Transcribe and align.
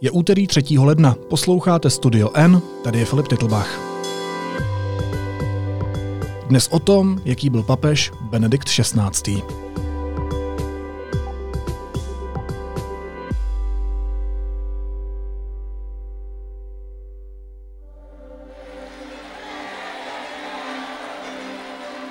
Je 0.00 0.10
úterý 0.10 0.46
3. 0.46 0.78
ledna, 0.78 1.16
posloucháte 1.28 1.90
Studio 1.90 2.30
N, 2.34 2.62
tady 2.84 2.98
je 2.98 3.04
Filip 3.04 3.28
Titlbach. 3.28 3.80
Dnes 6.46 6.68
o 6.68 6.78
tom, 6.78 7.20
jaký 7.24 7.50
byl 7.50 7.62
papež 7.62 8.12
Benedikt 8.20 8.68
XVI. 8.68 9.42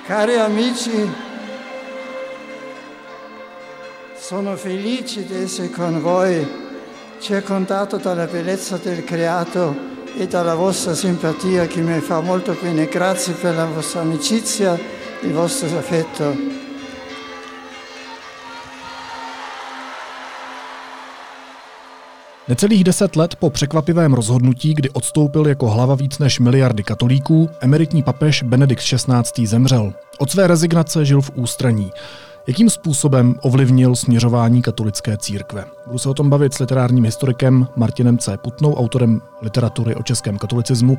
Cari 0.06 0.38
amici, 0.38 1.10
sono 4.16 4.56
felice 4.56 5.22
di 5.22 5.42
essere 5.42 5.68
con 5.68 6.00
voi, 6.00 6.63
circondato 7.24 7.96
dalla 7.96 8.26
bellezza 8.26 8.76
del 8.76 9.02
creato 9.02 9.74
e 10.14 10.26
dalla 10.26 10.54
vostra 10.54 10.94
simpatia 10.94 11.66
che 11.66 11.80
mi 11.80 11.98
fa 12.00 12.20
molto 12.20 12.54
bene. 12.60 12.84
Grazie 12.84 13.32
per 13.32 13.54
la 13.54 13.64
vostra 13.64 14.02
amicizia 14.02 14.74
e 14.74 15.26
il 15.26 15.32
vostro 15.32 15.66
affetto. 15.78 16.36
Necelých 22.48 22.84
deset 22.84 23.16
let 23.16 23.36
po 23.36 23.50
překvapivém 23.50 24.14
rozhodnutí, 24.14 24.74
kdy 24.74 24.90
odstoupil 24.90 25.46
jako 25.46 25.70
hlava 25.70 25.94
víc 25.94 26.18
než 26.18 26.40
miliardy 26.40 26.82
katolíků, 26.82 27.50
emeritní 27.60 28.02
papež 28.02 28.42
Benedikt 28.42 28.82
XVI. 28.82 29.46
zemřel. 29.46 29.92
Od 30.18 30.30
své 30.30 30.46
rezignace 30.46 31.04
žil 31.04 31.20
v 31.20 31.30
ústraní. 31.34 31.90
Jakým 32.46 32.70
způsobem 32.70 33.34
ovlivnil 33.42 33.96
směřování 33.96 34.62
katolické 34.62 35.16
církve? 35.16 35.64
Budu 35.86 35.98
se 35.98 36.08
o 36.08 36.14
tom 36.14 36.30
bavit 36.30 36.54
s 36.54 36.58
literárním 36.58 37.04
historikem 37.04 37.68
Martinem 37.76 38.18
C. 38.18 38.36
Putnou, 38.36 38.74
autorem 38.74 39.20
literatury 39.42 39.94
o 39.94 40.02
českém 40.02 40.38
katolicismu. 40.38 40.96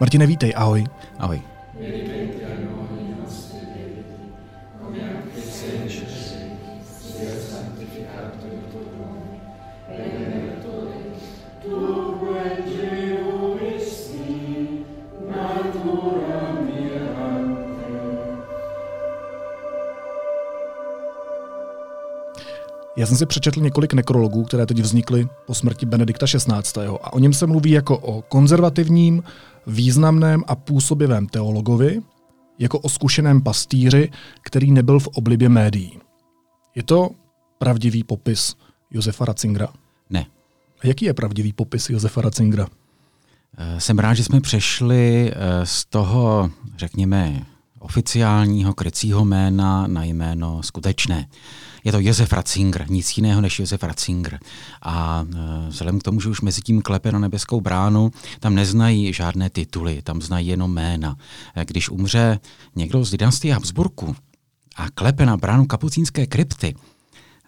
Martine, 0.00 0.26
vítej, 0.26 0.52
ahoj. 0.56 0.84
Ahoj. 1.18 1.42
Já 23.04 23.08
jsem 23.08 23.16
si 23.16 23.26
přečetl 23.26 23.60
několik 23.60 23.94
nekrologů, 23.94 24.44
které 24.44 24.66
teď 24.66 24.78
vznikly 24.78 25.28
po 25.46 25.54
smrti 25.54 25.86
Benedikta 25.86 26.26
XVI. 26.26 26.86
A 27.02 27.12
o 27.12 27.18
něm 27.18 27.32
se 27.32 27.46
mluví 27.46 27.70
jako 27.70 27.98
o 27.98 28.22
konzervativním, 28.22 29.22
významném 29.66 30.44
a 30.46 30.56
působivém 30.56 31.26
teologovi, 31.26 32.02
jako 32.58 32.78
o 32.78 32.88
zkušeném 32.88 33.42
pastýři, 33.42 34.10
který 34.42 34.72
nebyl 34.72 35.00
v 35.00 35.06
oblibě 35.06 35.48
médií. 35.48 35.98
Je 36.74 36.82
to 36.82 37.10
pravdivý 37.58 38.04
popis 38.04 38.54
Josefa 38.90 39.24
Ratzingera? 39.24 39.68
Ne. 40.10 40.26
A 40.80 40.86
jaký 40.86 41.04
je 41.04 41.14
pravdivý 41.14 41.52
popis 41.52 41.90
Josefa 41.90 42.20
Ratzingera? 42.20 42.66
Eh, 43.58 43.80
jsem 43.80 43.98
rád, 43.98 44.14
že 44.14 44.24
jsme 44.24 44.40
přešli 44.40 45.32
eh, 45.32 45.66
z 45.66 45.84
toho, 45.84 46.50
řekněme, 46.76 47.46
oficiálního 47.78 48.74
krycího 48.74 49.24
jména 49.24 49.86
na 49.86 50.04
jméno 50.04 50.62
skutečné. 50.62 51.26
Je 51.84 51.92
to 51.92 51.98
Josef 52.00 52.32
Ratzinger, 52.32 52.90
nic 52.90 53.16
jiného 53.16 53.40
než 53.40 53.58
Josef 53.58 53.82
Ratzinger. 53.82 54.38
A 54.82 55.24
e, 55.34 55.68
vzhledem 55.68 55.98
k 55.98 56.02
tomu, 56.02 56.20
že 56.20 56.28
už 56.28 56.40
mezi 56.40 56.62
tím 56.62 56.82
klepe 56.82 57.12
na 57.12 57.18
nebeskou 57.18 57.60
bránu, 57.60 58.10
tam 58.40 58.54
neznají 58.54 59.12
žádné 59.12 59.50
tituly, 59.50 60.02
tam 60.02 60.22
znají 60.22 60.46
jenom 60.46 60.72
jména. 60.72 61.16
E, 61.56 61.64
když 61.64 61.90
umře 61.90 62.40
někdo 62.76 63.04
z 63.04 63.10
dynastie 63.10 63.54
Habsburku 63.54 64.16
a 64.76 64.90
klepe 64.90 65.26
na 65.26 65.36
bránu 65.36 65.66
kapucínské 65.66 66.26
krypty, 66.26 66.74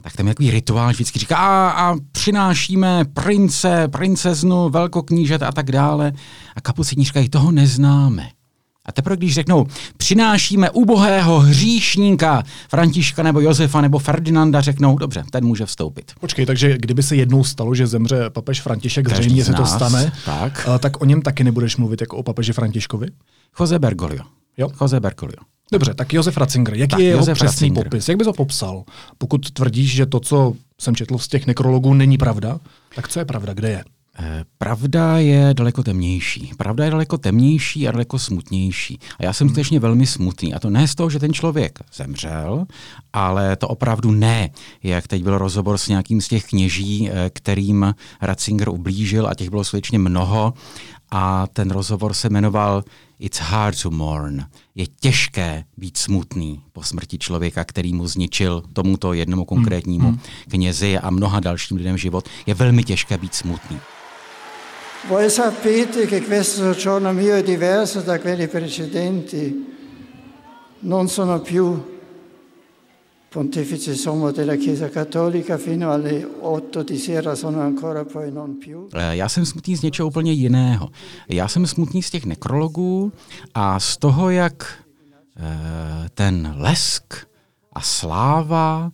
tak 0.03 0.17
tam 0.17 0.27
je 0.27 0.35
takový 0.35 0.51
rituál, 0.51 0.93
že 0.93 0.95
vždycky 0.95 1.19
říká 1.19 1.37
a, 1.37 1.71
a 1.71 1.97
přinášíme 2.13 3.05
prince, 3.05 3.89
princeznu, 3.89 4.69
velkoknížet 4.69 5.43
a 5.43 5.53
tak 5.53 5.73
dále. 5.73 6.13
A 6.57 6.61
kapucíni 6.61 7.05
říkají, 7.05 7.29
toho 7.29 7.53
neznáme. 7.53 8.36
A 8.87 8.93
teprve 8.93 9.17
když 9.17 9.35
řeknou, 9.35 9.67
přinášíme 9.97 10.71
ubohého 10.71 11.41
hříšníka 11.41 12.43
Františka 12.71 13.23
nebo 13.23 13.41
Josefa 13.41 13.81
nebo 13.81 13.99
Ferdinanda, 13.99 14.61
řeknou, 14.61 14.99
dobře, 14.99 15.25
ten 15.31 15.45
může 15.45 15.67
vstoupit. 15.67 16.13
Počkej, 16.21 16.47
takže 16.47 16.79
kdyby 16.79 17.03
se 17.03 17.17
jednou 17.17 17.45
stalo, 17.45 17.75
že 17.75 17.87
zemře 17.87 18.31
papež 18.31 18.61
František, 18.61 19.09
zřejmě 19.09 19.45
se 19.45 19.53
to 19.53 19.67
stane, 19.67 20.13
tak. 20.25 20.69
tak 20.79 21.03
o 21.03 21.05
něm 21.05 21.23
taky 21.23 21.45
nebudeš 21.45 21.77
mluvit 21.77 22.01
jako 22.01 22.17
o 22.17 22.23
papeži 22.23 22.53
Františkovi? 22.53 23.09
Jose 23.61 23.79
Bergoglio. 23.79 24.23
Jo? 24.57 24.69
Jose 24.81 25.01
Bergoglio. 25.01 25.41
Dobře, 25.73 25.95
tak 25.95 26.13
Josef 26.13 26.37
Ratzinger, 26.37 26.75
jaký 26.75 26.91
tak, 26.91 27.01
je 27.01 27.07
jeho 27.07 27.19
Josef 27.19 27.35
přesný 27.35 27.69
Ratzinger. 27.69 27.85
popis? 27.85 28.09
Jak 28.09 28.19
bys 28.19 28.27
ho 28.27 28.33
popsal? 28.33 28.85
Pokud 29.19 29.51
tvrdíš, 29.51 29.93
že 29.93 30.07
to, 30.07 30.21
co 30.21 30.55
jsem 30.81 30.97
četl 30.97 31.19
z 31.19 31.29
těch 31.29 31.47
nekrologů, 31.47 31.95
není 31.95 32.19
pravda, 32.19 32.61
tak 32.95 33.09
co 33.09 33.19
je 33.19 33.25
pravda, 33.25 33.55
kde 33.55 33.71
je? 33.71 33.85
Pravda 34.59 35.19
je 35.19 35.55
daleko 35.55 35.83
temnější. 35.83 36.51
Pravda 36.57 36.85
je 36.85 36.91
daleko 36.91 37.19
temnější 37.19 37.89
a 37.89 37.93
daleko 37.93 38.19
smutnější. 38.19 38.99
A 39.19 39.25
já 39.25 39.33
jsem 39.33 39.49
skutečně 39.49 39.81
velmi 39.81 40.07
smutný. 40.07 40.55
A 40.55 40.59
to 40.59 40.71
ne 40.71 40.89
z 40.89 40.95
toho, 40.95 41.11
že 41.11 41.19
ten 41.19 41.33
člověk 41.33 41.79
zemřel, 41.95 42.67
ale 43.13 43.57
to 43.57 43.69
opravdu 43.69 44.11
ne. 44.11 44.51
Jak 44.83 45.09
teď 45.09 45.23
byl 45.23 45.39
rozhovor 45.39 45.79
s 45.79 45.89
nějakým 45.89 46.21
z 46.21 46.29
těch 46.29 46.45
kněží, 46.45 47.11
eh, 47.11 47.31
kterým 47.31 47.95
Ratzinger 48.21 48.69
ublížil, 48.69 49.27
a 49.27 49.35
těch 49.35 49.51
bylo 49.51 49.65
skutečně 49.65 49.99
mnoho. 49.99 50.55
A 51.11 51.47
ten 51.47 51.71
rozhovor 51.71 52.15
se 52.15 52.29
jmenoval 52.29 52.85
It's 53.19 53.39
hard 53.39 53.83
to 53.83 53.91
mourn. 53.91 54.45
Je 54.75 54.87
těžké 54.87 55.65
být 55.77 55.97
smutný 55.97 56.63
po 56.73 56.83
smrti 56.83 57.19
člověka, 57.19 57.65
který 57.65 57.95
mu 57.95 58.07
zničil 58.07 58.63
tomuto 58.73 59.13
jednomu 59.13 59.45
konkrétnímu 59.45 60.19
knězi 60.49 60.99
a 60.99 61.11
mnoha 61.11 61.41
dalším 61.41 61.77
lidem 61.77 61.99
život. 61.99 62.29
Je 62.47 62.55
velmi 62.55 62.85
těžké 62.85 63.19
být 63.19 63.35
smutný. 63.35 63.81
Voi 65.09 65.31
sapete 65.31 66.05
che 66.07 66.21
questo 66.21 66.73
soggiorno 66.73 67.13
mio 67.13 67.37
è 67.37 67.43
diverso 67.43 68.01
da 68.01 68.19
quelli 68.19 68.49
precedenti. 68.49 69.65
Non 70.81 71.09
sono 71.09 71.41
più 71.41 71.81
pontefice 73.29 73.95
sommo 73.95 74.33
della 74.33 74.57
Chiesa 74.57 74.89
Cattolica 74.89 75.59
fino 75.59 75.93
alle 75.93 76.27
8 76.41 76.83
di 76.83 76.99
sera 76.99 77.37
sono 77.37 77.61
ancora 77.61 78.05
poi 78.05 78.33
non 78.33 78.59
più. 78.59 78.89
Eh, 78.93 79.17
Já 79.17 79.29
jsem 79.29 79.45
smutný 79.47 79.77
z 79.77 79.83
něčeho 79.83 80.09
úplně 80.09 80.33
jiného. 80.33 80.89
Já 81.29 81.49
jsem 81.49 81.67
smutný 81.67 82.03
z 82.03 82.11
těch 82.11 82.25
nekrologů 82.25 83.13
a 83.55 83.81
z 83.81 83.97
toho, 83.97 84.31
jak 84.31 84.79
eh, 85.37 86.09
ten 86.15 86.55
lesk 86.57 87.15
a 87.73 87.81
sláva 87.81 88.91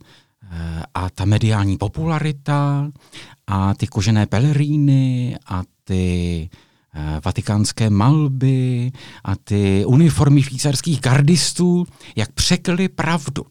eh, 0.53 0.83
a 0.95 1.11
ta 1.11 1.25
mediální 1.25 1.79
popularita 1.79 2.91
a 3.53 3.75
ty 3.75 3.87
kožené 3.87 4.27
peleríny 4.27 5.37
a 5.47 5.63
ty 5.85 6.49
eh, 6.95 7.21
vatikánské 7.25 7.91
malby 7.91 8.93
a 9.25 9.37
ty 9.37 9.85
uniformy 9.87 10.43
švýcarských 10.43 11.01
gardistů, 11.01 11.87
jak 12.17 12.33
překli 12.33 12.89
pravdu. 12.89 13.45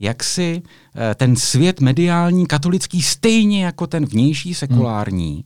Jak 0.00 0.24
si 0.24 0.62
eh, 0.62 1.14
ten 1.14 1.36
svět 1.36 1.80
mediální 1.80 2.46
katolický 2.46 3.02
stejně 3.02 3.64
jako 3.64 3.86
ten 3.86 4.06
vnější 4.06 4.54
sekulární, 4.54 5.44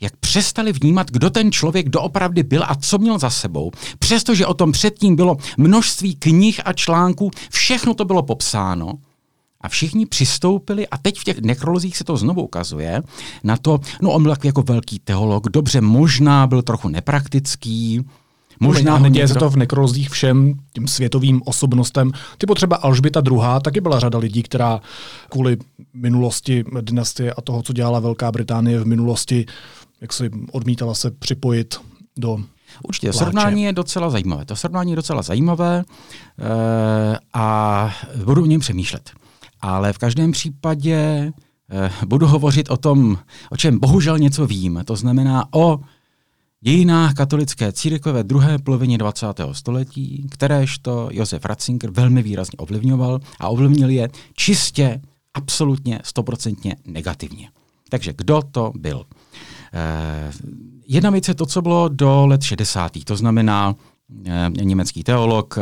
jak 0.00 0.16
přestali 0.16 0.72
vnímat, 0.72 1.10
kdo 1.10 1.30
ten 1.30 1.52
člověk 1.52 1.88
doopravdy 1.88 2.42
byl 2.42 2.62
a 2.66 2.74
co 2.74 2.98
měl 2.98 3.18
za 3.18 3.30
sebou. 3.30 3.70
Přestože 3.98 4.46
o 4.46 4.54
tom 4.54 4.72
předtím 4.72 5.16
bylo 5.16 5.36
množství 5.56 6.14
knih 6.14 6.60
a 6.64 6.72
článků, 6.72 7.30
všechno 7.50 7.94
to 7.94 8.04
bylo 8.04 8.22
popsáno, 8.22 8.92
a 9.60 9.68
všichni 9.68 10.06
přistoupili, 10.06 10.88
a 10.88 10.98
teď 10.98 11.18
v 11.18 11.24
těch 11.24 11.38
nekrolozích 11.38 11.96
se 11.96 12.04
to 12.04 12.16
znovu 12.16 12.42
ukazuje, 12.42 13.02
na 13.44 13.56
to, 13.56 13.80
no 14.02 14.10
on 14.12 14.22
byl 14.22 14.32
takový 14.32 14.48
jako 14.48 14.62
velký 14.62 14.98
teolog, 14.98 15.48
dobře, 15.48 15.80
možná 15.80 16.46
byl 16.46 16.62
trochu 16.62 16.88
nepraktický, 16.88 18.04
Možná 18.62 18.96
ho 18.96 19.04
se 19.04 19.10
někdo- 19.10 19.34
to 19.34 19.50
v 19.50 19.56
nekrolozích 19.56 20.10
všem 20.10 20.54
tím 20.72 20.88
světovým 20.88 21.42
osobnostem. 21.44 22.12
Typu 22.38 22.54
třeba 22.54 22.76
Alžběta 22.76 23.22
II. 23.30 23.40
taky 23.62 23.80
byla 23.80 24.00
řada 24.00 24.18
lidí, 24.18 24.42
která 24.42 24.80
kvůli 25.28 25.56
minulosti 25.94 26.64
dynastie 26.80 27.32
a 27.34 27.40
toho, 27.40 27.62
co 27.62 27.72
dělala 27.72 28.00
Velká 28.00 28.32
Británie 28.32 28.78
v 28.80 28.86
minulosti, 28.86 29.46
jak 30.00 30.12
si 30.12 30.30
odmítala 30.52 30.94
se 30.94 31.10
připojit 31.10 31.76
do 32.18 32.38
Určitě, 32.82 33.06
pláče. 33.06 33.18
srovnání 33.18 33.62
je 33.62 33.72
docela 33.72 34.10
zajímavé. 34.10 34.44
To 34.44 34.56
srovnání 34.56 34.92
je 34.92 34.96
docela 34.96 35.22
zajímavé 35.22 35.78
e, 35.78 35.84
a 37.34 37.90
budu 38.24 38.42
o 38.42 38.46
něm 38.46 38.60
přemýšlet. 38.60 39.10
Ale 39.60 39.92
v 39.92 39.98
každém 39.98 40.32
případě 40.32 40.94
e, 40.94 41.32
budu 42.06 42.26
hovořit 42.26 42.70
o 42.70 42.76
tom, 42.76 43.18
o 43.50 43.56
čem 43.56 43.78
bohužel 43.78 44.18
něco 44.18 44.46
vím. 44.46 44.82
To 44.84 44.96
znamená 44.96 45.44
o 45.54 45.80
dějinách 46.60 47.14
katolické 47.14 47.72
církve 47.72 48.12
ve 48.12 48.24
druhé 48.24 48.58
polovině 48.58 48.98
20. 48.98 49.26
století, 49.52 50.26
kteréžto 50.30 51.08
Josef 51.12 51.44
Ratzinger 51.44 51.90
velmi 51.90 52.22
výrazně 52.22 52.56
ovlivňoval 52.56 53.20
a 53.40 53.48
ovlivnil 53.48 53.90
je 53.90 54.08
čistě, 54.34 55.00
absolutně, 55.34 55.98
stoprocentně 56.04 56.76
negativně. 56.86 57.48
Takže 57.88 58.14
kdo 58.16 58.42
to 58.50 58.72
byl? 58.78 59.04
jedna 60.86 61.10
věc 61.10 61.28
je 61.28 61.34
to, 61.34 61.46
co 61.46 61.62
bylo 61.62 61.88
do 61.88 62.26
let 62.26 62.42
60. 62.42 62.92
To 63.04 63.16
znamená, 63.16 63.74
německý 64.62 65.04
teolog, 65.04 65.58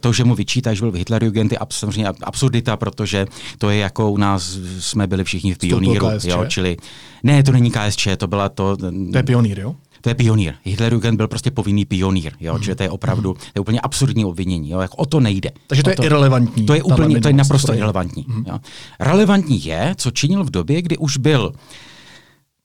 to, 0.00 0.12
že 0.12 0.24
mu 0.24 0.34
vyčítá, 0.34 0.74
že 0.74 0.80
byl 0.80 0.90
v 0.90 0.94
Hitlerjugend, 0.94 1.52
je 1.52 1.58
samozřejmě 1.70 2.08
absurdita, 2.22 2.76
protože 2.76 3.26
to 3.58 3.70
je 3.70 3.78
jako 3.78 4.10
u 4.10 4.16
nás 4.16 4.58
jsme 4.78 5.06
byli 5.06 5.24
všichni 5.24 5.54
v 5.54 5.58
pioníru. 5.58 6.08
Jo, 6.24 6.44
čili, 6.48 6.76
ne, 7.22 7.42
to 7.42 7.52
není 7.52 7.70
KSČ, 7.70 8.08
to 8.16 8.26
byla 8.26 8.48
to... 8.48 8.76
To 9.12 9.16
je 9.16 9.22
pionýr, 9.22 9.58
jo? 9.58 9.74
To 10.00 10.08
je 10.08 10.14
pionýr. 10.14 10.54
Hitlerjugend 10.64 11.16
byl 11.16 11.28
prostě 11.28 11.50
povinný 11.50 11.84
pionýr, 11.84 12.32
jo, 12.40 12.54
hmm. 12.54 12.62
že 12.62 12.74
to 12.74 12.82
je 12.82 12.90
opravdu, 12.90 13.34
to 13.34 13.52
je 13.54 13.60
úplně 13.60 13.80
absurdní 13.80 14.24
obvinění, 14.24 14.70
jo, 14.70 14.80
jako 14.80 14.96
o 14.96 15.06
to 15.06 15.20
nejde. 15.20 15.50
Takže 15.66 15.82
to 15.82 15.90
je 15.90 15.96
to, 15.96 16.04
irrelevantní. 16.04 16.66
To 16.66 16.74
je 16.74 16.82
úplně, 16.82 17.20
to 17.20 17.28
je 17.28 17.34
naprosto 17.34 17.74
irrelevantní. 17.74 18.26
Hmm. 18.28 18.44
Jo. 18.48 18.58
Relevantní 19.00 19.64
je, 19.64 19.94
co 19.98 20.10
činil 20.10 20.44
v 20.44 20.50
době, 20.50 20.82
kdy 20.82 20.96
už 20.96 21.16
byl 21.16 21.52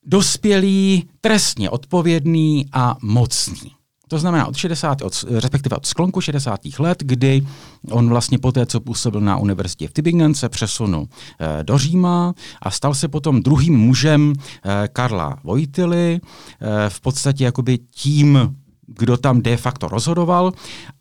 dospělý, 0.06 1.08
trestně 1.22 1.70
odpovědný 1.70 2.66
a 2.74 2.96
mocný. 3.02 3.72
To 4.08 4.20
znamená 4.20 4.48
od 4.48 4.56
60, 4.56 5.02
od, 5.02 5.26
respektive 5.30 5.76
od 5.76 5.86
sklonku 5.86 6.22
60. 6.22 6.60
let, 6.80 6.98
kdy 7.04 7.48
on 7.92 8.10
vlastně 8.10 8.40
poté, 8.40 8.66
co 8.66 8.80
působil 8.80 9.22
na 9.22 9.38
univerzitě 9.38 9.88
v 9.88 9.94
Tübingen, 9.94 10.34
se 10.34 10.50
přesunul 10.50 11.08
e, 11.40 11.64
do 11.64 11.78
Říma 11.78 12.34
a 12.62 12.72
stal 12.72 12.94
se 12.94 13.08
potom 13.08 13.42
druhým 13.42 13.78
mužem 13.78 14.34
e, 14.34 14.88
Karla 14.88 15.38
Vojtily, 15.44 16.16
e, 16.16 16.90
v 16.90 17.02
podstatě 17.02 17.44
jakoby 17.44 17.78
tím, 17.92 18.56
kdo 18.88 19.18
tam 19.18 19.42
de 19.42 19.58
facto 19.58 19.88
rozhodoval 19.88 20.54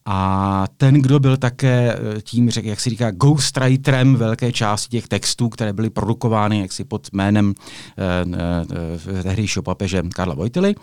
a 0.04 0.64
ten, 0.76 0.94
kdo 0.94 1.20
byl 1.20 1.36
také 1.36 1.98
tím, 2.22 2.50
jak 2.62 2.80
se 2.80 2.90
říká, 2.90 3.10
ghostwriterem 3.10 4.16
velké 4.16 4.52
části 4.52 4.88
těch 4.88 5.08
textů, 5.08 5.48
které 5.48 5.72
byly 5.72 5.90
produkovány 5.90 6.60
jaksi 6.60 6.84
pod 6.84 7.08
jménem 7.12 7.54
e, 7.98 9.18
e, 9.18 9.22
tehdejšího 9.22 9.62
papeže 9.62 10.02
Karla 10.14 10.34
Vojtily. 10.34 10.74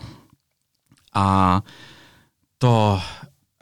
A 1.14 1.62
to 2.64 3.00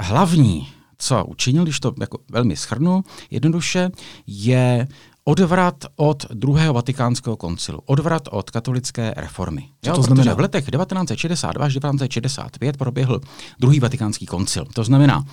hlavní, 0.01 0.69
co 0.99 1.25
učinil, 1.25 1.63
když 1.63 1.81
to 1.81 1.95
jako 2.01 2.19
velmi 2.31 2.57
schrnu, 2.57 3.05
jednoduše, 3.31 3.91
je 4.27 4.89
odvrat 5.25 5.85
od 5.97 6.27
druhého 6.35 6.75
vatikánského 6.75 7.37
koncilu, 7.37 7.81
odvrat 7.87 8.29
od 8.31 8.51
katolické 8.51 9.15
reformy. 9.17 9.69
Co 9.83 9.91
jo, 9.91 9.97
to 9.97 10.03
znamená? 10.03 10.35
v 10.35 10.41
letech 10.41 10.71
1962 10.71 11.65
až 11.65 11.73
1965 11.73 12.77
proběhl 12.77 13.21
druhý 13.61 13.81
vatikánský 13.81 14.27
koncil. 14.27 14.67
To 14.75 14.85
znamená, 14.85 15.25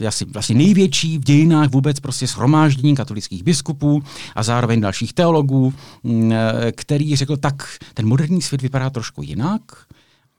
eh, 0.00 0.06
asi 0.06 0.24
vlastně 0.24 0.54
největší 0.54 1.18
v 1.18 1.24
dějinách 1.24 1.70
vůbec 1.70 2.00
prostě 2.00 2.26
shromáždění 2.26 2.96
katolických 2.96 3.42
biskupů 3.42 4.02
a 4.34 4.42
zároveň 4.42 4.80
dalších 4.80 5.12
teologů, 5.12 5.74
mm, 6.02 6.32
eh, 6.32 6.72
který 6.72 7.16
řekl, 7.16 7.36
tak 7.36 7.76
ten 7.94 8.08
moderní 8.08 8.42
svět 8.42 8.62
vypadá 8.62 8.90
trošku 8.90 9.22
jinak 9.22 9.62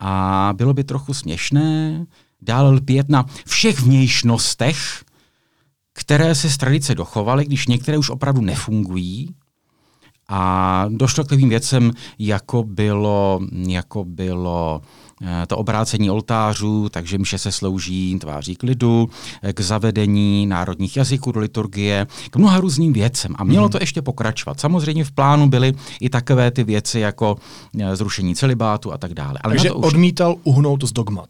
a 0.02 0.54
bylo 0.58 0.74
by 0.74 0.84
trochu 0.84 1.14
směšné 1.14 2.06
dál 2.42 2.74
lpět 2.74 3.10
na 3.10 3.26
všech 3.46 3.82
vnějšnostech, 3.82 5.04
které 5.94 6.36
se 6.36 6.50
z 6.50 6.58
tradice 6.58 6.96
dochovaly, 6.96 7.46
když 7.46 7.68
některé 7.68 7.98
už 7.98 8.10
opravdu 8.10 8.42
nefungují. 8.42 9.36
A 10.34 10.86
došlo 10.90 11.24
k 11.24 11.28
takovým 11.28 11.50
věcem, 11.50 11.92
jako 12.20 12.64
bylo, 12.64 13.40
jako 13.68 14.06
bylo 14.06 14.82
eh, 15.22 15.46
to 15.48 15.58
obrácení 15.58 16.12
oltářů, 16.12 16.90
takže 16.90 17.18
mše 17.18 17.38
se 17.38 17.52
slouží 17.52 18.20
tváří 18.20 18.56
k 18.56 18.64
lidu, 18.64 19.10
k 19.54 19.60
zavedení 19.60 20.48
národních 20.48 20.98
jazyků 20.98 21.32
do 21.32 21.40
liturgie, 21.40 22.08
k 22.30 22.36
mnoha 22.36 22.60
různým 22.60 22.94
věcem. 22.94 23.36
A 23.38 23.44
mělo 23.44 23.66
mhm. 23.66 23.72
to 23.72 23.78
ještě 23.82 24.02
pokračovat. 24.02 24.60
Samozřejmě 24.60 25.04
v 25.04 25.12
plánu 25.12 25.50
byly 25.50 25.74
i 26.00 26.10
takové 26.10 26.52
ty 26.52 26.64
věci 26.64 27.00
jako 27.00 27.38
eh, 27.80 27.96
zrušení 27.96 28.36
celibátu 28.36 28.94
a 28.94 28.98
tak 28.98 29.14
dále. 29.14 29.40
Ale 29.44 29.56
takže 29.56 29.72
už... 29.72 29.86
odmítal 29.86 30.36
uhnout 30.44 30.84
z 30.84 30.92
dogmat 30.92 31.30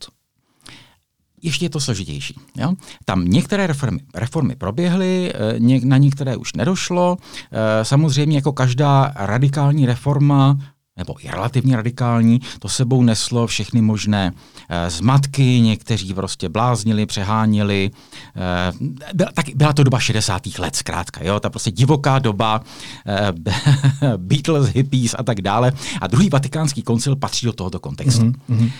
ještě 1.43 1.65
je 1.65 1.69
to 1.69 1.79
složitější. 1.79 2.35
Jo? 2.57 2.73
Tam 3.05 3.25
některé 3.25 3.67
reformy, 3.67 3.99
reformy 4.15 4.55
proběhly, 4.55 5.33
eh, 5.33 5.79
na 5.85 5.97
některé 5.97 6.37
už 6.37 6.53
nedošlo. 6.53 7.17
Eh, 7.51 7.85
samozřejmě 7.85 8.37
jako 8.37 8.51
každá 8.53 9.11
radikální 9.15 9.85
reforma 9.85 10.57
nebo 10.97 11.25
i 11.25 11.31
relativně 11.31 11.75
radikální, 11.75 12.39
to 12.59 12.69
sebou 12.69 13.03
neslo 13.03 13.47
všechny 13.47 13.81
možné 13.81 14.31
e, 14.69 14.89
zmatky, 14.89 15.61
někteří 15.61 16.13
prostě 16.13 16.49
bláznili, 16.49 17.05
přeháněli. 17.05 17.91
E, 18.35 19.13
byla, 19.13 19.29
tak, 19.33 19.45
byla 19.55 19.73
to 19.73 19.83
doba 19.83 19.99
60. 19.99 20.41
let 20.59 20.75
zkrátka, 20.75 21.23
jo? 21.23 21.39
ta 21.39 21.49
prostě 21.49 21.71
divoká 21.71 22.19
doba 22.19 22.61
e, 23.07 23.33
Beatles, 24.17 24.67
hippies 24.67 25.15
a 25.17 25.23
tak 25.23 25.41
dále. 25.41 25.71
A 26.01 26.07
druhý 26.07 26.29
vatikánský 26.29 26.81
koncil 26.81 27.15
patří 27.15 27.45
do 27.45 27.53
tohoto 27.53 27.79
kontextu. 27.79 28.25
Mm-hmm. 28.25 28.71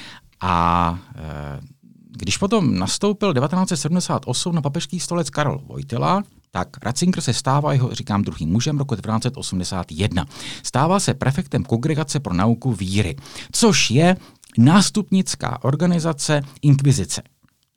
A 0.41 0.99
e, 1.15 1.80
když 2.11 2.37
potom 2.37 2.79
nastoupil 2.79 3.33
1978 3.33 4.55
na 4.55 4.61
papežský 4.61 4.99
stolec 4.99 5.29
Karol 5.29 5.61
Vojtila, 5.65 6.23
tak 6.51 6.67
Ratzinger 6.83 7.21
se 7.21 7.33
stává 7.33 7.73
jeho, 7.73 7.95
říkám, 7.95 8.21
druhým 8.21 8.49
mužem 8.49 8.77
roku 8.77 8.95
1981. 8.95 10.25
Stává 10.63 10.99
se 10.99 11.13
prefektem 11.13 11.63
Kongregace 11.63 12.19
pro 12.19 12.33
nauku 12.33 12.73
víry, 12.73 13.15
což 13.51 13.91
je 13.91 14.17
nástupnická 14.57 15.63
organizace 15.63 16.41
inkvizice. 16.61 17.21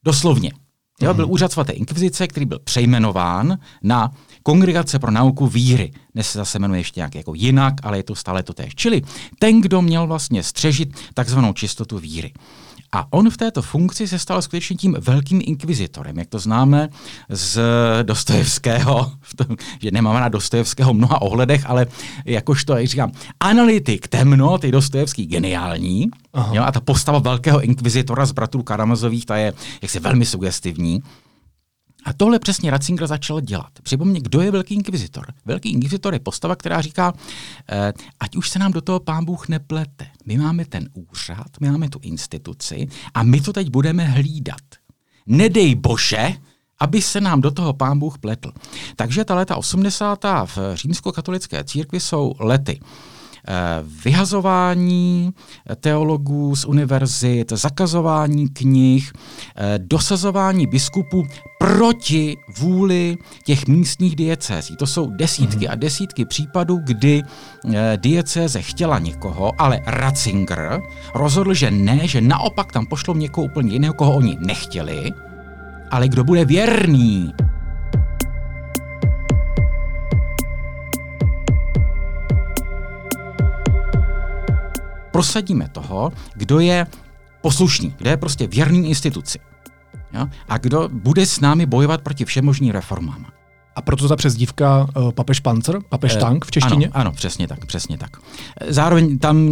Doslovně. 0.05 0.53
Jo, 1.03 1.15
byl 1.15 1.25
mhm. 1.25 1.33
úřad 1.33 1.53
svaté 1.53 1.73
inkvizice, 1.73 2.27
který 2.27 2.47
byl 2.47 2.59
přejmenován 2.59 3.59
na 3.83 4.11
Kongregace 4.43 4.99
pro 4.99 5.11
nauku 5.11 5.47
víry. 5.47 5.93
Dnes 6.15 6.31
se 6.31 6.39
zase 6.39 6.59
jmenuje 6.59 6.81
ještě 6.81 7.01
nějak 7.01 7.15
jako 7.15 7.35
jinak, 7.35 7.75
ale 7.83 7.99
je 7.99 8.03
to 8.03 8.15
stále 8.15 8.43
to 8.43 8.53
též. 8.53 8.75
Čili 8.75 9.03
ten, 9.39 9.61
kdo 9.61 9.83
měl 9.83 10.07
vlastně 10.07 10.43
střežit 10.43 10.89
takzvanou 11.15 11.53
čistotu 11.53 11.99
víry. 11.99 12.33
A 12.95 13.07
on 13.11 13.31
v 13.31 13.37
této 13.37 13.63
funkci 13.63 14.09
se 14.09 14.19
stal 14.19 14.43
skutečně 14.43 14.77
tím 14.77 14.97
velkým 15.01 15.41
inkvizitorem, 15.45 16.19
jak 16.19 16.29
to 16.29 16.39
známe 16.39 16.89
z 17.29 17.61
Dostojevského, 18.03 19.13
že 19.83 19.91
nemáme 19.91 20.21
na 20.21 20.29
Dostojevského 20.29 20.95
mnoha 20.95 21.23
ohledech, 21.23 21.67
ale 21.67 21.87
jakožto, 22.25 22.77
jak 22.77 22.87
říkám, 22.87 23.13
analytik 23.41 24.09
temno, 24.09 24.59
ty 24.59 24.71
Dostojevský 24.71 25.27
geniální, 25.27 26.09
jo, 26.53 26.63
a 26.63 26.73
ta 26.73 26.81
postava 26.81 27.19
velkého 27.19 27.61
inkvizitora 27.61 28.27
z 28.27 28.33
bratrů 28.33 28.63
Karamazových, 28.63 29.27
ta 29.27 29.37
je 29.37 29.53
jaksi 29.83 30.01
velmi 30.01 30.27
sugestivní. 30.27 31.03
A 32.05 32.13
tohle 32.13 32.39
přesně 32.39 32.71
Ratzinger 32.71 33.07
začal 33.07 33.41
dělat. 33.41 33.71
Připomně, 33.83 34.21
kdo 34.21 34.41
je 34.41 34.51
velký 34.51 34.75
inkvizitor. 34.75 35.27
Velký 35.45 35.73
inkvizitor 35.73 36.15
je 36.15 36.21
postava, 36.21 36.57
která 36.57 36.81
říká, 36.81 37.13
eh, 37.69 37.93
ať 38.21 38.37
už 38.37 38.51
se 38.51 38.59
nám 38.59 38.73
do 38.73 38.81
toho 38.81 39.01
pán 39.01 39.25
Bůh 39.25 39.49
neplete. 39.49 40.07
My 40.27 40.39
máme 40.39 40.65
ten 40.65 40.89
úřad, 40.95 41.47
my 41.61 41.71
máme 41.71 41.89
tu 41.89 41.99
instituci 42.03 42.89
a 43.15 43.23
my 43.23 43.41
to 43.41 43.53
teď 43.53 43.71
budeme 43.71 44.05
hlídat. 44.05 44.61
Nedej 45.27 45.75
bože, 45.75 46.33
aby 46.79 47.03
se 47.03 47.21
nám 47.21 47.41
do 47.41 47.51
toho 47.51 47.73
pán 47.73 47.99
Bůh 47.99 48.19
pletl. 48.19 48.53
Takže 48.97 49.25
ta 49.25 49.35
leta 49.35 49.57
80. 49.57 50.25
v 50.47 50.59
římskokatolické 50.75 51.65
církvi 51.65 52.01
jsou 52.01 52.35
lety 52.41 52.81
vyhazování 54.05 55.35
teologů 55.81 56.57
z 56.57 56.65
univerzit, 56.65 57.53
zakazování 57.53 58.49
knih, 58.49 59.13
eh, 59.57 59.79
dosazování 59.79 60.67
biskupů 60.67 61.27
proti 61.59 62.37
vůli 62.59 63.17
těch 63.45 63.67
místních 63.67 64.17
diecézí. 64.17 64.77
To 64.77 64.87
jsou 64.87 65.11
desítky 65.11 65.69
a 65.69 65.75
desítky 65.75 66.25
případů, 66.25 66.81
kdy 66.85 67.23
eh, 67.23 67.99
diecéze 68.01 68.63
chtěla 68.63 68.99
někoho, 68.99 69.53
ale 69.59 69.81
Ratzinger 69.87 70.81
rozhodl, 71.15 71.55
že 71.55 71.71
ne, 71.71 72.09
že 72.09 72.21
naopak 72.21 72.73
tam 72.73 72.87
pošlou 72.87 73.15
někoho 73.15 73.45
úplně 73.45 73.73
jiného, 73.73 73.95
koho 73.95 74.15
oni 74.17 74.39
nechtěli, 74.41 75.13
ale 75.91 76.09
kdo 76.09 76.25
bude 76.25 76.45
věrný 76.45 77.33
prosadíme 85.15 85.69
toho, 85.69 86.13
kdo 86.35 86.59
je 86.59 86.87
poslušný, 87.43 87.95
kdo 87.99 88.11
je 88.11 88.17
prostě 88.17 88.47
věrný 88.47 88.89
instituci. 88.89 89.39
Jo? 90.13 90.27
A 90.49 90.59
kdo 90.59 90.89
bude 90.93 91.27
s 91.27 91.41
námi 91.41 91.67
bojovat 91.67 92.03
proti 92.03 92.25
všemožným 92.25 92.73
reformám. 92.73 93.27
A 93.77 93.83
proto 93.83 94.09
ta 94.09 94.17
přezdívka 94.17 94.87
uh, 94.97 95.13
papež 95.13 95.41
Panzer, 95.41 95.79
papež 95.89 96.15
uh, 96.15 96.21
tank 96.21 96.45
v 96.45 96.51
češtině? 96.51 96.87
Ano, 96.87 97.01
ano, 97.01 97.13
přesně 97.13 97.49
tak, 97.49 97.67
přesně 97.67 97.99
tak. 97.99 98.11
Zároveň 98.69 99.19
tam 99.19 99.49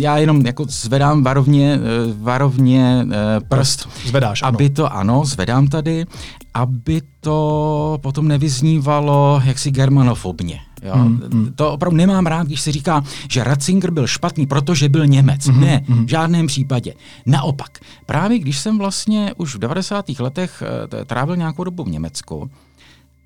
já 0.00 0.18
jenom 0.18 0.46
jako 0.46 0.64
zvedám 0.68 1.22
varovně, 1.22 1.78
varovně 2.18 3.04
uh, 3.04 3.12
prst. 3.48 3.88
Zvedáš, 4.06 4.42
ano. 4.42 4.48
Aby 4.48 4.70
to, 4.70 4.92
ano, 4.92 5.24
zvedám 5.24 5.66
tady, 5.66 6.06
aby 6.54 7.02
to 7.20 7.98
potom 8.02 8.28
nevyznívalo 8.28 9.42
jaksi 9.44 9.70
germanofobně. 9.70 10.60
Jo? 10.82 10.96
Mm, 10.96 11.22
mm. 11.32 11.52
To 11.54 11.72
opravdu 11.72 11.96
nemám 11.96 12.26
rád, 12.26 12.46
když 12.46 12.60
se 12.60 12.72
říká, 12.72 13.02
že 13.30 13.44
Ratzinger 13.44 13.90
byl 13.90 14.06
špatný, 14.06 14.46
protože 14.46 14.88
byl 14.88 15.06
Němec. 15.06 15.46
Mm, 15.46 15.60
ne, 15.60 15.84
mm. 15.88 16.06
v 16.06 16.08
žádném 16.08 16.46
případě. 16.46 16.94
Naopak, 17.26 17.78
právě 18.06 18.38
když 18.38 18.58
jsem 18.58 18.78
vlastně 18.78 19.34
už 19.36 19.54
v 19.54 19.58
90. 19.58 20.08
letech 20.18 20.62
trávil 21.06 21.36
nějakou 21.36 21.64
dobu 21.64 21.84
v 21.84 21.88
Německu, 21.88 22.50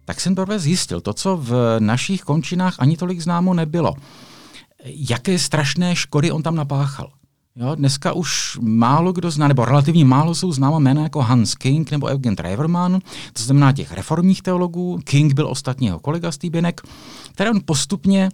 tak 0.04 0.20
jsem 0.20 0.34
prvé 0.34 0.58
zjistil 0.58 1.00
to, 1.00 1.12
co 1.12 1.36
v 1.36 1.76
našich 1.78 2.22
končinách 2.22 2.74
ani 2.78 2.96
tolik 2.96 3.20
známo 3.20 3.54
nebylo. 3.54 3.94
Jaké 4.84 5.38
strašné 5.38 5.96
škody 5.96 6.30
on 6.30 6.42
tam 6.42 6.54
napáchal. 6.54 7.10
Jo, 7.56 7.74
dneska 7.74 8.12
už 8.12 8.58
málo 8.60 9.12
kdo 9.12 9.30
zná, 9.30 9.48
nebo 9.48 9.64
relativně 9.64 10.04
málo 10.04 10.34
jsou 10.34 10.52
známa 10.52 10.78
jména 10.78 11.02
jako 11.02 11.22
Hans 11.22 11.54
King 11.54 11.90
nebo 11.90 12.06
Eugen 12.06 12.36
Treverman, 12.36 13.00
to 13.32 13.42
znamená 13.42 13.72
těch 13.72 13.92
reformních 13.92 14.42
teologů. 14.42 15.00
King 15.04 15.32
byl 15.32 15.46
ostatní 15.48 15.86
jeho 15.86 15.98
kolega 15.98 16.32
Stýběnek, 16.32 16.80
který 17.32 17.50
on 17.50 17.60
postupně 17.64 18.30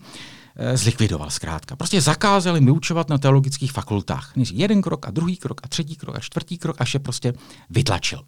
e, 0.57 0.77
zlikvidoval 0.77 1.31
zkrátka. 1.31 1.77
Prostě 1.77 2.01
zakázal 2.01 2.55
jim 2.55 2.65
vyučovat 2.65 3.09
na 3.09 3.19
teologických 3.19 3.73
fakultách. 3.73 4.37
Než 4.37 4.51
jeden 4.51 4.83
krok 4.83 5.07
a 5.09 5.11
druhý 5.11 5.37
krok 5.37 5.61
a 5.65 5.69
třetí 5.69 5.97
krok 5.97 6.17
a 6.17 6.21
čtvrtý 6.21 6.59
krok, 6.59 6.81
až 6.81 6.95
je 6.95 7.01
prostě 7.01 7.33
vytlačil. 7.71 8.21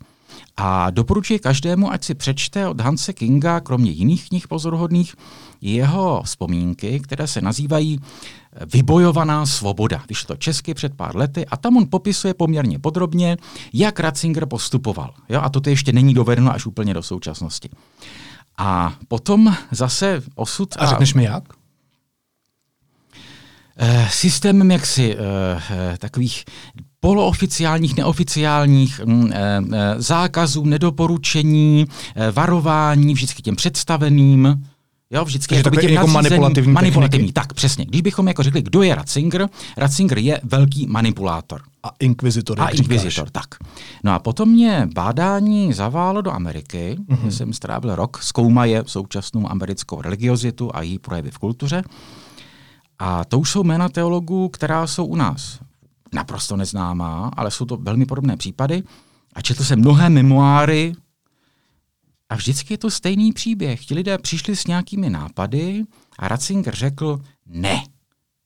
A 0.56 0.90
doporučuji 0.90 1.38
každému, 1.38 1.92
ať 1.92 2.04
si 2.04 2.14
přečte 2.14 2.68
od 2.68 2.80
Hanse 2.80 3.12
Kinga, 3.12 3.60
kromě 3.60 3.90
jiných 3.90 4.28
knih 4.28 4.48
pozoruhodných, 4.48 5.14
jeho 5.60 6.22
vzpomínky, 6.24 7.00
které 7.00 7.26
se 7.26 7.40
nazývají 7.40 8.00
Vybojovaná 8.72 9.46
svoboda, 9.46 10.02
když 10.06 10.24
to 10.24 10.36
česky 10.36 10.74
před 10.74 10.94
pár 10.94 11.16
lety, 11.16 11.46
a 11.46 11.56
tam 11.56 11.76
on 11.76 11.86
popisuje 11.90 12.34
poměrně 12.34 12.78
podrobně, 12.78 13.36
jak 13.72 14.00
Ratzinger 14.00 14.46
postupoval. 14.46 15.14
Jo? 15.28 15.40
A 15.40 15.48
to 15.48 15.70
ještě 15.70 15.92
není 15.92 16.14
dovedeno 16.14 16.52
až 16.52 16.66
úplně 16.66 16.94
do 16.94 17.02
současnosti. 17.02 17.68
A 18.58 18.94
potom 19.08 19.56
zase 19.70 20.22
osud... 20.34 20.74
A 20.78 20.86
řekneš 20.86 21.14
mi 21.14 21.24
jak? 21.24 21.59
Eh, 23.82 24.08
systémem 24.10 24.70
jaksi 24.70 25.16
eh, 25.16 25.96
takových 25.98 26.44
polooficiálních, 27.00 27.96
neoficiálních 27.96 29.00
mm, 29.04 29.32
eh, 29.32 29.60
zákazů, 29.96 30.64
nedoporučení, 30.64 31.86
varování 32.32 33.14
vždycky 33.14 33.42
těm 33.42 33.56
představeným, 33.56 34.64
Jo, 35.12 35.24
vždycky 35.24 35.54
jako, 35.54 35.70
těm 35.70 35.90
jako 35.90 36.06
manipulativní, 36.06 36.72
manipulativní. 36.72 37.32
Tak, 37.32 37.52
přesně. 37.52 37.84
Když 37.84 38.00
bychom 38.02 38.28
jako 38.28 38.42
řekli, 38.42 38.62
kdo 38.62 38.82
je 38.82 38.94
Ratzinger, 38.94 39.48
Ratzinger 39.76 40.18
je 40.18 40.40
velký 40.42 40.86
manipulátor. 40.86 41.62
A 41.82 41.90
inkvizitor. 42.00 42.60
A 42.60 42.68
inkvizitor, 42.68 43.30
tak. 43.30 43.46
No 44.04 44.12
a 44.12 44.18
potom 44.18 44.48
mě 44.48 44.88
bádání 44.94 45.72
zaválo 45.72 46.22
do 46.22 46.32
Ameriky, 46.32 46.96
mm-hmm. 46.98 47.16
kde 47.16 47.32
jsem 47.32 47.52
strávil 47.52 47.94
rok, 47.94 48.22
zkoumaje 48.22 48.82
současnou 48.86 49.50
americkou 49.50 50.02
religiozitu 50.02 50.70
a 50.74 50.82
její 50.82 50.98
projevy 50.98 51.30
v 51.30 51.38
kultuře. 51.38 51.82
A 53.00 53.24
to 53.24 53.38
už 53.38 53.50
jsou 53.50 53.64
jména 53.64 53.88
teologů, 53.88 54.48
která 54.48 54.86
jsou 54.86 55.04
u 55.06 55.16
nás 55.16 55.60
naprosto 56.12 56.56
neznámá, 56.56 57.30
ale 57.36 57.50
jsou 57.50 57.64
to 57.64 57.76
velmi 57.76 58.06
podobné 58.06 58.36
případy. 58.36 58.82
A 59.34 59.40
četl 59.40 59.64
jsem 59.64 59.78
mnohé 59.78 60.10
memoáry 60.10 60.92
a 62.28 62.36
vždycky 62.36 62.74
je 62.74 62.78
to 62.78 62.90
stejný 62.90 63.32
příběh. 63.32 63.86
Ti 63.86 63.94
lidé 63.94 64.18
přišli 64.18 64.56
s 64.56 64.66
nějakými 64.66 65.10
nápady 65.10 65.84
a 66.18 66.28
Ratzinger 66.28 66.74
řekl 66.74 67.20
ne. 67.46 67.84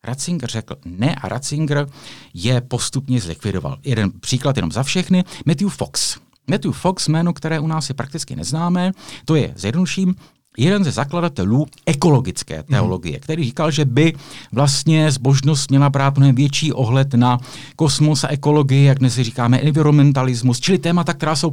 Ratzinger 0.04 0.50
řekl 0.50 0.76
ne 0.84 1.14
a 1.14 1.28
Ratzinger 1.28 1.87
je 2.34 2.61
postupně 2.61 3.20
zlikvidoval. 3.20 3.78
Jeden 3.82 4.12
příklad 4.20 4.56
jenom 4.56 4.73
za 4.73 4.82
všechny. 4.82 5.25
Matthew 5.46 5.68
Fox. 5.68 6.18
Matthew 6.50 6.73
Fox, 6.73 7.08
jméno, 7.08 7.32
které 7.32 7.61
u 7.61 7.66
nás 7.66 7.88
je 7.88 7.94
prakticky 7.94 8.37
neznámé, 8.37 8.92
to 9.25 9.34
je 9.34 9.52
zjednoduším 9.56 10.14
jeden 10.58 10.84
ze 10.84 10.90
zakladatelů 10.90 11.66
ekologické 11.87 12.62
teologie, 12.62 13.20
který 13.20 13.44
říkal, 13.44 13.70
že 13.70 13.84
by 13.84 14.12
vlastně 14.52 15.11
zbožnost 15.11 15.70
měla 15.70 15.90
brát 15.90 16.18
mnohem 16.18 16.34
větší 16.34 16.73
ohled 16.73 17.14
na 17.14 17.38
kosmos 17.76 18.25
a 18.25 18.28
ekologii, 18.28 18.84
jak 18.84 18.99
dnes 18.99 19.14
říkáme, 19.14 19.58
environmentalismus, 19.58 20.61
čili 20.61 20.78
témata, 20.78 21.14
která 21.14 21.37
jsou 21.37 21.52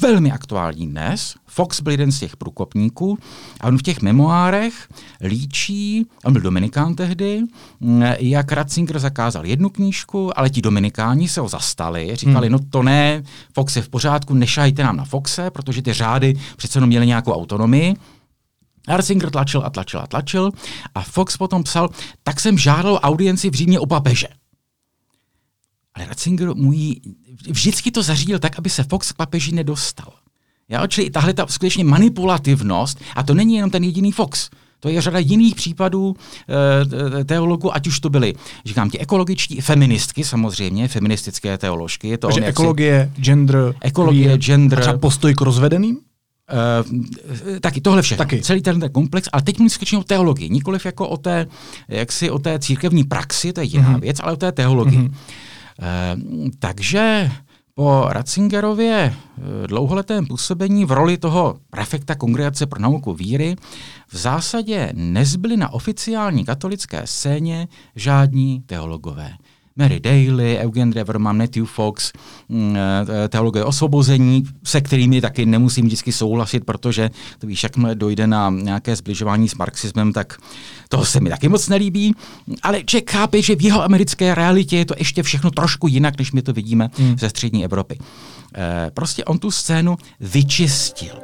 velmi 0.00 0.32
aktuální 0.32 0.86
dnes. 0.86 1.34
Fox 1.46 1.80
byl 1.80 1.90
jeden 1.90 2.12
z 2.12 2.18
těch 2.18 2.36
průkopníků 2.36 3.18
a 3.60 3.66
on 3.66 3.78
v 3.78 3.82
těch 3.82 4.02
memoárech 4.02 4.88
líčí, 5.20 6.06
on 6.24 6.32
byl 6.32 6.42
dominikán 6.42 6.94
tehdy, 6.94 7.42
mm, 7.80 8.02
jak 8.18 8.52
Ratzinger 8.52 8.98
zakázal 8.98 9.46
jednu 9.46 9.68
knížku, 9.68 10.38
ale 10.38 10.50
ti 10.50 10.62
dominikáni 10.62 11.28
se 11.28 11.40
ho 11.40 11.48
zastali, 11.48 12.16
říkali, 12.16 12.46
hmm. 12.46 12.52
no 12.52 12.58
to 12.70 12.82
ne, 12.82 13.22
Fox 13.54 13.76
je 13.76 13.82
v 13.82 13.88
pořádku, 13.88 14.34
nešajte 14.34 14.82
nám 14.82 14.96
na 14.96 15.04
Foxe, 15.04 15.50
protože 15.50 15.82
ty 15.82 15.92
řády 15.92 16.34
přece 16.56 16.76
jenom 16.76 16.88
měly 16.88 17.06
nějakou 17.06 17.32
autonomii. 17.32 17.94
Ratzinger 18.88 19.30
tlačil 19.30 19.62
a 19.64 19.70
tlačil 19.70 20.00
a 20.00 20.06
tlačil 20.06 20.50
a 20.94 21.02
Fox 21.02 21.36
potom 21.36 21.62
psal, 21.62 21.88
tak 22.22 22.40
jsem 22.40 22.58
žádal 22.58 23.00
audienci 23.02 23.50
v 23.50 23.54
Římě 23.54 23.80
o 23.80 23.86
papeže. 23.86 24.28
Ale 25.94 26.06
Ratzinger 26.06 26.54
mu 26.54 26.72
ji 26.72 27.00
vždycky 27.48 27.90
to 27.90 28.02
zařídil 28.02 28.38
tak, 28.38 28.58
aby 28.58 28.70
se 28.70 28.84
Fox 28.84 29.12
k 29.12 29.16
papeži 29.16 29.52
nedostal. 29.52 30.12
Já, 30.68 30.86
čili 30.86 31.10
tahle 31.10 31.34
ta 31.34 31.46
skutečně 31.46 31.84
manipulativnost, 31.84 33.00
a 33.16 33.22
to 33.22 33.34
není 33.34 33.54
jenom 33.54 33.70
ten 33.70 33.84
jediný 33.84 34.12
Fox, 34.12 34.50
to 34.80 34.88
je 34.88 35.00
řada 35.00 35.18
jiných 35.18 35.54
případů 35.54 36.16
e, 37.20 37.24
teologů, 37.24 37.74
ať 37.74 37.86
už 37.86 38.00
to 38.00 38.10
byly, 38.10 38.34
říkám 38.64 38.90
ti, 38.90 38.98
ekologičtí, 38.98 39.60
feministky 39.60 40.24
samozřejmě, 40.24 40.88
feministické 40.88 41.58
teoložky. 41.58 42.08
Je 42.08 42.18
to 42.18 42.26
Takže 42.26 42.40
on, 42.40 42.46
ekologie, 42.46 43.12
si, 43.14 43.22
gender, 43.22 43.74
ekologie, 43.80 44.38
gender. 44.38 44.78
A 44.78 44.82
třeba 44.82 44.98
postoj 44.98 45.34
k 45.34 45.40
rozvedeným? 45.40 45.98
Uh, 46.52 47.60
taky 47.60 47.80
tohle 47.80 48.02
všechno, 48.02 48.24
taky. 48.24 48.42
celý 48.42 48.62
ten, 48.62 48.80
ten 48.80 48.90
komplex, 48.90 49.28
ale 49.32 49.42
teď 49.42 49.58
mluvím 49.58 49.70
skutečně 49.70 49.98
o 49.98 50.04
teologii, 50.04 50.50
nikoliv 50.50 50.86
jako 50.86 51.08
o 51.08 51.16
té, 51.16 51.46
jaksi 51.88 52.30
o 52.30 52.38
té 52.38 52.58
církevní 52.58 53.04
praxi, 53.04 53.52
to 53.52 53.60
je 53.60 53.66
jiná 53.66 53.96
mm-hmm. 53.96 54.00
věc, 54.00 54.20
ale 54.22 54.32
o 54.32 54.36
té 54.36 54.52
teologii. 54.52 54.98
Mm-hmm. 54.98 55.12
Uh, 56.42 56.48
takže 56.58 57.30
po 57.74 58.04
Ratzingerově 58.08 59.16
uh, 59.38 59.66
dlouholetém 59.66 60.26
působení 60.26 60.84
v 60.84 60.92
roli 60.92 61.18
toho 61.18 61.56
prefekta 61.70 62.14
Kongregace 62.14 62.66
pro 62.66 62.80
nauku 62.80 63.12
víry 63.14 63.56
v 64.08 64.16
zásadě 64.16 64.92
nezbyly 64.94 65.56
na 65.56 65.72
oficiální 65.72 66.44
katolické 66.44 67.02
scéně 67.04 67.68
žádní 67.96 68.60
teologové. 68.66 69.32
Mary 69.76 70.00
Daly, 70.00 70.58
Eugen 70.58 70.90
Dreverman, 70.90 71.36
Matthew 71.36 71.66
Fox, 71.66 72.12
mm, 72.48 72.76
eh, 72.76 73.28
teologie 73.28 73.64
osvobození, 73.64 74.44
se 74.64 74.80
kterými 74.80 75.20
taky 75.20 75.46
nemusím 75.46 75.86
vždycky 75.86 76.12
souhlasit, 76.12 76.64
protože 76.64 77.10
to 77.38 77.46
víš, 77.46 77.62
jakmile 77.62 77.94
dojde 77.94 78.26
na 78.26 78.50
nějaké 78.50 78.96
zbližování 78.96 79.48
s 79.48 79.54
marxismem, 79.54 80.12
tak 80.12 80.38
to 80.88 81.04
se 81.04 81.20
mi 81.20 81.30
taky 81.30 81.48
moc 81.48 81.68
nelíbí. 81.68 82.14
Ale 82.62 82.84
člověk 82.84 83.10
chápe, 83.10 83.42
že 83.42 83.56
v 83.56 83.62
jeho 83.62 83.82
americké 83.82 84.34
realitě 84.34 84.76
je 84.76 84.84
to 84.84 84.94
ještě 84.98 85.22
všechno 85.22 85.50
trošku 85.50 85.88
jinak, 85.88 86.18
než 86.18 86.32
my 86.32 86.42
to 86.42 86.52
vidíme 86.52 86.90
hmm. 86.98 87.18
ze 87.18 87.28
střední 87.28 87.64
Evropy. 87.64 87.98
E, 88.54 88.90
prostě 88.94 89.24
on 89.24 89.38
tu 89.38 89.50
scénu 89.50 89.96
vyčistil. 90.20 91.14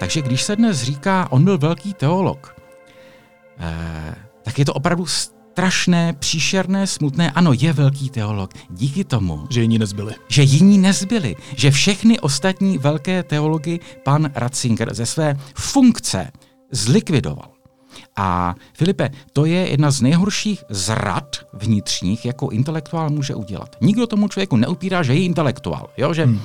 Takže 0.00 0.22
když 0.22 0.42
se 0.42 0.56
dnes 0.56 0.82
říká, 0.82 1.28
on 1.30 1.44
byl 1.44 1.58
velký 1.58 1.94
teolog, 1.94 2.55
Eh, 2.55 2.55
tak 4.42 4.58
je 4.58 4.64
to 4.64 4.74
opravdu 4.74 5.06
strašné, 5.06 6.12
příšerné, 6.12 6.86
smutné. 6.86 7.30
Ano, 7.30 7.52
je 7.60 7.72
velký 7.72 8.10
teolog. 8.10 8.50
Díky 8.70 9.04
tomu. 9.04 9.46
Že 9.50 9.62
jiní 9.62 9.78
nezbyli. 9.78 10.14
Že 10.28 10.42
jiní 10.42 10.78
nezbyli. 10.78 11.36
Že 11.56 11.70
všechny 11.70 12.20
ostatní 12.20 12.78
velké 12.78 13.22
teology 13.22 13.80
pan 14.04 14.30
Ratzinger 14.34 14.94
ze 14.94 15.06
své 15.06 15.36
funkce 15.54 16.30
zlikvidoval. 16.70 17.48
A 18.16 18.54
Filipe, 18.72 19.10
to 19.32 19.44
je 19.44 19.70
jedna 19.70 19.90
z 19.90 20.00
nejhorších 20.00 20.64
zrad 20.70 21.36
vnitřních, 21.52 22.24
jako 22.24 22.48
intelektuál 22.48 23.10
může 23.10 23.34
udělat. 23.34 23.76
Nikdo 23.80 24.06
tomu 24.06 24.28
člověku 24.28 24.56
neupírá, 24.56 25.02
že 25.02 25.14
je 25.14 25.24
intelektuál. 25.24 25.90
Jo? 25.96 26.14
Že 26.14 26.24
hmm. 26.24 26.40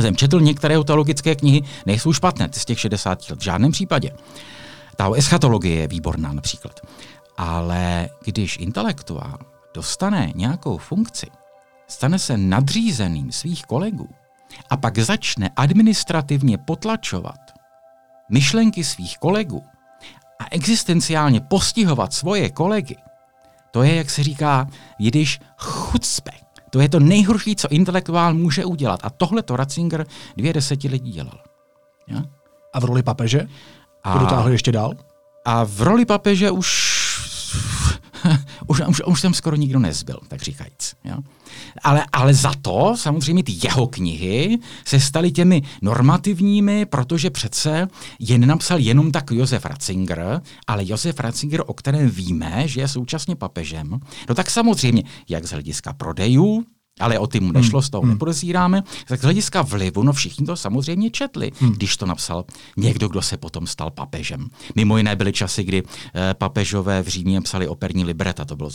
jsem 0.00 0.16
četl 0.16 0.40
některé 0.40 0.84
teologické 0.84 1.34
knihy, 1.34 1.62
nejsou 1.86 2.12
špatné 2.12 2.48
z 2.52 2.64
těch 2.64 2.80
60 2.80 3.30
let, 3.30 3.38
v 3.38 3.42
žádném 3.42 3.72
případě. 3.72 4.10
Ta 5.02 5.10
eschatologie 5.14 5.80
je 5.80 5.88
výborná 5.88 6.32
například. 6.32 6.80
Ale 7.36 8.08
když 8.24 8.56
intelektuál 8.56 9.38
dostane 9.74 10.32
nějakou 10.34 10.78
funkci, 10.78 11.26
stane 11.88 12.18
se 12.18 12.36
nadřízeným 12.36 13.32
svých 13.32 13.62
kolegů 13.64 14.08
a 14.70 14.76
pak 14.76 14.98
začne 14.98 15.50
administrativně 15.56 16.58
potlačovat 16.58 17.40
myšlenky 18.30 18.84
svých 18.84 19.18
kolegů 19.18 19.62
a 20.38 20.44
existenciálně 20.50 21.40
postihovat 21.40 22.12
svoje 22.12 22.50
kolegy, 22.50 22.96
to 23.70 23.82
je, 23.82 23.94
jak 23.94 24.10
se 24.10 24.22
říká, 24.22 24.68
jidiš 24.98 25.40
chucpe. 25.56 26.30
To 26.70 26.80
je 26.80 26.88
to 26.88 27.00
nejhorší, 27.00 27.56
co 27.56 27.68
intelektuál 27.68 28.34
může 28.34 28.64
udělat. 28.64 29.00
A 29.02 29.10
tohle 29.10 29.42
to 29.42 29.56
Ratzinger 29.56 30.06
dvě 30.36 30.52
desetiletí 30.52 31.10
dělal. 31.12 31.38
Ja? 32.08 32.22
A 32.72 32.80
v 32.80 32.84
roli 32.84 33.02
papeže? 33.02 33.48
A, 34.04 34.18
dotáhl 34.18 34.50
ještě 34.50 34.72
dál? 34.72 34.92
A 35.44 35.64
v 35.64 35.80
roli 35.80 36.04
papeže 36.04 36.50
už, 36.50 36.92
už, 38.66 38.80
už, 38.88 39.02
už 39.06 39.22
tam 39.22 39.34
skoro 39.34 39.56
nikdo 39.56 39.78
nezbyl, 39.78 40.18
tak 40.28 40.42
říkajíc. 40.42 40.94
Jo? 41.04 41.16
Ale, 41.82 42.04
ale 42.12 42.34
za 42.34 42.52
to 42.62 42.94
samozřejmě 42.96 43.42
ty 43.42 43.52
jeho 43.62 43.86
knihy 43.86 44.58
se 44.84 45.00
staly 45.00 45.32
těmi 45.32 45.62
normativními, 45.82 46.86
protože 46.86 47.30
přece 47.30 47.88
je 48.18 48.38
nenapsal 48.38 48.78
jenom 48.78 49.12
tak 49.12 49.30
Josef 49.30 49.64
Ratzinger, 49.64 50.40
ale 50.66 50.82
Josef 50.86 51.20
Ratzinger, 51.20 51.62
o 51.66 51.74
kterém 51.74 52.10
víme, 52.10 52.68
že 52.68 52.80
je 52.80 52.88
současně 52.88 53.36
papežem, 53.36 54.00
no 54.28 54.34
tak 54.34 54.50
samozřejmě, 54.50 55.02
jak 55.28 55.46
z 55.46 55.50
hlediska 55.50 55.92
prodejů, 55.92 56.64
ale 57.00 57.18
o 57.18 57.26
ty 57.26 57.40
mu 57.40 57.52
nešlo, 57.52 57.82
z 57.82 57.90
toho 57.90 58.02
hmm. 58.02 58.10
nepodezíráme. 58.10 58.82
Tak 59.06 59.20
z 59.20 59.22
hlediska 59.22 59.62
vlivu, 59.62 60.02
no 60.02 60.12
všichni 60.12 60.46
to 60.46 60.56
samozřejmě 60.56 61.10
četli, 61.10 61.50
hmm. 61.60 61.72
když 61.72 61.96
to 61.96 62.06
napsal 62.06 62.44
někdo, 62.76 63.08
kdo 63.08 63.22
se 63.22 63.36
potom 63.36 63.66
stal 63.66 63.90
papežem. 63.90 64.48
Mimo 64.74 64.96
jiné 64.96 65.16
byly 65.16 65.32
časy, 65.32 65.64
kdy 65.64 65.82
eh, 65.82 66.34
papežové 66.34 67.02
v 67.02 67.08
Římě 67.08 67.40
psali 67.40 67.68
operní 67.68 68.04
libreta, 68.04 68.44
to 68.44 68.56
bylo 68.56 68.70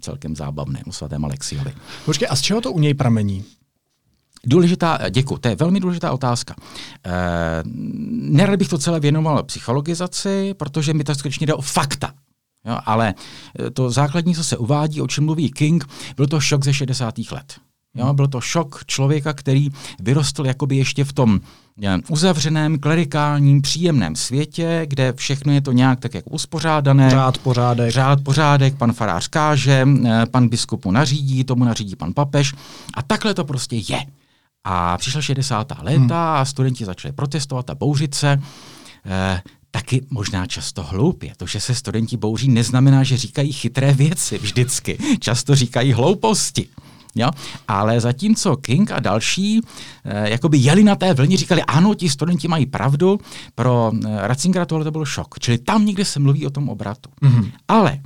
celkem 0.00 0.36
zábavné 0.36 0.82
o 0.88 0.92
svatém 0.92 1.24
Alexiovi. 1.24 1.72
Počkej, 2.04 2.28
a 2.30 2.36
z 2.36 2.40
čeho 2.40 2.60
to 2.60 2.72
u 2.72 2.78
něj 2.78 2.94
pramení? 2.94 3.44
Důležitá, 4.46 4.98
děkuji, 5.10 5.36
to 5.36 5.48
je 5.48 5.56
velmi 5.56 5.80
důležitá 5.80 6.12
otázka. 6.12 6.54
E, 7.04 7.10
nerad 8.12 8.58
bych 8.58 8.68
to 8.68 8.78
celé 8.78 9.00
věnoval 9.00 9.42
psychologizaci, 9.42 10.54
protože 10.54 10.94
mi 10.94 11.04
to 11.04 11.14
skutečně 11.14 11.46
jde 11.46 11.54
o 11.54 11.62
fakta. 11.62 12.12
Jo, 12.66 12.78
ale 12.86 13.14
eh, 13.58 13.70
to 13.70 13.90
základní, 13.90 14.34
co 14.34 14.44
se 14.44 14.56
uvádí, 14.56 15.00
o 15.00 15.06
čem 15.06 15.24
mluví 15.24 15.50
King, 15.50 15.88
byl 16.16 16.26
to 16.26 16.40
šok 16.40 16.64
ze 16.64 16.74
60. 16.74 17.14
let. 17.32 17.54
Jo, 17.94 18.14
byl 18.14 18.28
to 18.28 18.40
šok 18.40 18.84
člověka, 18.86 19.32
který 19.32 19.68
vyrostl 20.00 20.46
jakoby 20.46 20.76
ještě 20.76 21.04
v 21.04 21.12
tom 21.12 21.40
je, 21.80 22.00
uzavřeném, 22.08 22.78
klerikálním, 22.78 23.62
příjemném 23.62 24.16
světě, 24.16 24.82
kde 24.86 25.12
všechno 25.12 25.52
je 25.52 25.60
to 25.60 25.72
nějak 25.72 26.00
tak 26.00 26.14
jako 26.14 26.30
uspořádané. 26.30 27.10
Řád, 27.10 27.38
pořádek. 27.38 27.90
Řád, 27.90 28.20
pořádek, 28.20 28.76
pan 28.76 28.92
farář 28.92 29.28
káže, 29.28 29.86
eh, 30.04 30.26
pan 30.26 30.48
biskup 30.48 30.84
mu 30.84 30.90
nařídí, 30.90 31.44
tomu 31.44 31.64
nařídí 31.64 31.96
pan 31.96 32.12
papež. 32.12 32.54
A 32.94 33.02
takhle 33.02 33.34
to 33.34 33.44
prostě 33.44 33.76
je. 33.76 34.06
A 34.64 34.98
přišla 34.98 35.20
60. 35.20 35.82
léta 35.82 35.98
hmm. 35.98 36.12
a 36.12 36.44
studenti 36.44 36.84
začali 36.84 37.12
protestovat 37.12 37.70
a 37.70 37.74
bouřit 37.74 38.14
se. 38.14 38.38
Taky 39.76 40.06
možná 40.10 40.46
často 40.46 40.82
hloupě. 40.82 41.32
To, 41.36 41.46
že 41.46 41.60
se 41.60 41.74
studenti 41.74 42.16
bouří, 42.16 42.48
neznamená, 42.48 43.02
že 43.02 43.16
říkají 43.16 43.52
chytré 43.52 43.92
věci 43.92 44.38
vždycky. 44.38 44.98
Často 45.18 45.54
říkají 45.54 45.92
hlouposti. 45.92 46.68
Jo? 47.14 47.30
Ale 47.68 48.00
zatímco 48.00 48.56
King 48.56 48.90
a 48.90 49.00
další 49.00 49.60
eh, 50.04 50.30
jakoby 50.30 50.58
jeli 50.58 50.84
na 50.84 50.94
té 50.94 51.14
vlně, 51.14 51.36
říkali, 51.36 51.62
ano, 51.62 51.94
ti 51.94 52.08
studenti 52.08 52.48
mají 52.48 52.66
pravdu, 52.66 53.20
pro 53.54 53.92
eh, 53.94 54.08
Ratzingera 54.26 54.66
tohle 54.66 54.84
to 54.84 54.90
byl 54.90 55.04
šok. 55.04 55.38
Čili 55.38 55.58
tam 55.58 55.86
někde 55.86 56.04
se 56.04 56.20
mluví 56.20 56.46
o 56.46 56.50
tom 56.50 56.68
obratu. 56.68 57.10
Mm-hmm. 57.22 57.52
Ale 57.68 57.98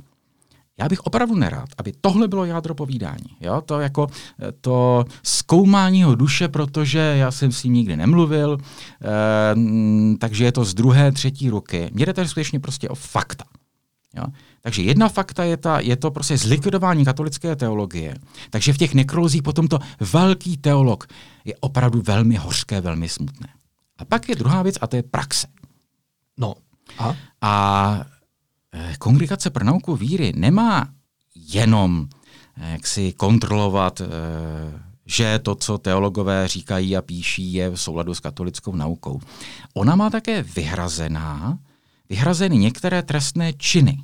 já 0.79 0.89
bych 0.89 0.99
opravdu 0.99 1.35
nerád, 1.35 1.69
aby 1.77 1.93
tohle 2.01 2.27
bylo 2.27 2.45
jádro 2.45 2.75
povídání. 2.75 3.37
Jo? 3.41 3.61
To 3.61 3.79
jako 3.79 4.07
eh, 4.39 4.51
to 4.61 5.05
zkoumání 5.23 5.99
jeho 5.99 6.15
duše, 6.15 6.47
protože 6.47 6.99
já 6.99 7.31
jsem 7.31 7.51
s 7.51 7.63
ním 7.63 7.73
nikdy 7.73 7.97
nemluvil, 7.97 8.57
eh, 8.57 10.17
takže 10.17 10.43
je 10.43 10.51
to 10.51 10.65
z 10.65 10.73
druhé, 10.73 11.11
třetí 11.11 11.49
ruky. 11.49 11.89
Mně 11.93 12.05
jde 12.05 12.13
tady 12.13 12.27
skutečně 12.27 12.59
prostě 12.59 12.89
o 12.89 12.95
fakta. 12.95 13.43
Jo? 14.15 14.23
Takže 14.61 14.81
jedna 14.81 15.09
fakta 15.09 15.43
je, 15.43 15.57
ta, 15.57 15.79
je 15.79 15.95
to 15.95 16.11
prostě 16.11 16.37
zlikvidování 16.37 17.05
katolické 17.05 17.55
teologie. 17.55 18.15
Takže 18.49 18.73
v 18.73 18.77
těch 18.77 18.93
nekrolozích 18.93 19.43
potom 19.43 19.67
to 19.67 19.79
velký 20.13 20.57
teolog 20.57 21.07
je 21.45 21.53
opravdu 21.59 22.01
velmi 22.01 22.35
hořké, 22.35 22.81
velmi 22.81 23.09
smutné. 23.09 23.47
A 23.97 24.05
pak 24.05 24.29
je 24.29 24.35
druhá 24.35 24.63
věc 24.63 24.75
a 24.81 24.87
to 24.87 24.95
je 24.95 25.03
praxe. 25.03 25.47
No. 26.37 26.53
A, 26.99 27.15
a 27.41 28.05
kongregace 28.99 29.49
pro 29.49 29.65
nauku 29.65 29.95
víry 29.95 30.33
nemá 30.35 30.87
jenom 31.35 32.07
eh, 32.57 32.71
jak 32.71 32.87
si 32.87 33.13
kontrolovat, 33.13 34.01
eh, 34.01 34.05
že 35.05 35.39
to, 35.39 35.55
co 35.55 35.77
teologové 35.77 36.47
říkají 36.47 36.97
a 36.97 37.01
píší, 37.01 37.53
je 37.53 37.69
v 37.69 37.75
souladu 37.75 38.13
s 38.13 38.19
katolickou 38.19 38.75
naukou. 38.75 39.19
Ona 39.73 39.95
má 39.95 40.09
také 40.09 40.43
vyhrazená, 40.43 41.59
vyhrazeny 42.09 42.57
některé 42.57 43.03
trestné 43.03 43.53
činy 43.53 43.97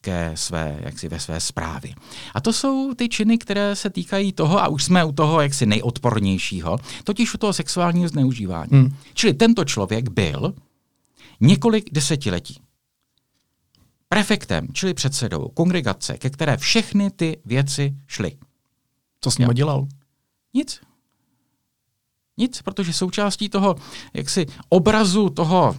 ke 0.00 0.32
své, 0.34 0.78
jaksi 0.80 1.08
ve 1.08 1.20
své 1.20 1.40
zprávě. 1.40 1.94
A 2.34 2.40
to 2.40 2.52
jsou 2.52 2.94
ty 2.94 3.08
činy, 3.08 3.38
které 3.38 3.76
se 3.76 3.90
týkají 3.90 4.32
toho, 4.32 4.62
a 4.62 4.68
už 4.68 4.84
jsme 4.84 5.04
u 5.04 5.12
toho 5.12 5.40
jaksi 5.40 5.66
nejodpornějšího, 5.66 6.78
totiž 7.04 7.34
u 7.34 7.38
toho 7.38 7.52
sexuálního 7.52 8.08
zneužívání. 8.08 8.70
Hmm. 8.72 8.94
Čili 9.14 9.34
tento 9.34 9.64
člověk 9.64 10.08
byl 10.08 10.54
několik 11.40 11.92
desetiletí 11.92 12.60
prefektem, 14.08 14.68
čili 14.72 14.94
předsedou 14.94 15.48
kongregace, 15.48 16.18
ke 16.18 16.30
které 16.30 16.56
všechny 16.56 17.10
ty 17.10 17.40
věci 17.44 17.96
šly. 18.06 18.36
Co 19.20 19.30
s 19.30 19.38
nimi 19.38 19.54
dělal? 19.54 19.86
Nic. 20.54 20.80
Nic, 22.36 22.62
protože 22.62 22.92
součástí 22.92 23.48
toho 23.48 23.76
jaksi 24.14 24.46
obrazu 24.68 25.30
toho 25.30 25.76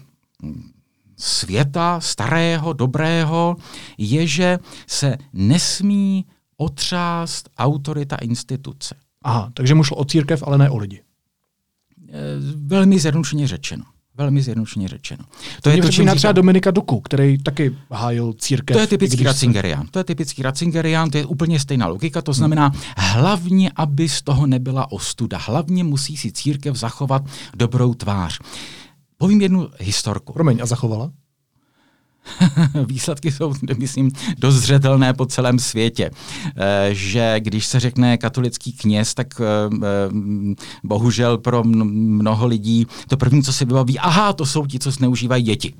světa 1.17 1.99
starého, 1.99 2.73
dobrého 2.73 3.55
je, 3.97 4.27
že 4.27 4.59
se 4.87 5.17
nesmí 5.33 6.25
otřást 6.57 7.49
autorita 7.57 8.15
instituce. 8.15 8.95
Aha, 9.21 9.51
takže 9.53 9.75
mu 9.75 9.83
šlo 9.83 9.97
o 9.97 10.05
církev, 10.05 10.43
ale 10.43 10.57
ne 10.57 10.69
o 10.69 10.77
lidi. 10.77 11.03
E, 12.09 12.13
velmi 12.55 12.99
zjednodušeně 12.99 13.47
řečeno. 13.47 13.83
Velmi 14.19 14.41
zjednodušeně 14.41 14.87
řečeno. 14.87 15.23
To, 15.61 15.69
je 15.69 15.81
to, 15.81 15.91
čím 15.91 16.07
třeba 16.15 16.33
Dominika 16.33 16.71
Duku, 16.71 16.99
který 17.01 17.37
taky 17.37 17.75
hájil 17.91 18.33
církev. 18.33 18.75
To 18.75 18.81
je 18.81 18.87
typický 18.87 19.23
Ratzingerian. 19.23 19.87
To 19.91 19.99
je 19.99 20.03
typický 20.03 20.43
Ratzingerian, 20.43 21.09
to 21.09 21.17
je 21.17 21.25
úplně 21.25 21.59
stejná 21.59 21.87
logika. 21.87 22.21
To 22.21 22.33
znamená, 22.33 22.67
hmm. 22.67 22.81
hlavně, 22.97 23.71
aby 23.75 24.09
z 24.09 24.21
toho 24.21 24.47
nebyla 24.47 24.91
ostuda. 24.91 25.37
Hlavně 25.37 25.83
musí 25.83 26.17
si 26.17 26.31
církev 26.31 26.75
zachovat 26.75 27.23
dobrou 27.55 27.93
tvář. 27.93 28.39
Povím 29.17 29.41
jednu 29.41 29.69
historku. 29.79 30.33
Promiň, 30.33 30.59
a 30.61 30.65
zachovala? 30.65 31.11
výsledky 32.85 33.31
jsou, 33.31 33.53
myslím, 33.77 34.11
dost 34.37 34.55
zřetelné 34.55 35.13
po 35.13 35.25
celém 35.25 35.59
světě. 35.59 36.11
Eh, 36.55 36.89
že 36.91 37.35
když 37.39 37.65
se 37.65 37.79
řekne 37.79 38.17
katolický 38.17 38.73
kněz, 38.73 39.13
tak 39.13 39.27
eh, 39.41 39.45
eh, 39.83 40.55
bohužel 40.83 41.37
pro 41.37 41.63
mnoho 41.63 42.47
lidí 42.47 42.87
to 43.07 43.17
první, 43.17 43.43
co 43.43 43.53
si 43.53 43.65
vybaví, 43.65 43.99
aha, 43.99 44.33
to 44.33 44.45
jsou 44.45 44.65
ti, 44.65 44.79
co 44.79 44.91
zneužívají 44.91 45.43
děti. 45.43 45.73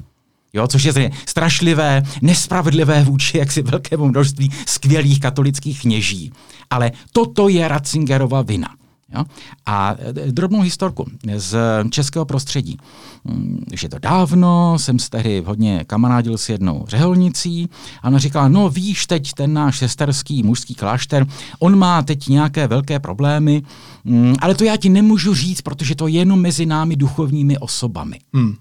Jo, 0.53 0.67
což 0.67 0.83
je 0.83 1.11
strašlivé, 1.25 2.03
nespravedlivé 2.21 3.03
vůči 3.03 3.37
jaksi 3.37 3.61
velkému 3.61 4.07
množství 4.07 4.51
skvělých 4.65 5.19
katolických 5.19 5.81
kněží. 5.81 6.31
Ale 6.69 6.91
toto 7.11 7.49
je 7.49 7.67
Ratzingerova 7.67 8.41
vina. 8.41 8.78
Jo? 9.15 9.23
A 9.65 9.95
e, 9.99 10.31
drobnou 10.31 10.61
historku 10.61 11.05
z 11.37 11.57
českého 11.89 12.25
prostředí. 12.25 12.77
Mm, 13.23 13.63
že 13.73 13.89
to 13.89 13.99
dávno, 13.99 14.79
jsem 14.79 14.99
se 14.99 15.09
tehdy 15.09 15.43
hodně 15.45 15.83
kamarádil 15.87 16.37
s 16.37 16.49
jednou 16.49 16.85
řeholnicí 16.87 17.69
a 18.01 18.07
ona 18.07 18.19
říkala, 18.19 18.47
no 18.47 18.69
víš, 18.69 19.05
teď 19.05 19.33
ten 19.33 19.53
náš 19.53 19.77
sesterský 19.77 20.43
mužský 20.43 20.75
klášter, 20.75 21.27
on 21.59 21.77
má 21.77 22.01
teď 22.01 22.27
nějaké 22.27 22.67
velké 22.67 22.99
problémy, 22.99 23.61
mm, 24.03 24.35
ale 24.39 24.55
to 24.55 24.63
já 24.63 24.77
ti 24.77 24.89
nemůžu 24.89 25.33
říct, 25.33 25.61
protože 25.61 25.95
to 25.95 26.07
je 26.07 26.13
jenom 26.13 26.41
mezi 26.41 26.65
námi 26.65 26.95
duchovními 26.95 27.57
osobami. 27.57 28.19
Hmm. 28.33 28.55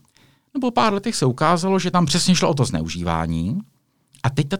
No 0.55 0.61
po 0.61 0.71
pár 0.71 0.93
letech 0.93 1.17
se 1.17 1.27
ukázalo, 1.27 1.79
že 1.79 1.91
tam 1.91 2.07
přesně 2.07 2.35
šlo 2.35 2.49
o 2.49 2.55
to 2.55 2.65
zneužívání 2.65 3.59
a 4.23 4.31
teď 4.31 4.49
ta 4.49 4.57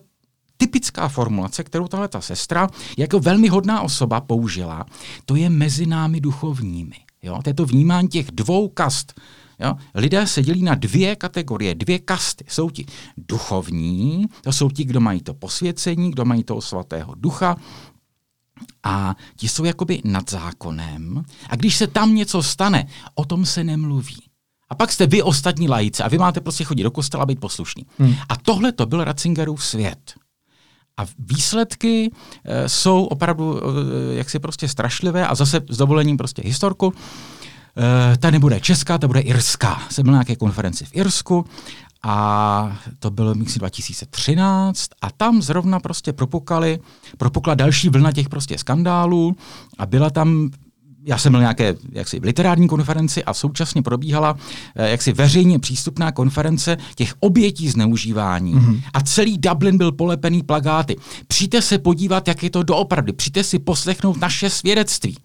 typická 0.59 1.09
formulace, 1.09 1.65
kterou 1.65 1.89
tahle 1.89 2.09
ta 2.09 2.21
sestra 2.21 2.69
jako 2.97 3.21
velmi 3.21 3.49
hodná 3.49 3.81
osoba 3.81 4.21
použila, 4.21 4.87
to 5.25 5.37
je 5.37 5.51
mezi 5.51 5.87
námi 5.87 6.21
duchovními. 6.21 6.97
Jo? 7.23 7.41
To 7.43 7.51
je 7.51 7.55
to 7.55 7.67
vnímání 7.67 8.09
těch 8.09 8.27
dvou 8.31 8.69
kast. 8.69 9.21
Jo? 9.61 9.75
Lidé 9.95 10.27
se 10.27 10.43
dělí 10.43 10.63
na 10.63 10.75
dvě 10.75 11.17
kategorie, 11.17 11.75
dvě 11.75 11.99
kasty. 11.99 12.45
Jsou 12.49 12.71
ti 12.71 12.87
duchovní, 13.17 14.27
to 14.43 14.53
jsou 14.53 14.71
ti, 14.71 14.85
kdo 14.85 15.01
mají 15.01 15.21
to 15.21 15.35
posvěcení, 15.35 16.11
kdo 16.11 16.25
mají 16.25 16.45
toho 16.45 16.61
svatého 16.61 17.15
ducha, 17.15 17.57
a 18.83 19.17
ti 19.37 19.49
jsou 19.49 19.65
jakoby 19.65 20.01
nad 20.05 20.31
zákonem. 20.31 21.25
A 21.49 21.57
když 21.57 21.77
se 21.77 21.87
tam 21.87 22.15
něco 22.15 22.43
stane, 22.43 22.87
o 23.15 23.25
tom 23.25 23.47
se 23.47 23.65
nemluví. 23.65 24.23
A 24.69 24.75
pak 24.75 24.93
jste 24.93 25.07
vy 25.07 25.23
ostatní 25.23 25.69
lajíci 25.69 26.03
a 26.03 26.09
vy 26.09 26.19
máte 26.19 26.41
prostě 26.41 26.65
chodit 26.65 26.83
do 26.83 26.91
kostela 26.91 27.23
a 27.23 27.27
být 27.27 27.41
poslušní. 27.41 27.87
Hmm. 27.99 28.15
A 28.29 28.37
tohle 28.37 28.73
to 28.73 28.87
byl 28.87 29.05
Ratzingerův 29.05 29.65
svět. 29.65 30.15
A 30.99 31.07
výsledky 31.19 32.11
e, 32.45 32.69
jsou 32.69 33.05
opravdu 33.05 33.61
e, 33.61 34.15
jaksi 34.15 34.39
prostě 34.39 34.69
strašlivé 34.69 35.27
a 35.27 35.35
zase 35.35 35.61
s 35.69 35.77
dovolením 35.77 36.17
prostě 36.17 36.43
historku. 36.45 36.93
E, 38.13 38.17
ta 38.17 38.31
nebude 38.31 38.61
česká, 38.61 38.99
ta 38.99 39.07
bude 39.07 39.21
irská. 39.21 39.83
Jsem 39.91 40.05
byl 40.05 40.13
na 40.13 40.17
nějaké 40.17 40.37
konferenci 40.37 40.85
v 40.85 40.91
Irsku 40.93 41.45
a 42.03 42.79
to 42.99 43.11
bylo, 43.11 43.35
myslím, 43.35 43.59
2013 43.59 44.91
a 45.03 45.11
tam 45.11 45.43
zrovna 45.43 45.81
prostě 45.81 46.13
propukali, 46.13 46.79
propukla 47.19 47.55
další 47.55 47.89
vlna 47.89 48.13
těch 48.13 48.29
prostě 48.29 48.59
skandálů 48.59 49.37
a 49.79 49.87
byla 49.87 50.11
tam 50.11 50.51
já 51.09 51.19
jsem 51.19 51.33
byl 51.33 51.41
nějaké 51.41 51.75
jaksi 51.93 52.21
literární 52.23 52.69
konferenci 52.69 53.25
a 53.25 53.35
současně 53.35 53.83
probíhala 53.83 54.37
eh, 54.77 54.91
jaksi 54.91 55.13
veřejně 55.13 55.59
přístupná 55.59 56.13
konference 56.13 56.77
těch 56.95 57.15
obětí 57.21 57.69
zneužívání. 57.69 58.55
Mm-hmm. 58.55 58.83
A 58.95 59.01
celý 59.01 59.39
Dublin 59.39 59.79
byl 59.79 59.93
polepený 59.93 60.43
plagáty. 60.43 60.97
Přijďte 61.27 61.63
se 61.63 61.79
podívat, 61.79 62.29
jak 62.29 62.43
je 62.43 62.51
to 62.51 62.63
doopravdy. 62.63 63.13
Přijďte 63.13 63.45
si 63.45 63.59
poslechnout 63.59 64.21
naše 64.21 64.51
svědectví. 64.51 65.17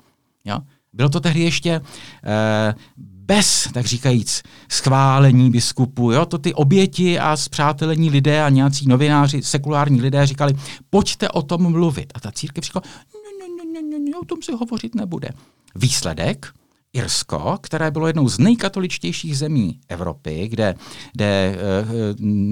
Jo? 0.45 0.59
Bylo 0.93 1.09
to 1.09 1.19
tehdy 1.19 1.39
ještě 1.39 1.81
eh, 2.23 2.75
bez, 2.97 3.69
tak 3.73 3.85
říkajíc, 3.85 4.43
schválení 4.69 5.51
biskupu. 5.51 6.11
Jo? 6.11 6.25
To 6.25 6.37
ty 6.37 6.53
oběti 6.53 7.19
a 7.19 7.37
zpřátelení 7.37 8.09
lidé 8.09 8.43
a 8.43 8.49
nějací 8.49 8.87
novináři, 8.87 9.41
sekulární 9.41 10.01
lidé 10.01 10.25
říkali, 10.25 10.53
pojďte 10.89 11.29
o 11.29 11.41
tom 11.41 11.71
mluvit. 11.71 12.13
A 12.15 12.19
ta 12.19 12.31
církev 12.31 12.63
říkala, 12.63 12.83
o 14.21 14.25
tom 14.25 14.41
se 14.41 14.51
hovořit 14.51 14.95
nebude. 14.95 15.29
Výsledek, 15.75 16.53
Irsko, 16.93 17.57
které 17.62 17.91
bylo 17.91 18.07
jednou 18.07 18.29
z 18.29 18.39
nejkatoličtějších 18.39 19.38
zemí 19.38 19.79
Evropy, 19.89 20.47
kde, 20.47 20.75
kde 21.13 21.25
eh, 21.25 21.57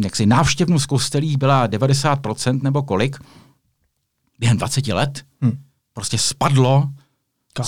jaksi 0.04 0.26
návštěvnost 0.26 0.86
kostelí 0.86 1.38
byla 1.38 1.68
90% 1.68 2.62
nebo 2.62 2.84
kolik, 2.84 3.18
během 4.40 4.58
20 4.58 4.88
let 4.88 5.26
hmm. 5.42 5.58
prostě 5.94 6.18
spadlo 6.18 6.90
Kam? 7.54 7.68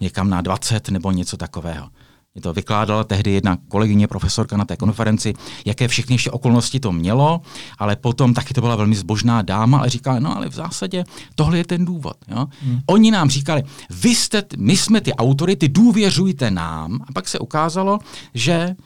někam 0.00 0.30
na 0.30 0.40
20 0.40 0.88
nebo 0.88 1.12
něco 1.12 1.36
takového. 1.36 1.90
Mě 2.38 2.42
to 2.42 2.52
vykládala 2.52 3.04
tehdy 3.04 3.30
jedna 3.30 3.58
kolegyně, 3.68 4.08
profesorka 4.08 4.56
na 4.56 4.64
té 4.64 4.76
konferenci, 4.76 5.34
jaké 5.64 5.88
všechny 5.88 6.14
ještě 6.14 6.30
okolnosti 6.30 6.80
to 6.80 6.92
mělo, 6.92 7.40
ale 7.78 7.96
potom 7.96 8.34
taky 8.34 8.54
to 8.54 8.60
byla 8.60 8.76
velmi 8.76 8.94
zbožná 8.94 9.42
dáma, 9.42 9.78
ale 9.78 9.90
říkala, 9.90 10.18
no 10.20 10.36
ale 10.36 10.48
v 10.48 10.54
zásadě 10.54 11.04
tohle 11.34 11.58
je 11.58 11.64
ten 11.64 11.84
důvod. 11.84 12.16
Jo? 12.28 12.46
Hmm. 12.62 12.80
Oni 12.86 13.10
nám 13.10 13.30
říkali, 13.30 13.62
vy 13.90 14.14
jste, 14.14 14.42
my 14.56 14.76
jsme 14.76 15.00
ty 15.00 15.14
autority, 15.14 15.68
důvěřujte 15.68 16.50
nám. 16.50 16.98
A 17.08 17.12
pak 17.12 17.28
se 17.28 17.38
ukázalo, 17.38 17.98
že 18.34 18.76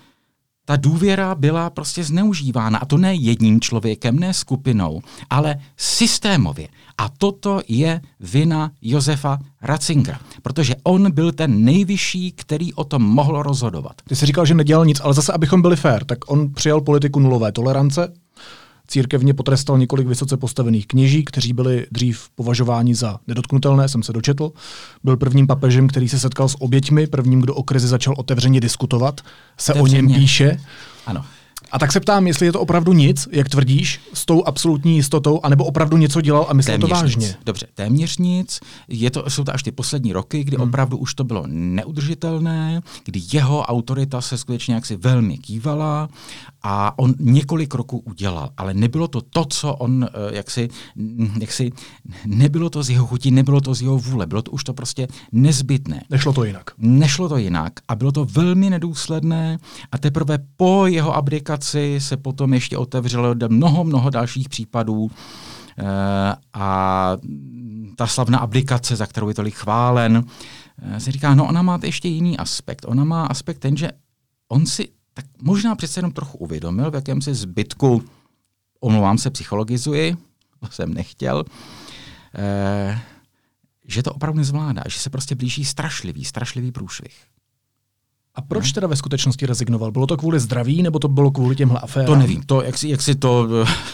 ta 0.65 0.77
důvěra 0.77 1.35
byla 1.35 1.71
prostě 1.71 2.05
zneužívána. 2.05 2.79
A 2.79 2.87
to 2.87 2.99
ne 2.99 3.15
jedním 3.15 3.61
člověkem, 3.61 4.19
ne 4.19 4.35
skupinou, 4.35 5.01
ale 5.31 5.57
systémově. 5.77 6.69
A 6.99 7.09
toto 7.09 7.61
je 7.69 8.01
vina 8.21 8.71
Josefa 8.83 9.39
Ratzingera, 9.63 10.19
protože 10.43 10.75
on 10.83 11.13
byl 11.13 11.33
ten 11.33 11.65
nejvyšší, 11.65 12.33
který 12.33 12.75
o 12.75 12.85
tom 12.85 13.03
mohl 13.03 13.43
rozhodovat. 13.43 13.93
Ty 14.09 14.17
jsi 14.17 14.27
říkal, 14.27 14.47
že 14.47 14.55
nedělal 14.55 14.87
nic, 14.87 15.01
ale 15.01 15.15
zase, 15.15 15.33
abychom 15.33 15.63
byli 15.63 15.77
fair, 15.77 16.05
tak 16.05 16.31
on 16.31 16.53
přijal 16.53 16.81
politiku 16.81 17.21
nulové 17.21 17.53
tolerance, 17.53 18.13
církevně 18.87 19.35
potrestal 19.35 19.79
několik 19.79 20.07
vysoce 20.07 20.37
postavených 20.37 20.87
kněží, 20.87 21.25
kteří 21.25 21.53
byli 21.53 21.87
dřív 21.91 22.29
považováni 22.35 22.95
za 22.95 23.19
nedotknutelné, 23.27 23.89
jsem 23.89 24.03
se 24.03 24.13
dočetl. 24.13 24.53
Byl 25.05 25.17
prvním 25.17 25.47
papežem, 25.47 25.89
který 25.89 26.09
se 26.09 26.19
setkal 26.19 26.49
s 26.49 26.61
oběťmi, 26.61 27.07
prvním, 27.07 27.41
kdo 27.41 27.55
o 27.55 27.63
krizi 27.63 27.89
začal 27.89 28.15
otevřeně 28.17 28.61
diskutovat, 28.61 29.21
se 29.59 29.73
otevřeně. 29.73 29.99
o 29.99 30.03
něm 30.03 30.21
píše. 30.21 30.61
Ano. 31.07 31.25
A 31.73 31.79
tak 31.79 31.93
se 31.93 32.01
ptám, 32.01 32.27
jestli 32.27 32.47
je 32.47 32.53
to 32.53 32.61
opravdu 32.61 32.93
nic, 32.93 33.29
jak 33.33 33.49
tvrdíš, 33.49 34.01
s 34.15 34.27
tou 34.27 34.45
absolutní 34.45 34.97
jistotou, 34.97 35.41
anebo 35.43 35.65
opravdu 35.65 35.97
něco 35.97 36.21
dělal 36.21 36.47
a 36.49 36.53
myslel 36.53 36.79
téměř 36.79 36.89
to 36.89 36.95
vážně. 36.95 37.27
Nic. 37.27 37.37
Dobře, 37.47 37.67
téměř 37.75 38.19
nic. 38.19 38.61
Je 38.89 39.11
to, 39.11 39.31
jsou 39.31 39.45
to 39.45 39.55
až 39.55 39.63
ty 39.63 39.73
poslední 39.73 40.13
roky, 40.13 40.45
kdy 40.45 40.57
hmm. 40.57 40.69
opravdu 40.69 40.97
už 40.97 41.15
to 41.15 41.25
bylo 41.25 41.45
neudržitelné, 41.47 42.81
kdy 43.05 43.21
jeho 43.33 43.63
autorita 43.63 44.21
se 44.21 44.39
skutečně 44.39 44.75
jaksi 44.75 44.97
velmi 44.97 45.39
kývala 45.39 46.09
a 46.63 46.99
on 46.99 47.15
několik 47.19 47.75
roků 47.75 47.99
udělal, 47.99 48.51
ale 48.57 48.75
nebylo 48.75 49.09
to 49.09 49.21
to, 49.21 49.45
co 49.45 49.75
on 49.75 50.05
eh, 50.05 50.37
jaksi, 50.37 50.69
jaksi 51.41 51.73
nebylo 52.27 52.71
to 52.71 52.83
z 52.83 52.91
jeho 52.91 53.07
chutí, 53.07 53.31
nebylo 53.31 53.61
to 53.61 53.75
z 53.75 53.83
jeho 53.83 53.99
vůle, 53.99 54.27
bylo 54.27 54.43
to 54.43 54.51
už 54.51 54.65
to 54.65 54.75
prostě 54.75 55.09
nezbytné. 55.33 56.03
Nešlo 56.11 56.33
to 56.33 56.45
jinak. 56.45 56.71
Nešlo 56.79 57.29
to 57.29 57.37
jinak 57.37 57.73
a 57.89 57.95
bylo 57.95 58.13
to 58.13 58.25
velmi 58.25 58.71
nedůsledné 58.71 59.59
a 59.93 59.99
teprve 59.99 60.39
po 60.57 60.87
jeho 60.87 61.17
abdikaci 61.17 61.62
se 61.99 62.17
potom 62.17 62.55
ještě 62.55 62.79
otevřelo 62.79 63.35
mnoho, 63.49 63.85
mnoho 63.85 64.11
dalších 64.11 64.49
případů 64.49 65.11
e, 65.79 65.85
a 66.53 67.17
ta 67.97 68.07
slavná 68.07 68.39
abdikace, 68.39 68.97
za 68.97 69.07
kterou 69.07 69.29
je 69.29 69.35
tolik 69.35 69.55
chválen, 69.55 70.25
e, 70.83 71.01
se 71.01 71.13
říká, 71.13 71.35
no 71.35 71.49
ona 71.49 71.63
má 71.63 71.81
ještě 71.83 72.09
jiný 72.09 72.39
aspekt. 72.39 72.85
Ona 72.89 73.05
má 73.05 73.27
aspekt 73.27 73.59
ten, 73.59 73.77
že 73.77 73.91
on 74.49 74.67
si 74.67 74.89
tak 75.15 75.25
možná 75.43 75.75
přece 75.75 75.99
jenom 75.99 76.13
trochu 76.13 76.39
uvědomil, 76.39 76.91
v 76.91 76.95
jakém 76.95 77.23
se 77.23 77.35
zbytku, 77.35 78.05
omlouvám 78.81 79.19
se, 79.19 79.31
psychologizuji, 79.31 80.17
to 80.61 80.69
jsem 80.71 80.95
nechtěl, 80.95 81.45
eh, 82.35 83.01
že 83.87 84.03
to 84.03 84.13
opravdu 84.13 84.39
nezvládá, 84.39 84.83
že 84.89 84.99
se 84.99 85.11
prostě 85.11 85.35
blíží 85.35 85.65
strašlivý, 85.65 86.25
strašlivý 86.25 86.73
průšvih. 86.73 87.25
A 88.35 88.43
proč 88.43 88.73
teda 88.73 88.87
ve 88.87 88.97
skutečnosti 88.97 89.47
rezignoval? 89.47 89.93
Bylo 89.93 90.07
to 90.07 90.17
kvůli 90.17 90.41
zdraví, 90.41 90.83
nebo 90.83 90.99
to 90.99 91.09
bylo 91.09 91.31
kvůli 91.31 91.57
těmhle 91.57 91.81
aférám? 91.81 92.07
To 92.07 92.17
nevím, 92.17 92.43
to, 92.43 92.63
jak, 92.63 92.79
si, 92.79 92.89
jak 92.89 93.03
si 93.03 93.15
to... 93.15 93.49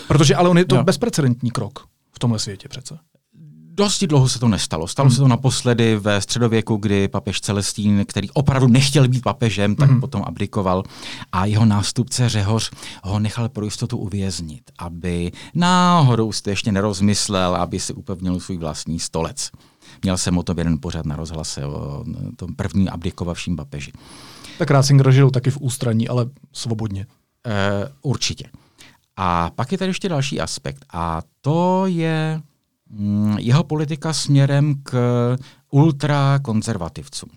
Protože 0.08 0.34
ale 0.34 0.48
on 0.48 0.58
je 0.58 0.64
to 0.64 0.74
jo. 0.76 0.84
bezprecedentní 0.84 1.50
krok 1.50 1.86
v 2.12 2.18
tomhle 2.18 2.38
světě 2.38 2.68
přece. 2.68 2.98
Dosti 3.78 4.06
dlouho 4.06 4.28
se 4.28 4.38
to 4.38 4.48
nestalo. 4.48 4.88
Stalo 4.88 5.08
hmm. 5.08 5.14
se 5.14 5.20
to 5.20 5.28
naposledy 5.28 5.96
ve 5.96 6.20
středověku, 6.20 6.76
kdy 6.76 7.08
papež 7.08 7.40
Celestín, 7.40 8.04
který 8.08 8.30
opravdu 8.30 8.68
nechtěl 8.68 9.08
být 9.08 9.22
papežem, 9.22 9.76
tak 9.76 9.90
hmm. 9.90 10.00
potom 10.00 10.22
abdikoval 10.26 10.82
a 11.32 11.44
jeho 11.44 11.64
nástupce 11.64 12.28
Řehoř 12.28 12.70
ho 13.04 13.18
nechal 13.18 13.48
pro 13.48 13.64
jistotu 13.64 13.96
uvěznit, 13.96 14.62
aby 14.78 15.32
náhodou 15.54 16.32
jste 16.32 16.50
ještě 16.50 16.72
nerozmyslel, 16.72 17.56
aby 17.56 17.80
si 17.80 17.92
upevnil 17.92 18.40
svůj 18.40 18.56
vlastní 18.56 19.00
stolec. 19.00 19.50
Měl 20.02 20.18
jsem 20.18 20.38
o 20.38 20.42
tom 20.42 20.58
jeden 20.58 20.78
pořad 20.80 21.06
na 21.06 21.16
rozhlase 21.16 21.66
o 21.66 22.04
tom 22.36 22.54
prvním 22.54 22.88
abdikovavším 22.92 23.56
papeži. 23.56 23.92
Tak 24.58 24.70
Ratzinger 24.70 25.12
žil 25.12 25.30
taky 25.30 25.50
v 25.50 25.58
ústraní, 25.60 26.08
ale 26.08 26.26
svobodně. 26.52 27.06
E, 27.46 27.88
určitě. 28.02 28.44
A 29.16 29.50
pak 29.50 29.72
je 29.72 29.78
tady 29.78 29.90
ještě 29.90 30.08
další 30.08 30.40
aspekt 30.40 30.84
a 30.92 31.22
to 31.40 31.86
je 31.86 32.42
jeho 33.38 33.64
politika 33.64 34.12
směrem 34.12 34.74
k 34.82 35.36
ultrakonzervativcům. 35.70 37.30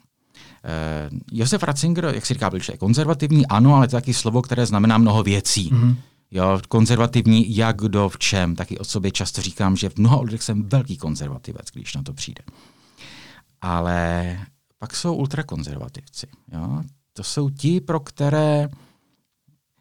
Eh, 0.64 1.10
Josef 1.32 1.64
Ratzinger, 1.64 2.06
jak 2.06 2.26
si 2.26 2.34
říká, 2.34 2.50
byl 2.50 2.60
člověk 2.60 2.80
konzervativní, 2.80 3.48
ano, 3.48 3.76
ale 3.76 3.88
to 3.88 3.96
je 3.96 4.02
taky 4.02 4.14
slovo, 4.14 4.42
které 4.42 4.66
znamená 4.66 4.98
mnoho 4.98 5.24
věcí. 5.24 5.72
Mm-hmm. 5.72 5.96
Jo, 6.32 6.60
konzervativní 6.68 7.56
jak 7.56 7.78
kdo 7.78 8.10
v 8.10 8.18
čem. 8.18 8.56
Taky 8.56 8.78
o 8.78 8.84
sobě 8.84 9.12
často 9.12 9.42
říkám, 9.42 9.78
že 9.78 9.90
v 9.90 9.98
mnoha 9.98 10.22
lidech 10.22 10.44
jsem 10.44 10.64
velký 10.64 10.98
konzervativec, 10.98 11.66
když 11.74 11.96
na 11.96 12.04
to 12.04 12.14
přijde. 12.14 12.44
Ale 13.62 14.38
pak 14.80 14.96
jsou 14.96 15.16
ultrakonzervativci. 15.16 16.28
Jo? 16.54 16.84
To 17.14 17.24
jsou 17.24 17.50
ti, 17.50 17.82
pro 17.82 18.00
které 18.00 18.70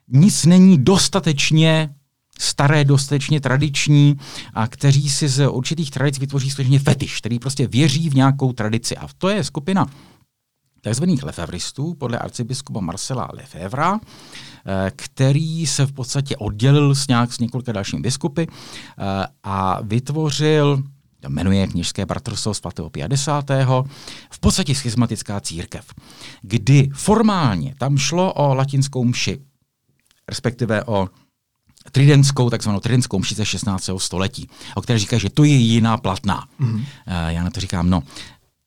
nic 0.07 0.45
není 0.45 0.77
dostatečně 0.77 1.95
staré, 2.41 2.85
dostatečně 2.85 3.41
tradiční 3.41 4.17
a 4.53 4.67
kteří 4.67 5.09
si 5.09 5.27
z 5.27 5.47
určitých 5.47 5.91
tradic 5.91 6.19
vytvoří 6.19 6.51
skutečně 6.51 6.79
fetiš, 6.79 7.17
který 7.17 7.39
prostě 7.39 7.67
věří 7.67 8.09
v 8.09 8.15
nějakou 8.15 8.53
tradici. 8.53 8.97
A 8.97 9.07
to 9.17 9.29
je 9.29 9.43
skupina 9.43 9.87
takzvaných 10.81 11.23
lefevristů 11.23 11.93
podle 11.93 12.17
arcibiskupa 12.17 12.79
Marcela 12.79 13.29
Lefevra, 13.33 13.99
eh, 13.99 14.91
který 14.95 15.67
se 15.67 15.85
v 15.85 15.91
podstatě 15.91 16.37
oddělil 16.37 16.95
s, 16.95 17.07
nějak, 17.07 17.33
s 17.33 17.39
několika 17.39 17.71
dalšími 17.71 18.01
biskupy 18.01 18.43
eh, 18.43 19.27
a 19.43 19.81
vytvořil 19.81 20.83
jmenuje 21.27 21.67
kněžské 21.67 22.05
bratrstvo 22.05 22.53
svatého 22.53 22.89
50. 22.89 23.45
v 24.31 24.39
podstatě 24.39 24.75
schizmatická 24.75 25.39
církev, 25.39 25.85
kdy 26.41 26.89
formálně 26.93 27.75
tam 27.77 27.97
šlo 27.97 28.33
o 28.33 28.53
latinskou 28.53 29.03
mši, 29.03 29.39
respektive 30.29 30.83
o 30.83 31.07
tridentskou, 31.91 32.49
takzvanou 32.49 32.79
tridentskou 32.79 33.19
mšice 33.19 33.45
16. 33.45 33.89
století, 33.97 34.49
o 34.75 34.81
které 34.81 34.99
říká, 34.99 35.17
že 35.17 35.29
to 35.29 35.43
je 35.43 35.55
jiná 35.55 35.97
platná. 35.97 36.43
Uh, 36.59 36.81
já 37.27 37.43
na 37.43 37.49
to 37.49 37.59
říkám, 37.59 37.89
no, 37.89 38.03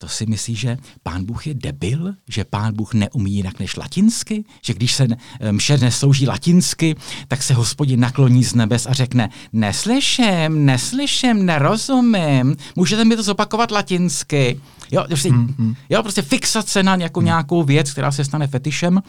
to 0.05 0.09
si 0.11 0.27
myslí, 0.27 0.55
že 0.55 0.79
pán 1.03 1.25
Bůh 1.25 1.47
je 1.47 1.55
debil, 1.55 2.15
že 2.29 2.45
pán 2.45 2.75
Bůh 2.75 2.95
neumí 2.95 3.33
jinak 3.33 3.61
než 3.61 3.77
latinsky, 3.77 4.45
že 4.63 4.75
když 4.75 4.95
se 4.95 5.07
eh, 5.41 5.53
mše 5.53 5.79
neslouží 5.79 6.27
latinsky, 6.27 6.97
tak 7.29 7.43
se 7.43 7.55
hospodin 7.55 8.01
nakloní 8.01 8.45
z 8.45 8.55
nebes 8.55 8.87
a 8.87 8.93
řekne, 8.93 9.31
neslyším, 9.53 10.65
neslyším, 10.65 11.47
nerozumím, 11.47 12.57
můžete 12.77 13.05
mi 13.05 13.17
to 13.17 13.23
zopakovat 13.23 13.71
latinsky. 13.71 14.61
Jo, 14.93 15.05
prostě, 15.09 15.31
mm-hmm. 15.31 15.75
jo, 15.91 16.03
prostě 16.03 16.23
fixace 16.23 16.83
na 16.83 16.97
nějakou, 16.97 17.21
mm. 17.21 17.27
nějakou 17.27 17.63
věc, 17.63 17.93
která 17.93 18.13
se 18.13 18.25
stane 18.25 18.47
fetišem 18.47 19.03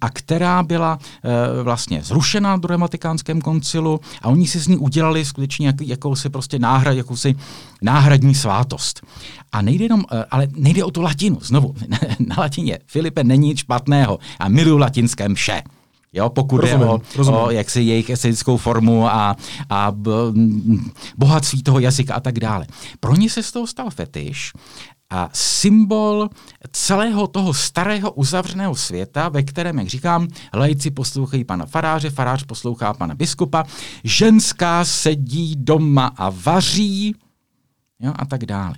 a 0.00 0.10
která 0.10 0.62
byla 0.62 0.98
e, 1.58 1.62
vlastně 1.62 2.02
zrušena 2.02 2.56
do 2.56 2.78
Vatikánském 2.78 3.40
koncilu 3.40 4.00
a 4.22 4.28
oni 4.28 4.46
si 4.46 4.60
z 4.60 4.68
ní 4.68 4.76
udělali 4.76 5.24
skutečně 5.24 5.66
jak, 5.66 5.80
jakousi 5.80 6.28
prostě 6.28 6.58
náhrad, 6.58 6.96
jakousi 6.96 7.34
náhradní 7.82 8.34
svátost. 8.34 9.06
A 9.52 9.62
nejde 9.62 9.84
jenom, 9.84 10.04
e, 10.12 10.24
ale 10.42 10.48
nejde 10.56 10.84
o 10.84 10.90
tu 10.90 11.02
latinu. 11.02 11.38
Znovu, 11.42 11.74
na 12.26 12.36
latině 12.38 12.78
Filipe 12.86 13.24
není 13.24 13.48
nic 13.48 13.58
špatného 13.58 14.18
a 14.40 14.48
miluju 14.48 14.78
latinské 14.78 15.28
mše. 15.28 15.62
Jo, 16.14 16.28
pokud 16.28 16.56
rozumím, 16.56 16.82
je 16.82 16.88
o, 16.88 17.00
rozumím. 17.16 17.40
o 17.40 17.50
jaksi 17.50 17.80
jejich 17.80 18.10
esenickou 18.10 18.56
formu 18.56 19.08
a, 19.08 19.36
a 19.70 19.92
bohatství 21.16 21.62
toho 21.62 21.78
jazyka 21.78 22.14
a 22.14 22.20
tak 22.20 22.38
dále. 22.38 22.66
Pro 23.00 23.16
ně 23.16 23.30
se 23.30 23.42
z 23.42 23.52
toho 23.52 23.66
stal 23.66 23.90
fetiš 23.90 24.52
a 25.10 25.28
symbol 25.32 26.28
celého 26.72 27.26
toho 27.26 27.54
starého 27.54 28.12
uzavřeného 28.12 28.74
světa, 28.74 29.28
ve 29.28 29.42
kterém, 29.42 29.78
jak 29.78 29.88
říkám, 29.88 30.28
lajci 30.54 30.90
poslouchají 30.90 31.44
pana 31.44 31.66
faráře, 31.66 32.10
farář 32.10 32.44
poslouchá 32.44 32.94
pana 32.94 33.14
biskupa, 33.14 33.64
ženská 34.04 34.84
sedí 34.84 35.56
doma 35.58 36.06
a 36.16 36.30
vaří, 36.30 37.14
jo, 38.00 38.12
a 38.16 38.24
tak 38.24 38.46
dále. 38.46 38.74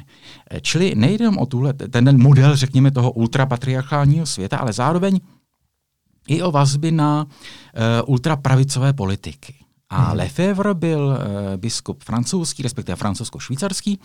Čili 0.60 0.94
nejde 0.94 1.28
o 1.28 1.46
tuhle, 1.46 1.72
ten 1.72 2.22
model, 2.22 2.56
řekněme, 2.56 2.90
toho 2.90 3.10
ultrapatriarchálního 3.10 4.26
světa, 4.26 4.56
ale 4.56 4.72
zároveň 4.72 5.20
i 6.28 6.42
o 6.42 6.50
vazby 6.50 6.90
na 6.90 7.24
uh, 7.24 7.30
ultrapravicové 8.06 8.92
politiky. 8.92 9.54
A 9.90 10.02
hmm. 10.02 10.16
Lefebvre 10.16 10.74
byl 10.74 11.06
uh, 11.06 11.16
biskup 11.56 12.04
francouzský, 12.04 12.62
respektive 12.62 12.96
francouzsko-švýcarský, 12.96 13.98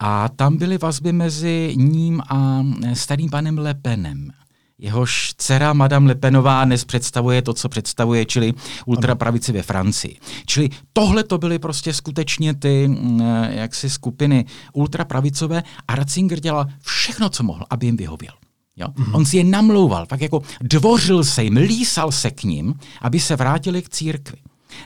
A 0.00 0.28
tam 0.28 0.56
byly 0.56 0.78
vazby 0.78 1.12
mezi 1.12 1.74
ním 1.76 2.20
a 2.20 2.64
starým 2.94 3.30
panem 3.30 3.58
Lepenem 3.58 4.32
jehož 4.80 5.32
dcera 5.36 5.72
Madame 5.72 6.08
Lepenová 6.08 6.64
dnes 6.64 6.84
představuje 6.84 7.42
to, 7.42 7.54
co 7.54 7.68
představuje, 7.68 8.24
čili 8.24 8.54
ultrapravici 8.86 9.52
ve 9.52 9.62
Francii. 9.62 10.18
Čili 10.46 10.68
tohle 10.92 11.24
to 11.24 11.38
byly 11.38 11.58
prostě 11.58 11.92
skutečně 11.92 12.54
ty 12.54 12.88
mm, 12.88 13.20
jaksi 13.50 13.90
skupiny 13.90 14.44
ultrapravicové 14.72 15.62
a 15.88 15.94
Ratzinger 15.94 16.40
dělal 16.40 16.66
všechno, 16.80 17.28
co 17.28 17.42
mohl, 17.42 17.64
aby 17.70 17.86
jim 17.86 17.96
vyhověl. 17.96 18.32
Jo? 18.76 18.86
Mm-hmm. 18.88 19.16
On 19.16 19.24
si 19.24 19.36
je 19.36 19.44
namlouval, 19.44 20.06
pak 20.06 20.20
jako 20.20 20.42
dvořil 20.60 21.24
se 21.24 21.44
jim, 21.44 21.56
lísal 21.56 22.12
se 22.12 22.30
k 22.30 22.44
ním, 22.44 22.74
aby 23.02 23.20
se 23.20 23.36
vrátili 23.36 23.82
k 23.82 23.88
církvi. 23.88 24.38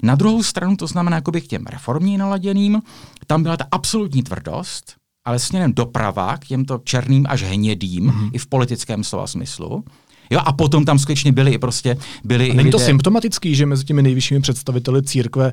Na 0.02 0.14
druhou 0.14 0.42
stranu, 0.42 0.76
to 0.76 0.86
znamená 0.86 1.16
jakoby 1.16 1.40
k 1.40 1.46
těm 1.46 1.66
reformní 1.66 2.18
naladěným, 2.18 2.82
tam 3.26 3.42
byla 3.42 3.56
ta 3.56 3.66
absolutní 3.70 4.22
tvrdost, 4.22 5.03
ale 5.24 5.38
směrem 5.38 5.72
doprava 5.72 6.36
k 6.36 6.46
těmto 6.46 6.80
černým 6.84 7.26
až 7.28 7.42
hnědým, 7.42 8.10
mm-hmm. 8.10 8.30
i 8.32 8.38
v 8.38 8.46
politickém 8.46 9.04
slova 9.04 9.26
smyslu. 9.26 9.84
Jo, 10.30 10.40
a 10.44 10.52
potom 10.52 10.84
tam 10.84 10.98
skutečně 10.98 11.32
byli 11.32 11.52
i 11.52 11.58
prostě 11.58 11.96
byli 12.24 12.50
a 12.50 12.54
Není 12.54 12.70
to 12.70 12.76
lidé... 12.76 12.86
symptomatický, 12.86 13.54
že 13.54 13.66
mezi 13.66 13.84
těmi 13.84 14.02
nejvyššími 14.02 14.40
představiteli 14.40 15.02
církve 15.02 15.52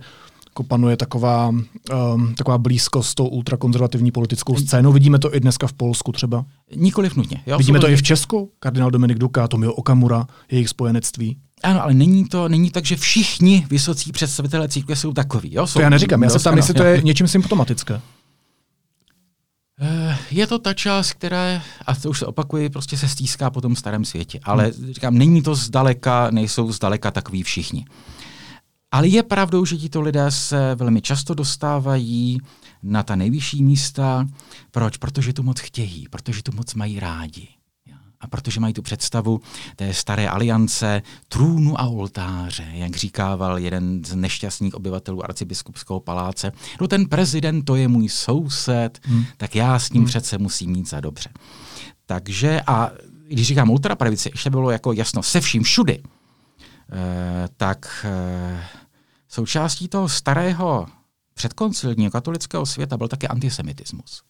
jako 0.52 0.64
panuje 0.64 0.98
taková, 0.98 1.50
um, 1.50 2.36
taková 2.36 2.58
blízkost 2.58 3.10
s 3.10 3.16
tou 3.16 3.28
ultrakonzervativní 3.28 4.12
politickou 4.12 4.56
scénou. 4.56 4.92
Vidíme 4.92 5.20
to 5.20 5.36
i 5.36 5.40
dneska 5.40 5.68
v 5.68 5.74
Polsku 5.74 6.12
třeba. 6.12 6.46
Nikoliv 6.76 7.16
nutně. 7.16 7.42
Jo, 7.48 7.58
Vidíme 7.58 7.80
to 7.80 7.90
i 7.90 7.96
v 7.96 8.04
Česku. 8.04 8.52
Kardinál 8.60 8.92
Dominik 8.92 9.18
Duka, 9.18 9.48
Tomio 9.48 9.74
Okamura, 9.74 10.28
jejich 10.52 10.70
spojenectví. 10.70 11.38
Ano, 11.64 11.84
ale 11.84 11.94
není 11.94 12.26
to 12.26 12.50
není 12.50 12.72
tak, 12.72 12.86
že 12.86 12.96
všichni 12.96 13.68
vysocí 13.70 14.12
představitelé 14.12 14.70
církve 14.70 14.96
jsou 14.96 15.14
takový. 15.14 15.54
Jo? 15.54 15.68
Jsou, 15.68 15.74
to 15.74 15.82
já 15.82 15.90
neříkám, 15.90 16.24
já 16.24 16.30
se 16.30 16.40
ptám, 16.40 16.58
jestli 16.58 16.74
to 16.74 16.84
je 16.84 17.02
něčím 17.02 17.28
symptomatické. 17.28 18.02
Eh, 19.84 20.18
je 20.32 20.48
to 20.48 20.60
ta 20.60 20.74
část, 20.74 21.14
která, 21.14 21.62
a 21.88 21.96
to 21.96 22.10
už 22.10 22.20
se 22.20 22.26
opakuje, 22.26 22.70
prostě 22.70 22.98
se 22.98 23.08
stýská 23.08 23.50
po 23.50 23.62
tom 23.62 23.76
starém 23.76 24.06
světě. 24.06 24.40
Ale 24.44 24.64
hmm. 24.64 24.94
říkám, 24.94 25.18
není 25.18 25.42
to 25.42 25.56
zdaleka, 25.56 26.32
nejsou 26.32 26.72
zdaleka 26.72 27.12
takový 27.12 27.44
všichni. 27.44 27.86
Ale 28.92 29.08
je 29.08 29.24
pravdou, 29.24 29.66
že 29.66 29.78
tito 29.78 30.02
lidé 30.02 30.32
se 30.32 30.76
velmi 30.76 31.02
často 31.02 31.34
dostávají 31.34 32.40
na 32.84 33.04
ta 33.04 33.16
nejvyšší 33.16 33.64
místa. 33.64 34.28
Proč? 34.72 34.98
Protože 34.98 35.34
tu 35.34 35.44
moc 35.44 35.60
chtějí, 35.60 36.08
protože 36.10 36.44
tu 36.44 36.52
moc 36.52 36.74
mají 36.74 37.00
rádi. 37.00 37.48
A 38.22 38.28
protože 38.28 38.60
mají 38.60 38.74
tu 38.74 38.82
představu 38.82 39.42
té 39.76 39.94
staré 39.94 40.30
aliance 40.30 41.02
trůnu 41.28 41.82
a 41.82 41.88
oltáře, 41.88 42.68
jak 42.72 42.96
říkával 42.96 43.58
jeden 43.58 44.06
z 44.06 44.16
nešťastných 44.16 44.76
obyvatelů 44.76 45.24
arcibiskupského 45.24 46.00
paláce, 46.00 46.52
no 46.82 46.88
ten 46.88 47.06
prezident 47.06 47.64
to 47.64 47.76
je 47.76 47.88
můj 47.88 48.10
soused, 48.10 49.00
hmm. 49.04 49.26
tak 49.38 49.56
já 49.56 49.80
s 49.80 49.92
ním 49.92 50.02
hmm. 50.02 50.08
přece 50.10 50.38
musím 50.38 50.72
mít 50.72 50.90
za 50.90 51.00
dobře. 51.00 51.30
Takže 52.06 52.62
a 52.68 52.92
když 53.28 53.48
říkám 53.48 53.70
ultrapravice, 53.70 54.30
ještě 54.34 54.50
bylo 54.50 54.72
jako 54.72 54.94
jasno 54.94 55.24
se 55.24 55.42
vším 55.42 55.64
všudy, 55.64 56.04
eh, 56.04 57.48
tak 57.58 58.06
eh, 58.10 58.64
součástí 59.28 59.88
toho 59.88 60.10
starého 60.10 60.88
předkoncilního 61.34 62.12
katolického 62.12 62.66
světa 62.66 62.98
byl 62.98 63.08
také 63.08 63.28
antisemitismus. 63.28 64.22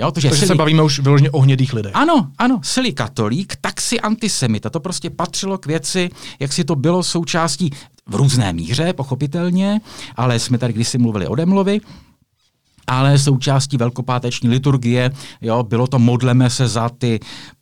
Jo, 0.00 0.10
to, 0.10 0.20
že 0.20 0.28
Takže 0.28 0.40
silí... 0.40 0.48
se 0.48 0.54
bavíme 0.54 0.82
už 0.82 0.98
vyloženě 0.98 1.30
o 1.30 1.40
hnědých 1.40 1.72
lidech. 1.72 1.92
Ano, 1.94 2.30
ano, 2.38 2.60
silý 2.62 2.92
katolík, 2.92 3.56
tak 3.60 3.80
si 3.80 4.00
antisemita. 4.00 4.70
To 4.70 4.80
prostě 4.80 5.10
patřilo 5.10 5.58
k 5.58 5.66
věci, 5.66 6.10
jak 6.40 6.52
si 6.52 6.64
to 6.64 6.76
bylo 6.76 7.02
součástí 7.02 7.70
v 8.06 8.14
různé 8.14 8.52
míře, 8.52 8.92
pochopitelně, 8.92 9.80
ale 10.16 10.38
jsme 10.38 10.58
tady 10.58 10.72
kdysi 10.72 10.98
mluvili 10.98 11.26
o 11.26 11.34
Demlovi, 11.34 11.80
ale 12.86 13.18
součástí 13.18 13.76
velkopáteční 13.76 14.48
liturgie, 14.48 15.10
jo, 15.40 15.62
bylo 15.62 15.86
to 15.86 15.98
modleme 15.98 16.50
se 16.50 16.68
za 16.68 16.88
ty 16.88 17.20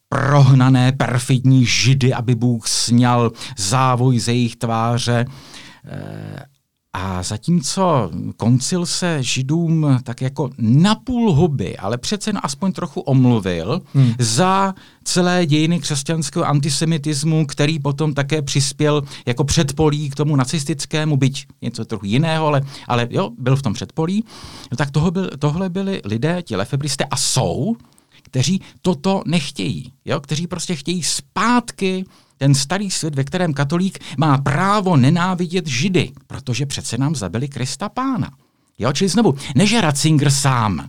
prohnané 0.08 0.92
perfidní 0.92 1.66
židy, 1.66 2.14
aby 2.14 2.34
Bůh 2.34 2.68
sněl 2.68 3.32
závoj 3.58 4.18
ze 4.18 4.32
jejich 4.32 4.56
tváře. 4.56 5.24
A 6.98 7.22
zatímco 7.22 8.10
koncil 8.36 8.86
se 8.86 9.22
židům 9.22 9.98
tak 10.02 10.20
jako 10.20 10.50
napůl 10.58 11.32
huby, 11.32 11.76
ale 11.76 11.98
přece 11.98 12.30
jen 12.30 12.40
aspoň 12.42 12.72
trochu 12.72 13.00
omluvil 13.00 13.82
hmm. 13.94 14.12
za 14.18 14.74
celé 15.04 15.46
dějiny 15.46 15.80
křesťanského 15.80 16.44
antisemitismu, 16.44 17.46
který 17.46 17.78
potom 17.78 18.14
také 18.14 18.42
přispěl 18.42 19.02
jako 19.26 19.44
předpolí 19.44 20.10
k 20.10 20.14
tomu 20.14 20.36
nacistickému, 20.36 21.16
byť 21.16 21.46
něco 21.62 21.84
trochu 21.84 22.06
jiného, 22.06 22.46
ale, 22.46 22.62
ale 22.88 23.08
jo, 23.10 23.30
byl 23.38 23.56
v 23.56 23.62
tom 23.62 23.72
předpolí, 23.72 24.24
no 24.70 24.76
tak 24.76 24.90
toho 24.90 25.10
byl, 25.10 25.30
tohle 25.38 25.68
byli 25.68 26.00
lidé, 26.04 26.42
ti 26.42 26.56
lefebristé 26.56 27.04
a 27.04 27.16
jsou, 27.16 27.76
kteří 28.22 28.60
toto 28.82 29.22
nechtějí, 29.26 29.92
jo, 30.04 30.20
kteří 30.20 30.46
prostě 30.46 30.74
chtějí 30.74 31.02
zpátky 31.02 32.04
ten 32.38 32.54
starý 32.54 32.90
svět, 32.90 33.14
ve 33.14 33.24
kterém 33.24 33.54
katolík 33.54 33.98
má 34.18 34.38
právo 34.38 34.96
nenávidět 34.96 35.66
židy, 35.66 36.12
protože 36.26 36.66
přece 36.66 36.98
nám 36.98 37.14
zabili 37.14 37.48
Krista 37.48 37.88
pána. 37.88 38.30
Jo, 38.78 38.92
čili 38.92 39.08
znovu, 39.08 39.34
než 39.54 39.74
Ratzinger 39.74 40.30
sám 40.30 40.88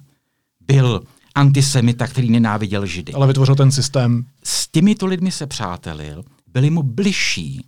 byl 0.67 1.03
antisemita, 1.35 2.07
který 2.07 2.29
nenáviděl 2.29 2.85
židy. 2.85 3.13
Ale 3.13 3.27
vytvořil 3.27 3.55
ten 3.55 3.71
systém. 3.71 4.25
S 4.43 4.67
těmito 4.67 5.05
lidmi 5.05 5.31
se 5.31 5.47
přátelil, 5.47 6.23
byli 6.53 6.69
mu 6.69 6.83
bližší, 6.83 7.65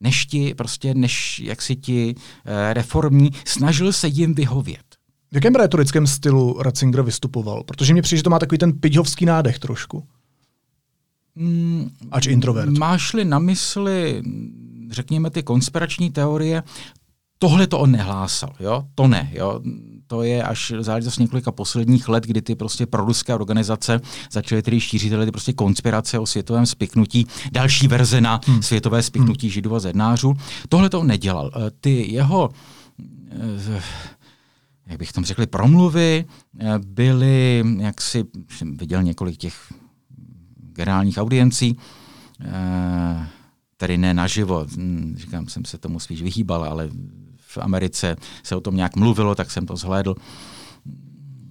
než 0.00 0.26
ti, 0.26 0.54
prostě, 0.54 0.94
než 0.94 1.38
jak 1.38 1.62
si 1.62 1.76
ti 1.76 2.14
e, 2.44 2.74
reformní, 2.74 3.30
snažil 3.44 3.92
se 3.92 4.08
jim 4.08 4.34
vyhovět. 4.34 4.84
V 5.32 5.34
jakém 5.34 5.54
retorickém 5.54 6.06
stylu 6.06 6.62
Ratzinger 6.62 7.02
vystupoval? 7.02 7.64
Protože 7.64 7.92
mně 7.92 8.02
přijde, 8.02 8.16
že 8.16 8.22
to 8.22 8.30
má 8.30 8.38
takový 8.38 8.58
ten 8.58 8.72
piďovský 8.72 9.24
nádech 9.24 9.58
trošku. 9.58 10.08
Mm, 11.36 11.90
Ač 12.10 12.26
introvert. 12.26 12.78
Máš-li 12.78 13.24
na 13.24 13.38
mysli, 13.38 14.22
řekněme, 14.90 15.30
ty 15.30 15.42
konspirační 15.42 16.10
teorie, 16.10 16.62
tohle 17.38 17.66
to 17.66 17.78
on 17.78 17.90
nehlásal, 17.90 18.52
jo? 18.60 18.84
To 18.94 19.08
ne, 19.08 19.30
jo? 19.34 19.60
To 20.06 20.22
je 20.22 20.42
až 20.42 20.72
záležitost 20.80 21.18
několika 21.18 21.52
posledních 21.52 22.08
let, 22.08 22.24
kdy 22.24 22.42
ty 22.42 22.54
prostě 22.54 22.86
proruské 22.86 23.34
organizace 23.34 24.00
začaly 24.30 24.62
tedy 24.62 24.80
šířit 24.80 25.12
ty 25.24 25.30
prostě 25.30 25.52
konspirace 25.52 26.18
o 26.18 26.26
světovém 26.26 26.66
spiknutí, 26.66 27.26
další 27.52 27.88
verze 27.88 28.20
na 28.20 28.40
hmm. 28.46 28.62
světové 28.62 29.02
spiknutí 29.02 29.46
hmm. 29.46 29.52
židů 29.52 29.74
a 29.74 29.80
zednářů. 29.80 30.34
Tohle 30.68 30.90
to 30.90 31.00
on 31.00 31.06
nedělal. 31.06 31.50
Eh, 31.54 31.70
ty 31.80 32.12
jeho 32.12 32.50
eh, 33.76 33.82
jak 34.86 34.98
bych 34.98 35.12
tom 35.12 35.24
řekli, 35.24 35.46
promluvy 35.46 36.24
eh, 36.60 36.78
byly, 36.86 37.64
jak 37.78 38.00
si 38.00 38.24
viděl 38.62 39.02
několik 39.02 39.36
těch 39.36 39.54
generálních 40.74 41.18
audiencí, 41.18 41.78
eh, 42.40 43.26
tedy 43.76 43.98
ne 43.98 44.14
naživo, 44.14 44.66
hm, 44.76 45.14
říkám, 45.18 45.48
jsem 45.48 45.64
se 45.64 45.78
tomu 45.78 46.00
spíš 46.00 46.22
vyhýbal, 46.22 46.64
ale 46.64 46.90
v 47.36 47.58
Americe 47.58 48.16
se 48.42 48.56
o 48.56 48.60
tom 48.60 48.76
nějak 48.76 48.96
mluvilo, 48.96 49.34
tak 49.34 49.50
jsem 49.50 49.66
to 49.66 49.76
zhlédl. 49.76 50.14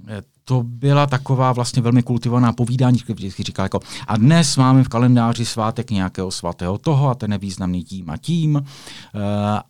Eh, 0.08 0.22
to 0.46 0.64
byla 0.64 1.06
taková 1.06 1.52
vlastně 1.52 1.82
velmi 1.82 2.04
kultivovaná 2.04 2.54
povídání, 2.54 3.00
vždycky 3.08 3.44
říkal 3.44 3.66
jako 3.66 3.80
a 4.08 4.18
dnes 4.18 4.58
máme 4.58 4.84
v 4.84 4.88
kalendáři 4.88 5.46
svátek 5.46 5.92
nějakého 5.92 6.32
svatého 6.32 6.78
toho 6.78 7.10
a 7.10 7.16
ten 7.16 7.32
je 7.32 7.38
významný 7.38 7.84
tím 7.84 8.10
a 8.10 8.18
tím 8.18 8.58
eh, 9.16 9.20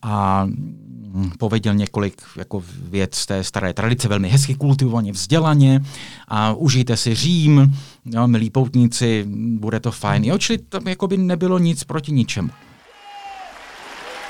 a 0.02 0.46
hm, 0.46 1.32
pověděl 1.40 1.74
několik 1.74 2.22
jako 2.38 2.64
věc 2.90 3.16
z 3.16 3.26
té 3.26 3.44
staré 3.44 3.74
tradice, 3.74 4.08
velmi 4.08 4.30
hezky 4.30 4.56
kultivovaně, 4.56 5.12
vzdělaně 5.12 5.82
a 6.28 6.54
užijte 6.54 6.98
si 6.98 7.16
Řím, 7.16 7.74
jo, 8.06 8.28
milí 8.28 8.50
poutníci, 8.50 9.26
bude 9.58 9.80
to 9.80 9.92
fajn. 9.92 10.24
Jo, 10.24 10.38
čili 10.38 10.58
tam 10.58 10.88
jako 10.88 11.08
by 11.08 11.18
nebylo 11.18 11.60
nic 11.60 11.84
proti 11.84 12.12
ničemu. 12.12 12.50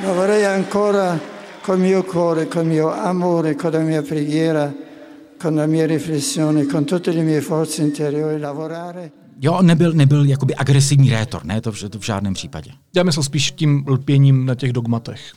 No 0.03 0.09
ancora 0.55 1.19
col 1.65 1.77
mio 1.77 2.03
cuore, 2.03 2.45
col 2.45 2.63
mio 2.63 2.89
amore, 2.89 3.55
con 3.55 3.73
la 3.73 3.79
mia 3.79 4.01
preghiera 4.01 4.71
con 5.43 5.55
la 5.55 5.65
mia 5.65 5.85
riflessione, 5.85 6.65
con 6.65 6.85
tutte 6.85 7.11
le 7.11 7.21
mie 7.21 7.41
forze 7.41 7.81
interiori 7.81 8.39
lavorare. 8.39 9.11
Jo, 9.41 9.61
nebyl, 9.61 9.93
nebyl 9.93 10.25
jakoby 10.25 10.55
agresivní 10.55 11.09
rétor, 11.09 11.45
ne, 11.45 11.61
to 11.61 11.71
v, 11.71 11.89
to 11.89 11.99
v 11.99 12.05
žádném 12.05 12.33
případě. 12.33 12.71
Já 12.95 13.03
myslel 13.03 13.23
spíš 13.23 13.51
tím 13.51 13.85
lpěním 13.87 14.45
na 14.45 14.55
těch 14.55 14.73
dogmatech. 14.73 15.33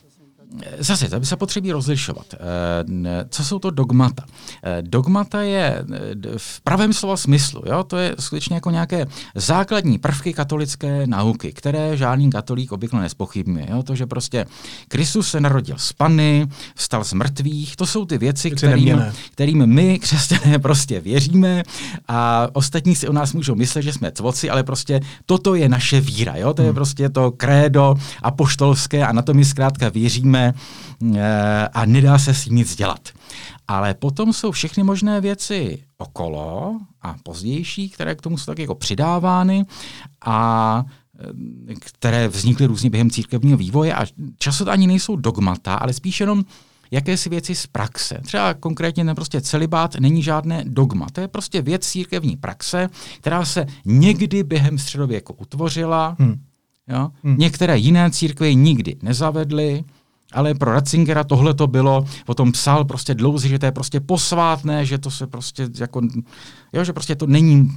Zase, 0.79 1.09
to 1.09 1.19
by 1.19 1.25
se 1.25 1.35
potřebí 1.35 1.71
rozlišovat. 1.71 2.25
Eh, 2.33 3.25
co 3.29 3.43
jsou 3.43 3.59
to 3.59 3.71
dogmata? 3.71 4.23
Eh, 4.63 4.81
dogmata 4.81 5.41
je 5.41 5.85
eh, 5.93 6.37
v 6.37 6.61
pravém 6.61 6.93
slova 6.93 7.17
smyslu. 7.17 7.61
Jo? 7.65 7.83
To 7.83 7.97
je 7.97 8.15
skutečně 8.19 8.55
jako 8.55 8.71
nějaké 8.71 9.05
základní 9.35 9.97
prvky 9.97 10.33
katolické 10.33 11.07
nauky, 11.07 11.53
které 11.53 11.97
žádný 11.97 12.29
katolík 12.29 12.71
obvykle 12.71 13.01
nespochybňuje. 13.01 13.67
Jo? 13.69 13.83
To, 13.83 13.95
že 13.95 14.05
prostě 14.05 14.45
Kristus 14.87 15.29
se 15.29 15.41
narodil 15.41 15.75
z 15.77 15.93
Panny, 15.93 16.47
vstal 16.75 17.03
z 17.03 17.13
mrtvých, 17.13 17.75
to 17.75 17.85
jsou 17.85 18.05
ty 18.05 18.17
věci, 18.17 18.51
kterým, 18.51 19.05
kterým 19.31 19.65
my, 19.65 19.99
křesťané, 19.99 20.59
prostě 20.67 20.99
věříme 20.99 21.63
a 22.07 22.47
ostatní 22.53 22.95
si 22.95 23.07
o 23.07 23.13
nás 23.13 23.33
můžou 23.33 23.55
myslet, 23.55 23.81
že 23.81 23.93
jsme 23.93 24.11
cvoci, 24.11 24.49
ale 24.49 24.63
prostě 24.63 24.99
toto 25.25 25.55
je 25.55 25.69
naše 25.69 26.01
víra. 26.01 26.35
Jo? 26.35 26.53
To 26.53 26.61
je 26.61 26.67
hmm. 26.67 26.75
prostě 26.75 27.09
to 27.09 27.31
krédo 27.31 27.95
apoštolské 28.23 29.05
a 29.05 29.11
na 29.11 29.21
to 29.21 29.33
my 29.33 29.45
zkrátka 29.45 29.89
věříme 29.89 30.36
víme 30.37 30.53
e, 31.15 31.67
a 31.67 31.85
nedá 31.85 32.19
se 32.19 32.33
s 32.33 32.43
tím 32.43 32.55
nic 32.55 32.75
dělat. 32.75 33.09
Ale 33.67 33.93
potom 33.93 34.33
jsou 34.33 34.51
všechny 34.51 34.83
možné 34.83 35.21
věci 35.21 35.83
okolo 35.97 36.79
a 37.01 37.15
pozdější, 37.23 37.89
které 37.89 38.15
k 38.15 38.21
tomu 38.21 38.37
jsou 38.37 38.45
tak 38.45 38.59
jako 38.59 38.75
přidávány 38.75 39.65
a 40.25 40.83
e, 41.69 41.75
které 41.75 42.27
vznikly 42.27 42.65
různě 42.65 42.89
během 42.89 43.11
církevního 43.11 43.57
vývoje 43.57 43.95
a 43.95 44.05
často 44.37 44.65
to 44.65 44.71
ani 44.71 44.87
nejsou 44.87 45.15
dogmata, 45.15 45.75
ale 45.75 45.93
spíš 45.93 46.19
jenom 46.19 46.45
jakési 46.91 47.29
věci 47.29 47.55
z 47.55 47.67
praxe. 47.67 48.19
Třeba 48.23 48.53
konkrétně 48.53 49.05
ten 49.05 49.15
prostě 49.15 49.41
celibát 49.41 49.95
není 49.99 50.23
žádné 50.23 50.63
dogma. 50.67 51.07
To 51.11 51.21
je 51.21 51.27
prostě 51.27 51.61
věc 51.61 51.87
církevní 51.87 52.37
praxe, 52.37 52.89
která 53.19 53.45
se 53.45 53.65
někdy 53.85 54.43
během 54.43 54.77
středověku 54.77 55.33
utvořila. 55.33 56.15
Hmm. 56.19 56.41
Jo? 56.87 57.09
Hmm. 57.23 57.37
Některé 57.37 57.77
jiné 57.77 58.11
církve 58.11 58.53
nikdy 58.53 58.95
nezavedly, 59.01 59.83
ale 60.33 60.55
pro 60.55 60.73
Ratzingera 60.73 61.23
tohle 61.23 61.53
to 61.53 61.67
bylo, 61.67 62.05
potom 62.25 62.51
psal 62.51 62.85
prostě 62.85 63.13
dlouze, 63.13 63.47
že 63.47 63.59
to 63.59 63.65
je 63.65 63.71
prostě 63.71 63.99
posvátné, 63.99 64.85
že 64.85 64.97
to 64.97 65.11
se 65.11 65.27
prostě 65.27 65.69
jako, 65.79 66.01
jo, 66.73 66.83
že 66.83 66.93
prostě 66.93 67.15
to 67.15 67.27
není, 67.27 67.71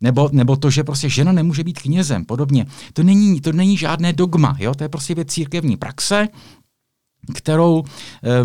nebo, 0.00 0.28
nebo 0.32 0.56
to, 0.56 0.70
že 0.70 0.84
prostě 0.84 1.08
žena 1.08 1.32
nemůže 1.32 1.64
být 1.64 1.78
knězem, 1.78 2.24
podobně. 2.24 2.66
To 2.92 3.02
není, 3.02 3.40
to 3.40 3.52
není 3.52 3.76
žádné 3.76 4.12
dogma, 4.12 4.56
jo, 4.58 4.74
to 4.74 4.84
je 4.84 4.88
prostě 4.88 5.14
věc 5.14 5.28
církevní 5.28 5.76
praxe, 5.76 6.28
kterou, 7.34 7.84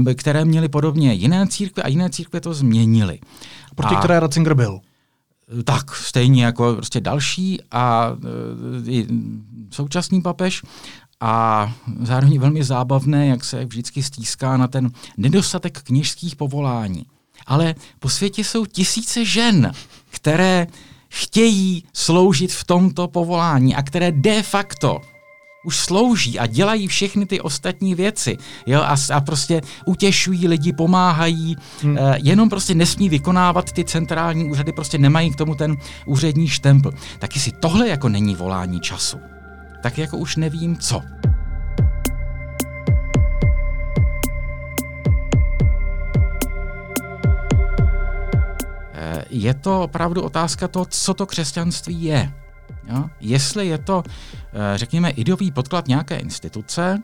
eh, 0.09 0.13
které 0.13 0.45
měly 0.45 0.69
podobně 0.69 1.13
jiné 1.13 1.47
církve 1.47 1.83
a 1.83 1.87
jiné 1.87 2.09
církve 2.09 2.41
to 2.41 2.53
změnily. 2.53 3.19
Proti 3.75 3.95
a, 3.95 3.99
které 3.99 4.19
Ratzinger 4.19 4.53
byl? 4.53 4.79
Tak, 5.63 5.95
stejně 5.95 6.45
jako 6.45 6.73
prostě 6.73 7.01
další 7.01 7.61
a 7.71 8.15
i 8.85 9.07
současný 9.71 10.21
papež 10.21 10.63
a 11.21 11.73
zároveň 12.01 12.39
velmi 12.39 12.63
zábavné, 12.63 13.27
jak 13.27 13.45
se 13.45 13.65
vždycky 13.65 14.03
stýská 14.03 14.57
na 14.57 14.67
ten 14.67 14.91
nedostatek 15.17 15.81
kněžských 15.83 16.35
povolání. 16.35 17.05
Ale 17.45 17.75
po 17.99 18.09
světě 18.09 18.43
jsou 18.43 18.65
tisíce 18.65 19.25
žen, 19.25 19.71
které 20.09 20.67
chtějí 21.09 21.83
sloužit 21.93 22.51
v 22.51 22.63
tomto 22.63 23.07
povolání 23.07 23.75
a 23.75 23.83
které 23.83 24.11
de 24.11 24.43
facto 24.43 25.01
už 25.65 25.77
slouží 25.77 26.39
a 26.39 26.45
dělají 26.45 26.87
všechny 26.87 27.25
ty 27.25 27.41
ostatní 27.41 27.95
věci. 27.95 28.37
Jo, 28.65 28.81
a, 28.81 28.95
a 29.13 29.21
prostě 29.21 29.61
utěšují 29.85 30.47
lidi, 30.47 30.73
pomáhají, 30.73 31.55
hmm. 31.81 31.91
uh, 31.91 32.15
jenom 32.15 32.49
prostě 32.49 32.75
nesmí 32.75 33.09
vykonávat 33.09 33.71
ty 33.71 33.83
centrální 33.83 34.49
úřady, 34.49 34.71
prostě 34.71 34.97
nemají 34.97 35.31
k 35.31 35.35
tomu 35.35 35.55
ten 35.55 35.77
úřední 36.05 36.47
štempl. 36.47 36.91
Tak 37.19 37.35
jestli 37.35 37.51
tohle 37.51 37.89
jako 37.89 38.09
není 38.09 38.35
volání 38.35 38.79
času, 38.79 39.17
tak 39.81 39.97
jako 39.97 40.17
už 40.17 40.35
nevím 40.35 40.77
co. 40.77 41.01
Eh, 48.93 49.25
je 49.29 49.53
to 49.53 49.81
opravdu 49.81 50.21
otázka 50.21 50.67
toho, 50.67 50.85
co 50.85 51.13
to 51.13 51.25
křesťanství 51.25 52.03
je. 52.03 52.33
Jo? 52.89 53.09
Jestli 53.19 53.67
je 53.67 53.77
to, 53.77 54.03
eh, 54.07 54.77
řekněme, 54.77 55.09
ideový 55.09 55.51
podklad 55.51 55.87
nějaké 55.87 56.17
instituce, 56.17 57.03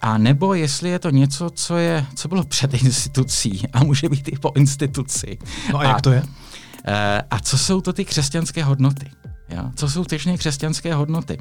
a 0.00 0.18
nebo 0.18 0.54
jestli 0.54 0.90
je 0.90 0.98
to 0.98 1.10
něco, 1.10 1.50
co, 1.50 1.76
je, 1.76 2.06
co 2.14 2.28
bylo 2.28 2.44
před 2.44 2.74
institucí 2.74 3.62
a 3.72 3.84
může 3.84 4.08
být 4.08 4.28
i 4.28 4.38
po 4.38 4.52
instituci. 4.56 5.38
No 5.72 5.78
a 5.78 5.84
jak 5.84 6.00
to 6.02 6.12
je? 6.12 6.22
Eh, 6.86 7.22
a 7.30 7.40
co 7.40 7.58
jsou 7.58 7.80
to 7.80 7.92
ty 7.92 8.04
křesťanské 8.04 8.64
hodnoty? 8.64 9.10
Jo? 9.48 9.70
Co 9.74 9.88
jsou 9.88 10.04
ty 10.04 10.18
křesťanské 10.18 10.94
hodnoty? 10.94 11.38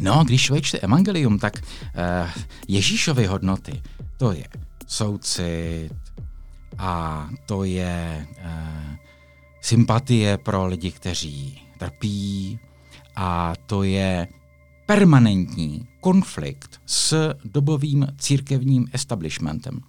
No, 0.00 0.24
když 0.24 0.42
člověk 0.42 0.64
čte 0.64 0.78
evangelium, 0.78 1.38
tak 1.38 1.62
uh, 1.62 2.30
Ježíšovy 2.68 3.26
hodnoty, 3.26 3.82
to 4.16 4.32
je 4.32 4.44
soucit 4.86 5.90
a 6.78 7.28
to 7.46 7.64
je 7.64 8.26
uh, 8.44 8.96
sympatie 9.60 10.38
pro 10.38 10.66
lidi, 10.66 10.90
kteří 10.90 11.62
trpí 11.78 12.58
a 13.16 13.54
to 13.66 13.82
je 13.82 14.28
permanentní 14.86 15.88
konflikt 16.00 16.80
s 16.86 17.34
dobovým 17.44 18.06
církevním 18.18 18.88
establishmentem. 18.92 19.80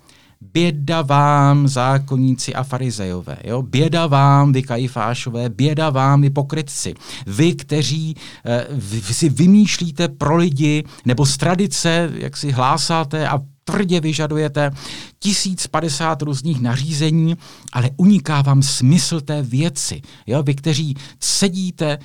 Běda 0.41 1.01
vám, 1.01 1.67
zákonníci 1.67 2.53
a 2.53 2.63
farizejové, 2.63 3.37
jo? 3.43 3.61
běda 3.61 4.07
vám, 4.07 4.51
vy 4.51 4.63
kajfášové, 4.63 5.49
běda 5.49 5.89
vám, 5.89 6.21
vy 6.21 6.29
pokrytci. 6.29 6.93
Vy, 7.27 7.55
kteří 7.55 8.15
eh, 8.45 8.67
vy 8.71 9.01
si 9.01 9.29
vymýšlíte 9.29 10.07
pro 10.07 10.35
lidi, 10.35 10.83
nebo 11.05 11.25
z 11.25 11.37
tradice, 11.37 12.11
jak 12.13 12.37
si 12.37 12.51
hlásáte 12.51 13.27
a 13.27 13.39
tvrdě 13.63 13.99
vyžadujete 13.99 14.71
1050 15.19 16.21
různých 16.21 16.61
nařízení, 16.61 17.37
ale 17.73 17.89
uniká 17.97 18.41
vám 18.41 18.63
smysl 18.63 19.21
té 19.21 19.41
věci. 19.41 20.01
Jo? 20.27 20.43
Vy, 20.43 20.55
kteří 20.55 20.95
sedíte 21.19 21.97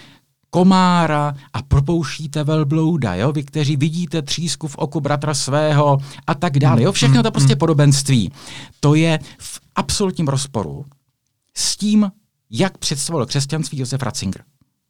komára 0.57 1.35
a 1.53 1.62
propouštíte 1.62 2.45
velblouda, 2.45 3.14
jo? 3.14 3.33
vy, 3.33 3.45
kteří 3.45 3.77
vidíte 3.77 4.23
třísku 4.23 4.69
v 4.69 4.77
oku 4.79 5.01
bratra 5.01 5.35
svého 5.35 5.99
a 6.27 6.35
tak 6.35 6.59
dále. 6.59 6.83
Jo? 6.83 6.92
Všechno 6.92 7.23
to 7.23 7.31
prostě 7.31 7.57
podobenství. 7.57 8.33
To 8.81 8.95
je 8.95 9.19
v 9.38 9.61
absolutním 9.75 10.29
rozporu 10.29 10.85
s 11.55 11.77
tím, 11.77 12.12
jak 12.51 12.79
představoval 12.79 13.27
křesťanství 13.27 13.79
Josef 13.79 14.03
Ratzinger. 14.03 14.45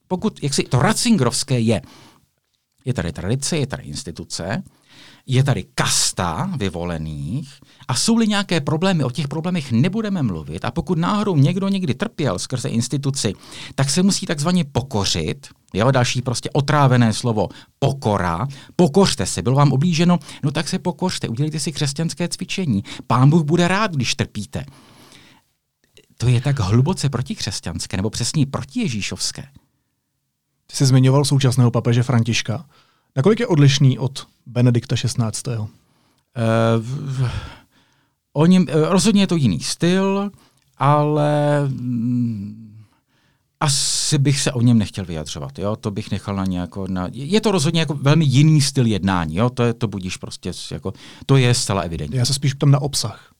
Pokud, 0.08 0.42
jak 0.42 0.54
si 0.54 0.62
to 0.62 0.78
Ratzingerovské 0.78 1.60
je, 1.60 1.82
je 2.84 2.94
tady 2.94 3.12
tradice, 3.12 3.58
je 3.58 3.66
tady 3.66 3.82
instituce, 3.82 4.62
je 5.26 5.44
tady 5.44 5.64
kasta 5.74 6.50
vyvolených 6.56 7.54
a 7.88 7.94
jsou-li 7.94 8.26
nějaké 8.26 8.60
problémy, 8.60 9.04
o 9.04 9.10
těch 9.10 9.28
problémech 9.28 9.72
nebudeme 9.72 10.22
mluvit 10.22 10.64
a 10.64 10.70
pokud 10.70 10.98
náhodou 10.98 11.36
někdo 11.36 11.68
někdy 11.68 11.94
trpěl 11.94 12.38
skrze 12.38 12.68
instituci, 12.68 13.32
tak 13.74 13.90
se 13.90 14.02
musí 14.02 14.26
takzvaně 14.26 14.64
pokořit, 14.64 15.46
jo, 15.74 15.90
další 15.90 16.22
prostě 16.22 16.50
otrávené 16.50 17.12
slovo 17.12 17.48
pokora, 17.78 18.46
pokořte 18.76 19.26
se, 19.26 19.42
bylo 19.42 19.56
vám 19.56 19.72
oblíženo, 19.72 20.18
no 20.42 20.50
tak 20.50 20.68
se 20.68 20.78
pokořte, 20.78 21.28
udělejte 21.28 21.60
si 21.60 21.72
křesťanské 21.72 22.28
cvičení, 22.28 22.84
pán 23.06 23.30
Bůh 23.30 23.42
bude 23.42 23.68
rád, 23.68 23.94
když 23.94 24.14
trpíte. 24.14 24.64
To 26.18 26.28
je 26.28 26.40
tak 26.40 26.60
hluboce 26.60 27.08
protikřesťanské, 27.08 27.96
nebo 27.96 28.10
přesně 28.10 28.46
proti 28.46 28.80
Ježíšovské. 28.80 29.42
Ty 30.66 30.76
jsi 30.76 30.86
zmiňoval 30.86 31.24
současného 31.24 31.70
papeže 31.70 32.02
Františka. 32.02 32.64
Nakolik 33.16 33.40
je 33.40 33.46
odlišný 33.46 33.98
od 33.98 34.26
Benedikta 34.46 34.96
XVI. 34.96 35.50
Uh, 35.56 35.66
o 38.32 38.46
něm, 38.46 38.62
uh, 38.62 38.88
rozhodně 38.88 39.22
je 39.22 39.26
to 39.26 39.36
jiný 39.36 39.60
styl, 39.60 40.30
ale 40.76 41.60
mm, 41.68 42.84
asi 43.60 44.18
bych 44.18 44.40
se 44.40 44.52
o 44.52 44.60
něm 44.60 44.78
nechtěl 44.78 45.04
vyjadřovat. 45.04 45.58
Jo? 45.58 45.76
To 45.76 45.90
bych 45.90 46.10
nechal 46.10 46.36
na 46.36 46.44
nějako... 46.44 46.86
Na, 46.88 47.08
je 47.12 47.40
to 47.40 47.50
rozhodně 47.50 47.80
jako 47.80 47.94
velmi 47.94 48.24
jiný 48.24 48.60
styl 48.60 48.86
jednání. 48.86 49.36
Jo? 49.36 49.50
To, 49.50 49.62
je, 49.62 49.74
to 49.74 49.88
budíš 49.88 50.16
prostě... 50.16 50.52
Jako, 50.70 50.92
to 51.26 51.36
je 51.36 51.54
zcela 51.54 51.82
evidentní. 51.82 52.18
Já 52.18 52.24
se 52.24 52.34
spíš 52.34 52.54
ptám 52.54 52.70
na 52.70 52.82
obsah. 52.82 53.32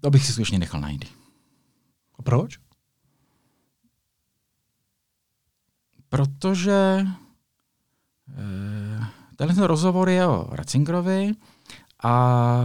To 0.00 0.10
bych 0.10 0.26
si 0.26 0.32
skutečně 0.32 0.58
nechal 0.58 0.80
najít. 0.80 1.04
A 2.18 2.22
proč? 2.22 2.63
Protože 6.14 7.06
Eh, 8.30 9.06
tenhle 9.36 9.66
rozhovor 9.66 10.08
je 10.08 10.26
o 10.26 10.48
Ratzingerovi 10.50 11.32
a 12.02 12.62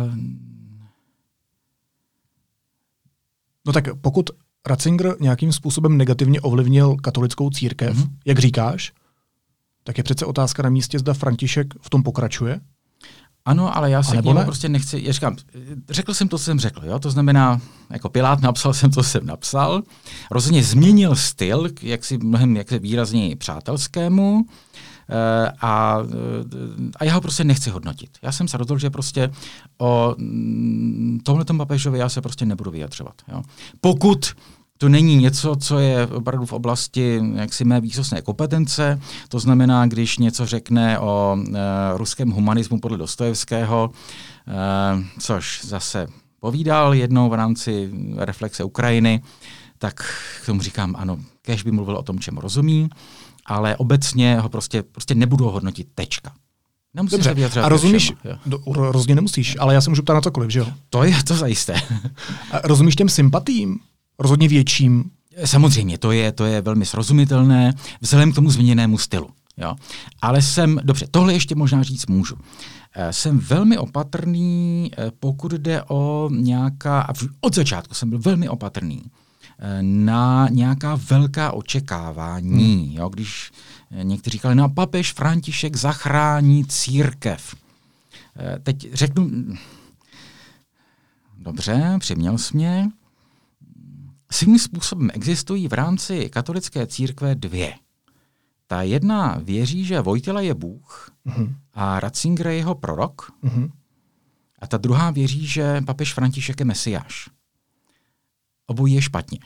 No 3.65 3.73
tak 3.73 3.83
pokud 4.01 4.29
Ratzinger 4.67 5.15
nějakým 5.19 5.53
způsobem 5.53 5.97
negativně 5.97 6.41
ovlivnil 6.41 6.95
katolickou 6.95 7.49
církev, 7.49 7.97
mm-hmm. 7.97 8.09
jak 8.25 8.39
říkáš, 8.39 8.93
tak 9.83 9.97
je 9.97 10.03
přece 10.03 10.25
otázka 10.25 10.63
na 10.63 10.69
místě, 10.69 10.99
zda 10.99 11.13
František 11.13 11.73
v 11.81 11.89
tom 11.89 12.03
pokračuje? 12.03 12.61
Ano, 13.45 13.77
ale 13.77 13.91
já 13.91 14.03
se 14.03 14.17
k 14.17 14.25
němu 14.25 14.39
ne? 14.39 14.45
prostě 14.45 14.69
nechci, 14.69 15.01
já 15.03 15.13
říkám, 15.13 15.35
řekl 15.89 16.13
jsem 16.13 16.27
to, 16.27 16.37
co 16.37 16.43
jsem 16.43 16.59
řekl, 16.59 16.85
jo? 16.85 16.99
to 16.99 17.11
znamená, 17.11 17.61
jako 17.89 18.09
Pilát 18.09 18.41
napsal 18.41 18.73
jsem 18.73 18.91
to, 18.91 19.03
co 19.03 19.09
jsem 19.09 19.25
napsal, 19.25 19.83
rozhodně 20.31 20.63
změnil 20.63 21.15
styl, 21.15 21.67
jak 21.81 22.05
si 22.05 22.17
mnohem 22.17 22.57
jak 22.57 22.69
se 22.69 22.79
výrazněji 22.79 23.35
přátelskému, 23.35 24.45
Eh, 25.11 25.51
a, 25.61 25.97
eh, 26.03 26.91
a 26.97 27.03
já 27.03 27.13
ho 27.13 27.21
prostě 27.21 27.43
nechci 27.43 27.69
hodnotit. 27.69 28.09
Já 28.21 28.31
jsem 28.31 28.47
se 28.47 28.57
rozhodl, 28.57 28.79
že 28.79 28.89
prostě 28.89 29.31
o 29.77 30.15
mm, 30.17 31.19
tomhle 31.23 31.45
papežovi 31.45 31.99
já 31.99 32.09
se 32.09 32.21
prostě 32.21 32.45
nebudu 32.45 32.71
vyjadřovat. 32.71 33.13
Jo. 33.27 33.41
Pokud 33.81 34.35
to 34.81 34.89
není 34.89 35.15
něco, 35.15 35.55
co 35.55 35.79
je 35.79 36.07
opravdu 36.07 36.45
v 36.45 36.53
oblasti 36.53 37.21
jaksi 37.35 37.65
mé 37.65 37.81
výsostné 37.81 38.21
kompetence. 38.21 39.01
To 39.29 39.39
znamená, 39.39 39.85
když 39.85 40.17
něco 40.17 40.45
řekne 40.45 40.99
o 40.99 41.37
e, 41.37 41.59
ruském 41.97 42.29
humanismu 42.29 42.79
podle 42.79 42.97
Dostojevského, 42.97 43.91
e, 44.47 45.03
což 45.19 45.61
zase 45.65 46.07
povídal 46.39 46.93
jednou 46.93 47.29
v 47.29 47.33
rámci 47.33 47.91
reflexe 48.17 48.63
Ukrajiny, 48.63 49.21
tak 49.77 49.95
k 50.43 50.45
tomu 50.45 50.61
říkám, 50.61 50.95
ano, 50.97 51.17
kež 51.41 51.63
by 51.63 51.71
mluvil 51.71 51.97
o 51.97 52.03
tom, 52.03 52.19
čemu 52.19 52.41
rozumí 52.41 52.89
ale 53.49 53.77
obecně 53.77 54.39
ho 54.39 54.49
prostě, 54.49 54.83
prostě 54.83 55.15
nebudu 55.15 55.45
ho 55.45 55.51
hodnotit 55.51 55.87
tečka. 55.95 56.31
Nemusím 56.93 57.19
Dobře, 57.23 57.49
se 57.49 57.61
a 57.61 57.69
rozumíš, 57.69 58.13
do, 58.45 58.59
rozhodně 58.65 59.15
nemusíš, 59.15 59.57
ale 59.59 59.73
já 59.73 59.81
se 59.81 59.89
můžu 59.89 60.03
ptát 60.03 60.13
na 60.13 60.21
cokoliv, 60.21 60.49
že 60.49 60.59
jo? 60.59 60.65
To 60.89 61.03
je 61.03 61.23
to 61.23 61.35
zajisté. 61.35 61.81
A 62.51 62.67
rozumíš 62.67 62.95
těm 62.95 63.09
sympatím? 63.09 63.79
Rozhodně 64.19 64.47
větším. 64.47 65.11
Samozřejmě, 65.45 65.97
to 65.97 66.11
je, 66.11 66.31
to 66.31 66.45
je 66.45 66.61
velmi 66.61 66.85
srozumitelné 66.85 67.73
vzhledem 68.01 68.31
k 68.31 68.35
tomu 68.35 68.51
změněnému 68.51 68.97
stylu. 68.97 69.29
Jo. 69.57 69.75
Ale 70.21 70.41
jsem, 70.41 70.79
dobře, 70.83 71.07
tohle 71.11 71.33
ještě 71.33 71.55
možná 71.55 71.83
říct 71.83 72.07
můžu. 72.07 72.35
Eh, 72.95 73.13
Jsem 73.13 73.39
velmi 73.39 73.77
opatrný, 73.77 74.91
eh, 74.97 75.11
pokud 75.19 75.51
jde 75.51 75.83
o 75.83 76.29
nějaká, 76.33 77.01
a 77.01 77.13
od 77.41 77.55
začátku 77.55 77.93
jsem 77.93 78.09
byl 78.09 78.19
velmi 78.19 78.49
opatrný, 78.49 79.03
eh, 79.59 79.77
na 79.81 80.47
nějaká 80.51 80.99
velká 81.09 81.51
očekávání. 81.51 82.85
Hmm. 82.85 82.97
Jo, 82.97 83.09
když 83.09 83.51
někteří 84.03 84.33
říkali, 84.33 84.55
no 84.55 84.69
papež 84.69 85.13
František 85.13 85.75
zachrání 85.75 86.65
církev. 86.65 87.55
Teď 88.63 88.93
řeknu, 88.93 89.29
dobře, 91.37 91.95
přiměl 91.99 92.37
jsi 92.37 92.57
mě, 92.57 92.89
Svým 94.31 94.59
způsobem 94.59 95.09
existují 95.13 95.67
v 95.67 95.73
rámci 95.73 96.29
katolické 96.29 96.87
církve 96.87 97.35
dvě. 97.35 97.73
Ta 98.67 98.81
jedna 98.81 99.37
věří, 99.43 99.85
že 99.85 100.01
Vojtila 100.01 100.41
je 100.41 100.53
Bůh 100.53 101.11
Mhm. 101.25 101.55
a 101.73 101.99
Ratzinger 101.99 102.47
je 102.47 102.55
jeho 102.55 102.75
prorok, 102.75 103.31
Mhm. 103.41 103.71
a 104.61 104.67
ta 104.67 104.77
druhá 104.77 105.11
věří, 105.11 105.47
že 105.47 105.81
papež 105.85 106.13
František 106.13 106.59
je 106.59 106.65
mesiáš. 106.65 107.29
Obojí 108.67 108.93
je 108.93 109.01
špatně. 109.01 109.39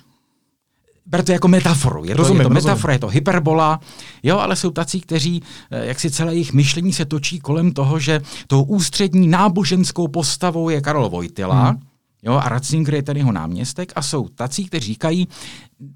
Ber 1.06 1.24
to 1.24 1.32
jako 1.32 1.48
metaforu. 1.48 2.06
Je 2.06 2.16
to, 2.16 2.18
Rozumím, 2.22 2.40
je 2.42 2.44
to 2.44 2.50
rozumím. 2.50 2.64
metafora, 2.72 2.94
je 2.94 3.00
to 3.00 3.08
hyperbola. 3.08 3.80
Jo, 4.24 4.38
ale 4.38 4.56
jsou 4.56 4.72
tací, 4.72 5.02
kteří, 5.02 5.44
eh, 5.72 5.86
jak 5.86 6.00
si 6.00 6.12
celé 6.12 6.34
jejich 6.34 6.54
myšlení 6.54 6.94
se 6.94 7.06
točí 7.06 7.40
kolem 7.40 7.74
toho, 7.74 8.00
že 8.00 8.22
tou 8.48 8.64
ústřední 8.64 9.28
náboženskou 9.28 10.08
postavou 10.08 10.70
je 10.70 10.82
Karol 10.82 11.10
Vojtila, 11.10 11.70
hmm. 11.70 11.80
Jo, 12.24 12.34
a 12.34 12.50
Ratzinger 12.50 12.96
je 12.96 13.04
ten 13.04 13.18
jeho 13.18 13.32
náměstek, 13.32 13.94
a 13.96 14.02
jsou 14.02 14.28
tací, 14.28 14.66
kteří 14.66 14.86
říkají, 14.86 15.28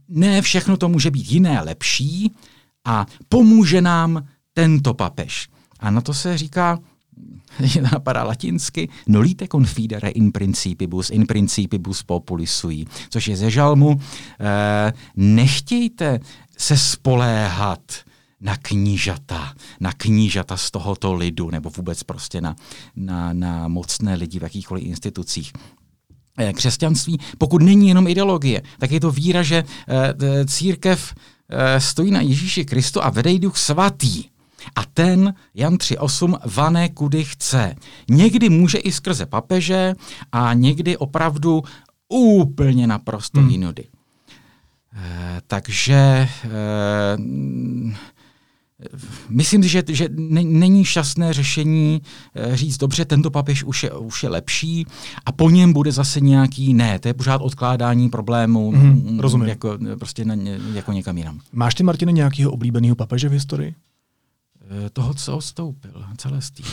ne 0.10 0.42
všechno 0.42 0.78
to 0.78 0.90
může 0.90 1.12
být 1.12 1.32
jiné, 1.32 1.62
lepší 1.62 2.32
a 2.86 3.06
pomůže 3.30 3.82
nám 3.82 4.26
tento 4.54 4.94
papež. 4.94 5.50
A 5.80 5.92
na 5.92 6.02
to 6.02 6.14
se 6.14 6.38
říká, 6.38 6.80
napadá 7.92 8.24
latinsky, 8.24 8.90
nolite 9.08 9.48
confidere 9.48 10.10
in 10.10 10.32
principibus, 10.32 11.10
in 11.10 11.28
principibus 11.28 12.04
populi 12.04 12.46
což 13.10 13.28
je 13.28 13.38
ze 13.38 13.52
žalmu, 13.52 14.00
eh, 14.40 14.94
nechtějte 15.16 16.20
se 16.58 16.78
spoléhat 16.78 17.82
na 18.42 18.58
knížata, 18.58 19.54
na 19.80 19.94
knížata 19.94 20.58
z 20.58 20.72
tohoto 20.72 21.14
lidu, 21.14 21.52
nebo 21.52 21.70
vůbec 21.70 22.04
prostě 22.04 22.42
na, 22.42 22.56
na, 22.96 23.34
na 23.34 23.68
mocné 23.68 24.16
lidi 24.16 24.40
v 24.40 24.44
jakýchkoliv 24.44 24.84
institucích 24.84 25.54
křesťanství, 26.54 27.20
pokud 27.38 27.62
není 27.62 27.88
jenom 27.88 28.08
ideologie, 28.08 28.62
tak 28.80 28.92
je 28.92 29.00
to 29.00 29.12
víra, 29.12 29.44
že 29.44 29.64
eh, 29.64 30.14
t- 30.14 30.46
církev 30.46 31.14
eh, 31.50 31.82
stojí 31.82 32.12
na 32.12 32.22
Ježíši 32.22 32.66
Kristu 32.66 33.04
a 33.04 33.10
vede 33.10 33.32
jí 33.32 33.40
duch 33.40 33.58
svatý. 33.58 34.24
A 34.76 34.86
ten, 34.94 35.34
Jan 35.56 35.76
3.8, 35.76 36.38
vane 36.56 36.90
kudy 36.90 37.24
chce. 37.24 37.76
Někdy 38.10 38.50
může 38.50 38.78
i 38.78 38.92
skrze 38.92 39.26
papeže 39.26 39.96
a 40.32 40.54
někdy 40.54 40.98
opravdu 40.98 41.64
úplně 42.10 42.88
naprosto 42.88 43.40
hmm. 43.40 43.50
jinudy. 43.50 43.84
Eh, 44.96 45.42
takže 45.48 45.96
eh, 45.96 46.48
Myslím 49.30 49.64
si, 49.64 49.70
že, 49.70 49.84
že 49.88 50.10
ne- 50.12 50.44
není 50.44 50.86
šťastné 50.86 51.34
řešení 51.34 52.02
eh, 52.36 52.58
říct, 52.58 52.78
dobře, 52.78 53.06
tento 53.06 53.32
papež 53.32 53.64
už 53.64 53.84
je, 53.84 53.92
už 53.92 54.24
je 54.24 54.30
lepší 54.30 54.86
a 55.26 55.32
po 55.32 55.50
něm 55.50 55.74
bude 55.74 55.92
zase 55.92 56.22
nějaký, 56.22 56.74
ne, 56.74 57.00
to 57.00 57.08
je 57.08 57.14
pořád 57.14 57.42
odkládání 57.42 58.10
problému, 58.10 58.72
Mhm, 58.72 58.88
mm, 59.12 59.20
rozumím. 59.20 59.48
Jako, 59.50 59.78
eh, 59.94 59.96
prostě 59.96 60.26
na, 60.26 60.36
jako 60.74 60.92
někam 60.92 61.18
jinam. 61.18 61.40
Máš 61.54 61.76
ty, 61.76 61.84
Martine, 61.84 62.12
nějakého 62.12 62.52
oblíbeného 62.52 62.96
papeže 62.96 63.30
v 63.30 63.32
historii? 63.32 63.76
Eh, 64.86 64.90
Toho, 64.90 65.14
co 65.14 65.38
odstoupil, 65.38 66.04
Celestý. 66.18 66.64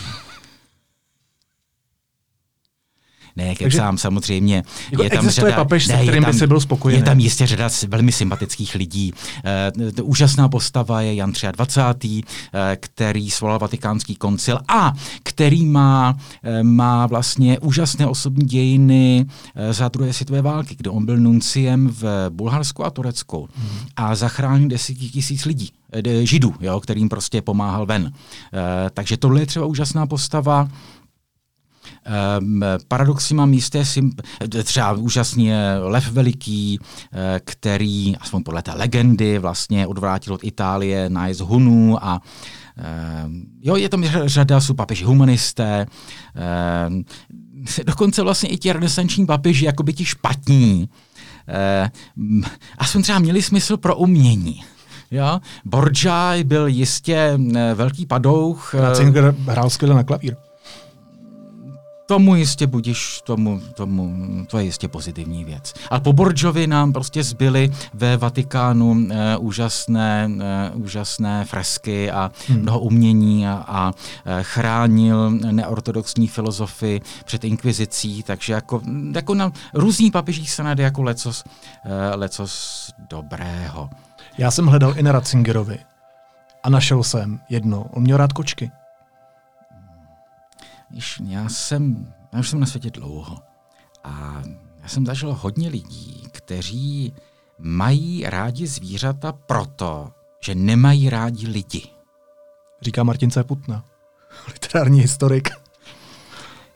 Ne, 3.36 3.54
kecám, 3.54 3.98
samozřejmě. 3.98 4.62
Jako 4.90 5.02
existuje 5.02 5.52
papež, 5.52 5.86
se 5.86 5.92
je 5.92 6.02
kterým 6.02 6.24
by 6.24 6.32
si 6.32 6.46
byl 6.46 6.60
spokojený? 6.60 7.00
Je 7.00 7.04
tam 7.04 7.18
jistě 7.20 7.46
řada 7.46 7.68
velmi 7.88 8.12
sympatických 8.12 8.74
lidí. 8.74 9.12
T- 9.94 10.02
úžasná 10.02 10.48
postava 10.48 11.00
je 11.00 11.14
Jan 11.14 11.32
23., 11.52 12.22
eh, 12.54 12.76
který 12.80 13.30
svolal 13.30 13.58
vatikánský 13.58 14.16
koncil 14.16 14.58
a 14.68 14.92
který 15.22 15.66
má, 15.66 16.16
eh, 16.42 16.62
má 16.62 17.06
vlastně 17.06 17.58
úžasné 17.58 18.06
osobní 18.06 18.46
dějiny 18.46 19.26
eh, 19.54 19.72
za 19.72 19.88
druhé 19.88 20.12
světové 20.12 20.42
války, 20.42 20.74
kde 20.78 20.90
on 20.90 21.06
byl 21.06 21.16
nunciem 21.16 21.88
v 22.00 22.26
Bulharsku 22.30 22.84
a 22.84 22.90
Turecku 22.90 23.48
Mhm. 23.58 23.68
a 23.96 24.14
zachránil 24.14 24.68
desítky 24.68 25.08
tisíc 25.08 25.44
lidí, 25.44 25.70
židů, 26.22 26.54
jo, 26.60 26.80
kterým 26.80 27.08
prostě 27.08 27.42
pomáhal 27.42 27.86
ven. 27.86 28.12
Eh, 28.52 28.90
takže 28.94 29.16
tohle 29.16 29.40
je 29.40 29.46
třeba 29.46 29.66
úžasná 29.66 30.06
postava. 30.06 30.68
Paradoxně 32.88 33.36
mám 33.36 33.52
jisté, 33.52 33.82
třeba 34.64 34.92
úžasně 34.92 35.74
Lev 35.82 36.12
Veliký, 36.12 36.78
eh, 37.12 37.40
který, 37.44 38.16
aspoň 38.16 38.42
podle 38.42 38.62
té 38.62 38.72
legendy, 38.72 39.38
vlastně 39.38 39.86
odvrátil 39.86 40.34
od 40.34 40.44
Itálie 40.44 41.10
nájezd 41.10 41.40
Hunů 41.40 42.04
a 42.04 42.20
um, 43.26 43.44
jo, 43.62 43.76
je 43.76 43.88
tam 43.88 44.04
řada, 44.24 44.60
jsou 44.60 44.74
papeži 44.74 45.04
humanisté, 45.04 45.86
um, 46.88 47.04
dokonce 47.86 48.22
vlastně 48.22 48.48
i 48.48 48.56
ti 48.56 48.72
renesanční 48.72 49.26
papeži, 49.26 49.64
jako 49.64 49.82
by 49.82 49.92
ti 49.92 50.04
špatní, 50.04 50.88
um, 52.16 52.42
aspoň 52.78 53.02
třeba 53.02 53.18
měli 53.18 53.42
smysl 53.42 53.76
pro 53.76 53.96
umění. 53.96 54.62
Jo? 55.10 55.40
Borgia 55.64 56.32
byl 56.44 56.66
jistě 56.66 57.38
eh, 57.56 57.74
velký 57.74 58.06
padouch. 58.06 58.74
eh, 58.74 58.80
Ratzinger 58.80 59.34
hrál 59.46 59.70
skvěle 59.70 59.94
na 59.94 60.02
klavír. 60.02 60.36
Tomu 62.06 62.34
jistě 62.34 62.66
budíš, 62.66 63.20
tomu, 63.24 63.60
tomu, 63.74 64.14
to 64.46 64.58
je 64.58 64.64
jistě 64.64 64.88
pozitivní 64.88 65.44
věc. 65.44 65.74
Ale 65.90 66.00
po 66.00 66.12
Borgiovi 66.12 66.66
nám 66.66 66.92
prostě 66.92 67.22
zbyly 67.22 67.72
ve 67.94 68.16
Vatikánu 68.16 68.96
e, 69.10 69.36
úžasné, 69.36 70.30
e, 70.40 70.70
úžasné 70.70 71.44
fresky 71.44 72.10
a 72.10 72.30
hmm. 72.48 72.60
mnoho 72.60 72.80
umění 72.80 73.48
a, 73.48 73.64
a 73.68 73.92
e, 74.24 74.42
chránil 74.42 75.30
neortodoxní 75.30 76.28
filozofy 76.28 77.00
před 77.24 77.44
inkvizicí, 77.44 78.22
takže 78.22 78.52
jako, 78.52 78.80
jako 79.14 79.34
na 79.34 79.52
různý 79.74 80.10
papežích 80.10 80.50
se 80.50 80.62
najde 80.62 80.82
jako 80.82 81.02
lecos, 81.02 81.44
e, 81.84 82.16
lecos 82.16 82.90
dobrého. 83.10 83.90
Já 84.38 84.50
jsem 84.50 84.66
hledal 84.66 84.98
i 84.98 85.02
na 85.02 85.12
Ratzingerovi 85.12 85.78
a 86.62 86.70
našel 86.70 87.02
jsem 87.02 87.40
jedno. 87.48 87.86
On 87.90 88.02
měl 88.02 88.16
rád 88.16 88.32
kočky. 88.32 88.70
Víš, 90.94 91.20
já 91.26 91.48
jsem, 91.48 92.14
já 92.32 92.40
už 92.40 92.48
jsem 92.48 92.60
na 92.60 92.66
světě 92.66 92.90
dlouho 92.90 93.38
a 94.04 94.42
já 94.82 94.88
jsem 94.88 95.06
zažil 95.06 95.34
hodně 95.34 95.68
lidí, 95.68 96.22
kteří 96.32 97.14
mají 97.58 98.24
rádi 98.26 98.66
zvířata 98.66 99.32
proto, 99.32 100.12
že 100.40 100.54
nemají 100.54 101.10
rádi 101.10 101.48
lidi. 101.48 101.82
Říká 102.82 103.02
Martin 103.02 103.30
C. 103.30 103.44
Putna, 103.44 103.84
literární 104.52 105.00
historik. 105.00 105.48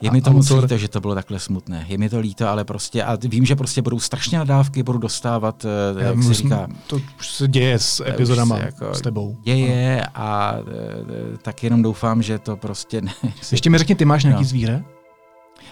Je 0.01 0.11
A 0.11 0.13
mi 0.13 0.23
to 0.23 0.33
moc 0.33 0.51
autor- 0.51 0.63
líto, 0.63 0.77
že 0.79 0.89
to 0.89 1.01
bylo 1.01 1.15
takhle 1.15 1.39
smutné. 1.39 1.85
Je 1.89 1.99
mi 1.99 2.09
to 2.09 2.21
líto, 2.21 2.49
ale 2.49 2.65
prostě, 2.65 3.05
a 3.05 3.17
vím, 3.25 3.45
že 3.45 3.57
prostě 3.57 3.83
budou 3.83 4.01
strašně 4.01 4.39
nadávky, 4.39 4.83
budu 4.83 4.99
dostávat, 4.99 5.65
eh, 5.99 6.05
jak 6.05 6.23
se 6.23 6.35
říká, 6.35 6.67
To 6.87 6.97
už 7.19 7.29
se 7.31 7.49
děje 7.49 7.79
s 7.79 8.05
epizodama 8.09 8.57
se 8.57 8.63
jako 8.63 8.95
s 8.95 9.01
tebou. 9.01 9.37
děje 9.43 10.03
a 10.15 10.55
eh, 10.59 11.37
tak 11.43 11.63
jenom 11.65 11.83
doufám, 11.83 12.23
že 12.23 12.39
to 12.39 12.57
prostě 12.57 13.01
ne. 13.01 13.13
Ještě 13.53 13.71
mi 13.71 13.79
řekni, 13.79 13.95
ty 13.95 14.05
máš 14.05 14.25
nějaký 14.25 14.43
No. 14.43 14.49
zvíře? 14.49 14.85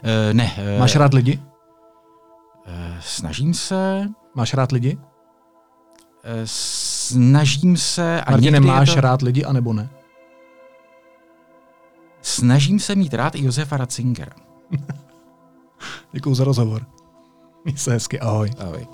Eh, 0.03 0.35
ne. 0.35 0.53
eh, 0.59 0.79
Máš 0.79 0.97
rád 0.97 1.15
lidi? 1.15 1.41
eh, 2.67 2.97
Snažím 3.01 3.55
se, 3.55 4.09
Máš 4.35 4.55
rád 4.55 4.73
lidi? 4.73 4.99
eh, 6.25 6.41
snažím 6.45 7.77
se 7.77 8.21
a 8.21 8.31
Martine, 8.31 8.51
někdy 8.51 8.69
je 8.69 8.73
máš 8.75 8.95
to... 8.95 9.01
rád 9.01 9.23
lidi, 9.23 9.45
anebo 9.45 9.73
ne? 9.73 9.89
Snažím 12.37 12.81
se 12.81 12.95
mít 12.95 13.15
rád 13.15 13.35
i 13.35 13.45
Josefa 13.45 13.77
Ratzingera. 13.77 14.33
Děkuji 16.13 16.35
za 16.35 16.45
rozhovor. 16.45 16.87
Měj 17.65 17.77
se 17.77 17.93
hezky, 17.93 18.21
ahoj. 18.21 18.51
Ahoj. 18.59 18.87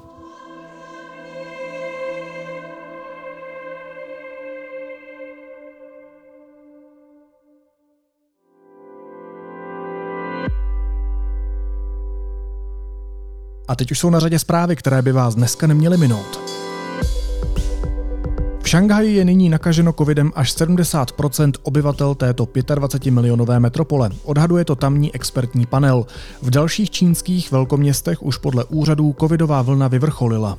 A 13.68 13.76
teď 13.76 13.90
už 13.90 13.98
jsou 13.98 14.10
na 14.10 14.20
řadě 14.20 14.38
zprávy, 14.38 14.76
které 14.76 15.02
by 15.02 15.12
vás 15.12 15.34
dneska 15.34 15.66
neměly 15.66 15.98
minout. 15.98 16.61
Šanghaji 18.72 19.14
je 19.14 19.24
nyní 19.24 19.48
nakaženo 19.48 19.92
covidem 19.92 20.32
až 20.34 20.56
70% 20.56 21.52
obyvatel 21.62 22.14
této 22.14 22.44
25-milionové 22.44 23.60
metropole. 23.60 24.10
Odhaduje 24.24 24.64
to 24.64 24.76
tamní 24.76 25.14
expertní 25.14 25.66
panel. 25.66 26.06
V 26.42 26.50
dalších 26.50 26.90
čínských 26.90 27.52
velkoměstech 27.52 28.22
už 28.22 28.36
podle 28.36 28.64
úřadů 28.64 29.14
covidová 29.20 29.62
vlna 29.62 29.88
vyvrcholila. 29.88 30.56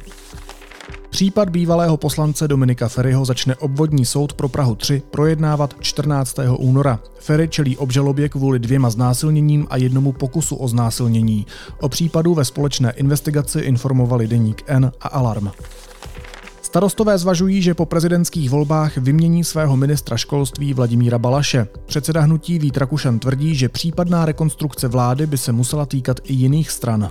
Případ 1.10 1.50
bývalého 1.50 1.98
poslance 1.98 2.48
Dominika 2.48 2.88
Ferryho 2.88 3.26
začne 3.26 3.56
obvodní 3.56 4.06
soud 4.06 4.34
pro 4.34 4.50
Prahu 4.50 4.76
3 4.76 5.02
projednávat 5.12 5.76
14. 5.80 6.36
února. 6.58 7.00
Ferry 7.20 7.48
čelí 7.48 7.78
obžalobě 7.78 8.30
kvůli 8.30 8.60
dvěma 8.60 8.90
znásilněním 8.90 9.68
a 9.70 9.78
jednomu 9.78 10.12
pokusu 10.12 10.56
o 10.56 10.68
znásilnění. 10.68 11.46
O 11.82 11.90
případu 11.90 12.34
ve 12.34 12.46
společné 12.46 12.92
investigaci 12.92 13.60
informovali 13.60 14.28
deník 14.28 14.64
N 14.68 14.92
a 15.02 15.08
Alarm. 15.08 15.52
Starostové 16.74 17.18
zvažují, 17.18 17.62
že 17.62 17.74
po 17.74 17.86
prezidentských 17.86 18.50
volbách 18.50 18.98
vymění 18.98 19.44
svého 19.44 19.78
ministra 19.78 20.18
školství 20.18 20.74
Vladimíra 20.74 21.20
Balaše. 21.20 21.68
Předseda 21.86 22.22
hnutí 22.22 22.60
Vít 22.60 22.78
Rakušan 22.78 23.20
tvrdí, 23.20 23.56
že 23.56 23.70
případná 23.70 24.26
rekonstrukce 24.26 24.88
vlády 24.88 25.28
by 25.28 25.38
se 25.38 25.52
musela 25.52 25.86
týkat 25.86 26.20
i 26.24 26.34
jiných 26.34 26.72
stran. 26.72 27.10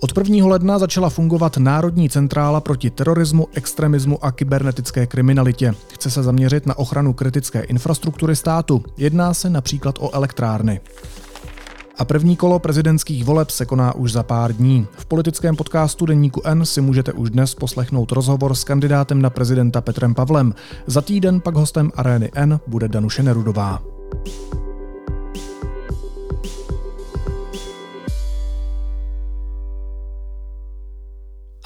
Od 0.00 0.18
1. 0.18 0.46
ledna 0.46 0.78
začala 0.78 1.10
fungovat 1.10 1.56
Národní 1.56 2.10
centrála 2.10 2.60
proti 2.60 2.90
terorismu, 2.90 3.46
extremismu 3.54 4.24
a 4.24 4.32
kybernetické 4.32 5.06
kriminalitě. 5.06 5.74
Chce 5.94 6.10
se 6.10 6.22
zaměřit 6.22 6.66
na 6.66 6.78
ochranu 6.78 7.12
kritické 7.12 7.60
infrastruktury 7.60 8.36
státu. 8.36 8.84
Jedná 8.96 9.34
se 9.34 9.50
například 9.50 9.98
o 10.00 10.14
elektrárny. 10.14 10.80
A 11.98 12.04
první 12.04 12.36
kolo 12.36 12.58
prezidentských 12.58 13.24
voleb 13.24 13.50
se 13.50 13.66
koná 13.66 13.94
už 13.94 14.12
za 14.12 14.22
pár 14.22 14.52
dní. 14.52 14.86
V 14.92 15.06
politickém 15.06 15.56
podcastu 15.56 16.06
Deníku 16.06 16.42
N 16.44 16.66
si 16.66 16.80
můžete 16.80 17.12
už 17.12 17.30
dnes 17.30 17.54
poslechnout 17.54 18.12
rozhovor 18.12 18.54
s 18.54 18.64
kandidátem 18.64 19.22
na 19.22 19.30
prezidenta 19.30 19.80
Petrem 19.80 20.14
Pavlem. 20.14 20.54
Za 20.86 21.00
týden 21.00 21.40
pak 21.40 21.54
hostem 21.54 21.90
Arény 21.94 22.30
N 22.34 22.60
bude 22.66 22.88
Danuše 22.88 23.22
Nerudová. 23.22 23.82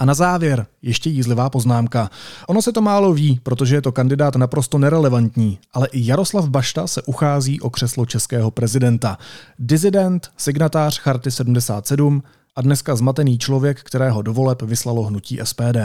A 0.01 0.05
na 0.05 0.15
závěr 0.15 0.67
ještě 0.83 1.11
jízlivá 1.11 1.51
poznámka. 1.51 2.11
Ono 2.47 2.63
se 2.63 2.73
to 2.73 2.81
málo 2.81 3.13
ví, 3.13 3.41
protože 3.43 3.75
je 3.75 3.83
to 3.83 3.93
kandidát 3.93 4.37
naprosto 4.37 4.79
nerelevantní, 4.79 5.59
ale 5.73 5.89
i 5.93 6.07
Jaroslav 6.07 6.49
Bašta 6.49 6.87
se 6.87 7.03
uchází 7.03 7.61
o 7.61 7.71
křeslo 7.71 8.07
českého 8.07 8.51
prezidenta. 8.51 9.19
Dizident, 9.59 10.31
signatář 10.37 10.99
Charty 10.99 11.31
77 11.31 12.23
a 12.57 12.63
dneska 12.63 12.97
zmatený 12.97 13.39
člověk, 13.39 13.83
kterého 13.83 14.23
do 14.23 14.33
voleb 14.33 14.63
vyslalo 14.63 15.03
hnutí 15.03 15.39
SPD. 15.43 15.77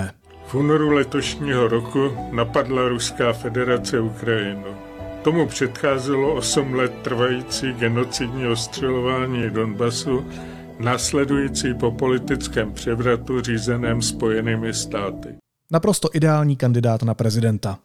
V 0.48 0.56
únoru 0.56 0.90
letošního 0.90 1.68
roku 1.68 2.12
napadla 2.32 2.88
Ruská 2.88 3.34
federace 3.34 4.00
Ukrajinu. 4.00 4.76
Tomu 5.22 5.48
předcházelo 5.48 6.34
8 6.34 6.74
let 6.74 6.94
trvající 7.02 7.74
genocidní 7.74 8.48
ostřelování 8.48 9.50
Donbasu 9.50 10.26
následující 10.80 11.74
po 11.74 11.92
politickém 11.92 12.74
převratu 12.74 13.42
řízeném 13.42 14.02
Spojenými 14.02 14.74
státy. 14.74 15.36
Naprosto 15.72 16.10
ideální 16.14 16.56
kandidát 16.56 17.04
na 17.04 17.14
prezidenta. 17.14 17.80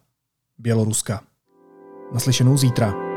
Běloruska. 0.58 1.22
Naslyšenou 2.12 2.56
zítra. 2.56 3.09